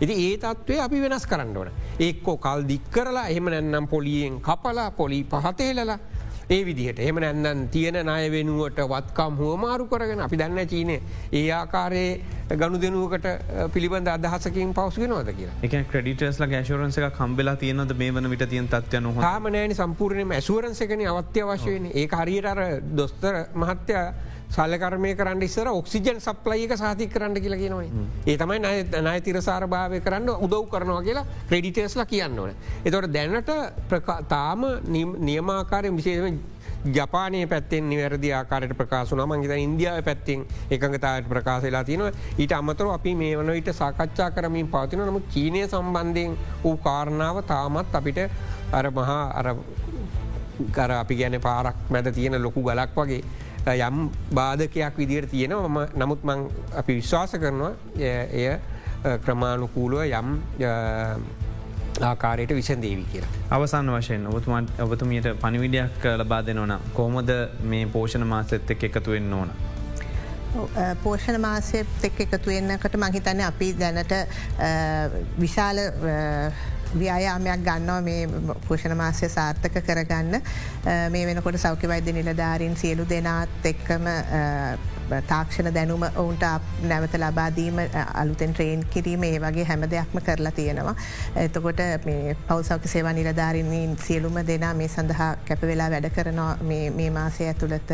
ඉති 0.01 0.15
ඒ 0.27 0.37
තත්ත්වය 0.37 0.79
අපි 0.87 1.01
වෙනස් 1.03 1.27
කරන්න 1.27 1.57
ඕන. 1.57 1.71
ඒක්කෝ 1.99 2.37
කල් 2.37 2.63
දික් 2.71 2.87
කරලා 2.91 3.27
එහෙම 3.33 3.51
නැන්නම් 3.51 3.89
පොලියෙන් 3.89 4.41
කපලා 4.41 4.91
පොලි 4.91 5.25
පහතේලලා 5.25 5.99
ඒ 6.49 6.63
විදිහට. 6.63 6.99
එහම 7.01 7.19
නැන්නන් 7.19 7.69
තියෙන 7.69 7.97
ණය 8.01 8.31
වෙනුවට 8.31 8.81
වත්කම් 8.85 9.39
හුවමාරු 9.39 9.87
කරගෙන 9.87 10.21
අපි 10.21 10.37
දන්න 10.37 10.69
චීනය 10.69 10.97
ඒ 11.33 11.47
ආකාරයේ 11.53 12.11
ගණු 12.55 12.79
දෙනුවකට 12.79 13.27
පිළිබඳ 13.73 14.09
අදහසකින් 14.09 14.71
පවසුගෙනවද 14.73 15.33
කියලා. 15.33 15.57
එක 15.63 15.75
ක්‍රඩිටස්ල 15.91 16.47
ගේශවරන්ස 16.47 16.99
එක 17.01 17.17
කම්බෙලා 17.17 17.57
තියනද 17.57 17.97
මේ 17.97 18.13
වන 18.13 18.31
විට 18.31 18.47
තියන් 18.49 18.69
තත්වයන 18.69 19.11
හාමනෑන 19.21 19.75
සම්පූර්ණයම 19.75 20.33
ඇසුවරන්සකන 20.33 21.05
අවත්‍ය 21.09 21.45
වශයෙන් 21.45 21.91
ඒ 21.95 22.07
හරියට 22.15 22.47
අර 22.47 22.63
දොස්තර 22.95 23.43
මහත්තයා 23.57 24.07
සල්ලකරමය 24.49 25.15
කරන්න 25.15 25.43
ඉස්සර 25.43 25.69
ඔක්සිජන් 25.71 26.21
සප්ලයික 26.21 26.77
සාතික 26.77 27.11
කරන්න 27.11 27.35
කියලා 27.37 27.59
කියනවයි 27.59 27.89
ඒ 28.27 28.37
තමයි 28.37 28.59
නය 29.03 29.21
තිරසාර 29.21 29.67
භාවය 29.69 30.01
කරන්න 30.01 30.29
උදව් 30.39 30.69
කරනවා 30.71 31.03
කියලා 31.03 31.25
ක්‍රඩිටේස්ල 31.49 32.05
කියන්න 32.07 32.39
ඕන. 32.39 32.53
එතොට 32.85 33.13
දැනට 33.13 33.51
තාම 34.29 34.67
නියමාකාරය 35.21 35.91
විශේෂම 35.93 36.39
ජපානය 36.89 37.47
පැත්තෙන් 37.47 37.89
නිවැරදි 37.89 38.33
ආකාරයට 38.33 38.77
ප්‍රකාශන 38.77 39.23
මංගේත 39.25 39.59
ඉන්දියාව 39.59 40.03
පැත්තෙන් 40.05 40.47
එකඟතාවට 40.71 41.29
ප්‍රකාශලා 41.29 41.85
තියෙනවා. 41.85 42.13
ඊට 42.39 42.53
අමතර 42.53 42.87
අපි 42.89 43.15
මේ 43.15 43.39
වන 43.39 43.53
විට 43.53 43.73
සාකච්ඡා 43.75 44.31
කරමින් 44.31 44.69
පවතින 44.69 45.03
නමු 45.03 45.23
චීනය 45.29 45.67
සම්බන්ධයෙන් 45.67 46.39
වූ 46.65 46.77
කාරණාව 46.79 47.43
තාමත් 47.45 47.95
අපිට 47.95 48.23
අර 48.73 48.91
මහා 48.91 49.23
අර 49.33 49.57
කර 50.73 50.91
අපි 50.93 51.17
ගැන 51.17 51.41
පාරක් 51.41 51.91
මැද 51.91 52.13
තියෙන 52.15 52.43
ලොකු 52.43 52.63
ගලක් 52.63 52.95
වගේ 52.97 53.23
යම් 53.67 54.11
බාධකයක් 54.35 54.99
විදිර 54.99 55.27
තියෙනවා 55.27 55.87
නමුත් 55.97 56.25
මං 56.25 56.47
අපි 56.75 56.95
විශ්වාස 56.95 57.33
කරනවා 57.35 57.73
එය 57.99 58.59
ක්‍රමාණුකූලුව 59.19 60.03
යම් 60.03 60.29
ආකාරයට 62.01 62.51
විසන්දේවි 62.51 63.07
කියලා. 63.13 63.31
අවසන් 63.51 63.91
වශයෙන් 63.93 64.27
ඔබතුමන් 64.27 64.69
ඔබතුමියට 64.81 65.29
පනිවිඩයක් 65.43 66.05
ලබා 66.17 66.43
දෙනවන 66.43 66.75
කෝමද 66.93 67.31
මේ 67.65 67.87
පෝෂණ 67.89 68.27
මාසෙත් 68.27 68.71
එක් 68.71 68.85
එකතු 68.85 69.11
වෙන්න 69.11 69.33
ඕන. 69.33 69.53
පෝෂණ 71.03 71.41
මාසයත් 71.41 72.05
එක් 72.05 72.21
එකතු 72.21 72.51
වෙන්නකට 72.51 72.97
මහිතන්න 72.97 73.41
අපි 73.43 73.73
දැනට 73.75 74.13
විශාල 75.39 75.83
ව්‍යයාමයක් 76.95 77.63
ගන්නවා 77.63 78.01
මේ 78.03 78.27
පෝෂණ 78.67 78.97
මාසය 78.97 79.29
සාර්ථක 79.29 79.79
කරගන්න 79.83 80.43
මේ 81.11 81.25
වෙනකොට 81.27 81.59
සෞඛ්‍ය 81.59 81.89
වෛද්‍ය 81.89 82.13
නිලධාරීන් 82.13 82.77
සියලු 82.77 83.09
දෙනාත් 83.09 83.67
එක්කම 83.67 84.13
තාක්ෂණ 85.23 85.73
දැනුම 85.73 86.03
ඔවුන්ට 86.15 86.43
නැවත 86.83 87.15
ලබාදීම 87.17 87.79
අලුතෙන් 88.15 88.53
ට්‍රේන් 88.53 88.85
කිරීම 88.87 89.23
ඒ 89.23 89.39
වගේ 89.39 89.65
හැම 89.65 89.85
දෙයක්ම 89.87 90.19
කරලා 90.21 90.53
තියෙනවා. 90.53 90.95
එතකොට 91.37 91.81
මේ 92.05 92.37
පෞසෞක 92.47 92.87
සේවා 92.87 93.13
නිලධාරණීන් 93.13 93.97
සියලුම 93.99 94.39
දෙනා 94.47 94.75
මේ 94.75 94.89
සඳහා 94.89 95.31
කැපවෙලා 95.45 95.91
වැඩ 95.91 96.11
කරනවා 96.11 96.57
මේ 96.63 97.11
මාසය 97.11 97.47
ඇතුළත 97.47 97.93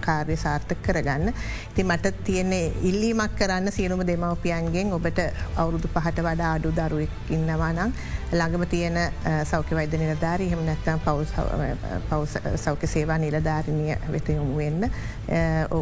කාර්ය 0.00 0.36
සාර්ථක 0.38 0.82
කරගන්න. 0.82 1.32
ති 1.74 1.84
මට 1.84 2.14
තියන්නේ 2.24 2.72
ඉල්ලීමක් 2.82 3.36
කරන්න 3.36 3.72
සියලුම 3.72 4.06
දෙමවපියන්ගෙන් 4.06 4.92
ඔබට 4.92 5.20
අවුරුදු 5.56 5.88
පහට 5.90 6.22
වඩා 6.22 6.54
අඩු 6.54 6.72
දරුවෙක් 6.72 7.13
ඉන්නවා 7.30 7.72
නම් 7.72 7.92
ළඟම 8.32 8.66
තියෙන 8.66 8.98
සෞඛ්‍ය 9.44 9.76
වෛද්‍ය 9.78 9.98
නිලධාරී 9.98 10.50
හම 10.52 10.64
නැත්තම් 10.66 10.98
පව් 11.04 12.22
සෞඛ්‍ය 12.64 12.86
සේවා 12.86 13.18
නිලධාරණය 13.18 13.96
වෙත 14.12 14.28
යොමු 14.28 14.56
වෙන්න 14.58 14.90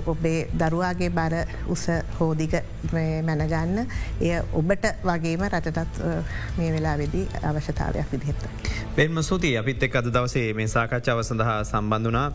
ඔබේ 0.07 0.49
දරුවාගේ 0.59 1.11
බර 1.11 1.35
උස 1.69 1.87
හෝදික 2.19 2.55
මැනගන්න. 2.93 3.87
එය 4.21 4.33
ඔබට 4.53 4.85
වගේම 5.05 5.47
රටටත් 5.49 6.03
මේ 6.59 6.73
වෙලා 6.73 6.97
වෙදී 6.99 7.27
අවශ්‍යතාවයක් 7.43 8.13
විදිහෙත්ත. 8.13 8.43
පෙන්ම 8.97 9.23
සූතියි 9.23 9.57
අපිත් 9.59 9.83
එක් 9.83 9.97
අද 9.97 10.11
දවසේ 10.15 10.55
මේ 10.55 10.69
සාකච්ඡාව 10.69 11.23
සඳහා 11.23 11.59
සම්බන්ධනා 11.65 12.29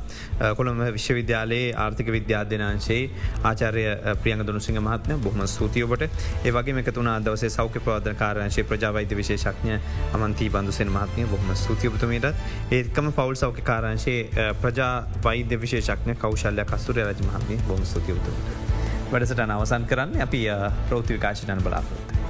කොළඹ 0.57 0.81
විශ්වවිද්‍යාලයේ 0.97 1.73
ආර්ථික 1.77 2.11
විද්‍යාධ්‍යනාංශයේ 2.11 3.03
ආචාරය 3.43 3.85
ප්‍රියංග 4.23 4.45
දුනුසිංහ 4.47 4.81
මහත්ම 4.81 5.23
බොහම 5.25 5.45
සූතියඔබට 5.47 6.07
ඒවගේ 6.45 6.79
එකතුන 6.83 7.11
දවසේ 7.25 7.49
සෞඛ්‍ය 7.49 7.79
ප්‍රවාධන 7.79 8.19
කාරංශය 8.23 8.63
ප්‍රජාවෛද්‍ය 8.87 9.15
විශේෂඥ 9.15 9.79
අමන්තී 10.13 10.49
බන්දුසෙන් 10.49 10.89
මහත්මය 10.89 11.25
බොහම 11.25 11.55
සූතියපතුමීට 11.55 12.27
ඒකම 12.71 13.11
පවල් 13.11 13.35
සෞඛ්‍ය 13.35 13.61
කාරංශයේ 13.61 14.53
ප්‍රජා 14.55 15.07
වෛද්‍ය 15.23 15.57
විශේෂඥ 15.57 16.15
කෞශල්‍ය 16.15 16.65
කස්තුර 16.65 16.95
රජ 16.97 17.23
මහත්මය 17.23 17.59
බොම 17.67 17.85
සූතියවතු. 17.85 18.31
වැඩසට 19.11 19.43
අවසන් 19.49 19.85
කරන්න 19.85 20.21
අපි 20.21 20.45
ප්‍රෘති 20.89 21.13
විකාශනයන 21.13 21.63
බලාපොරොත්ත. 21.63 22.26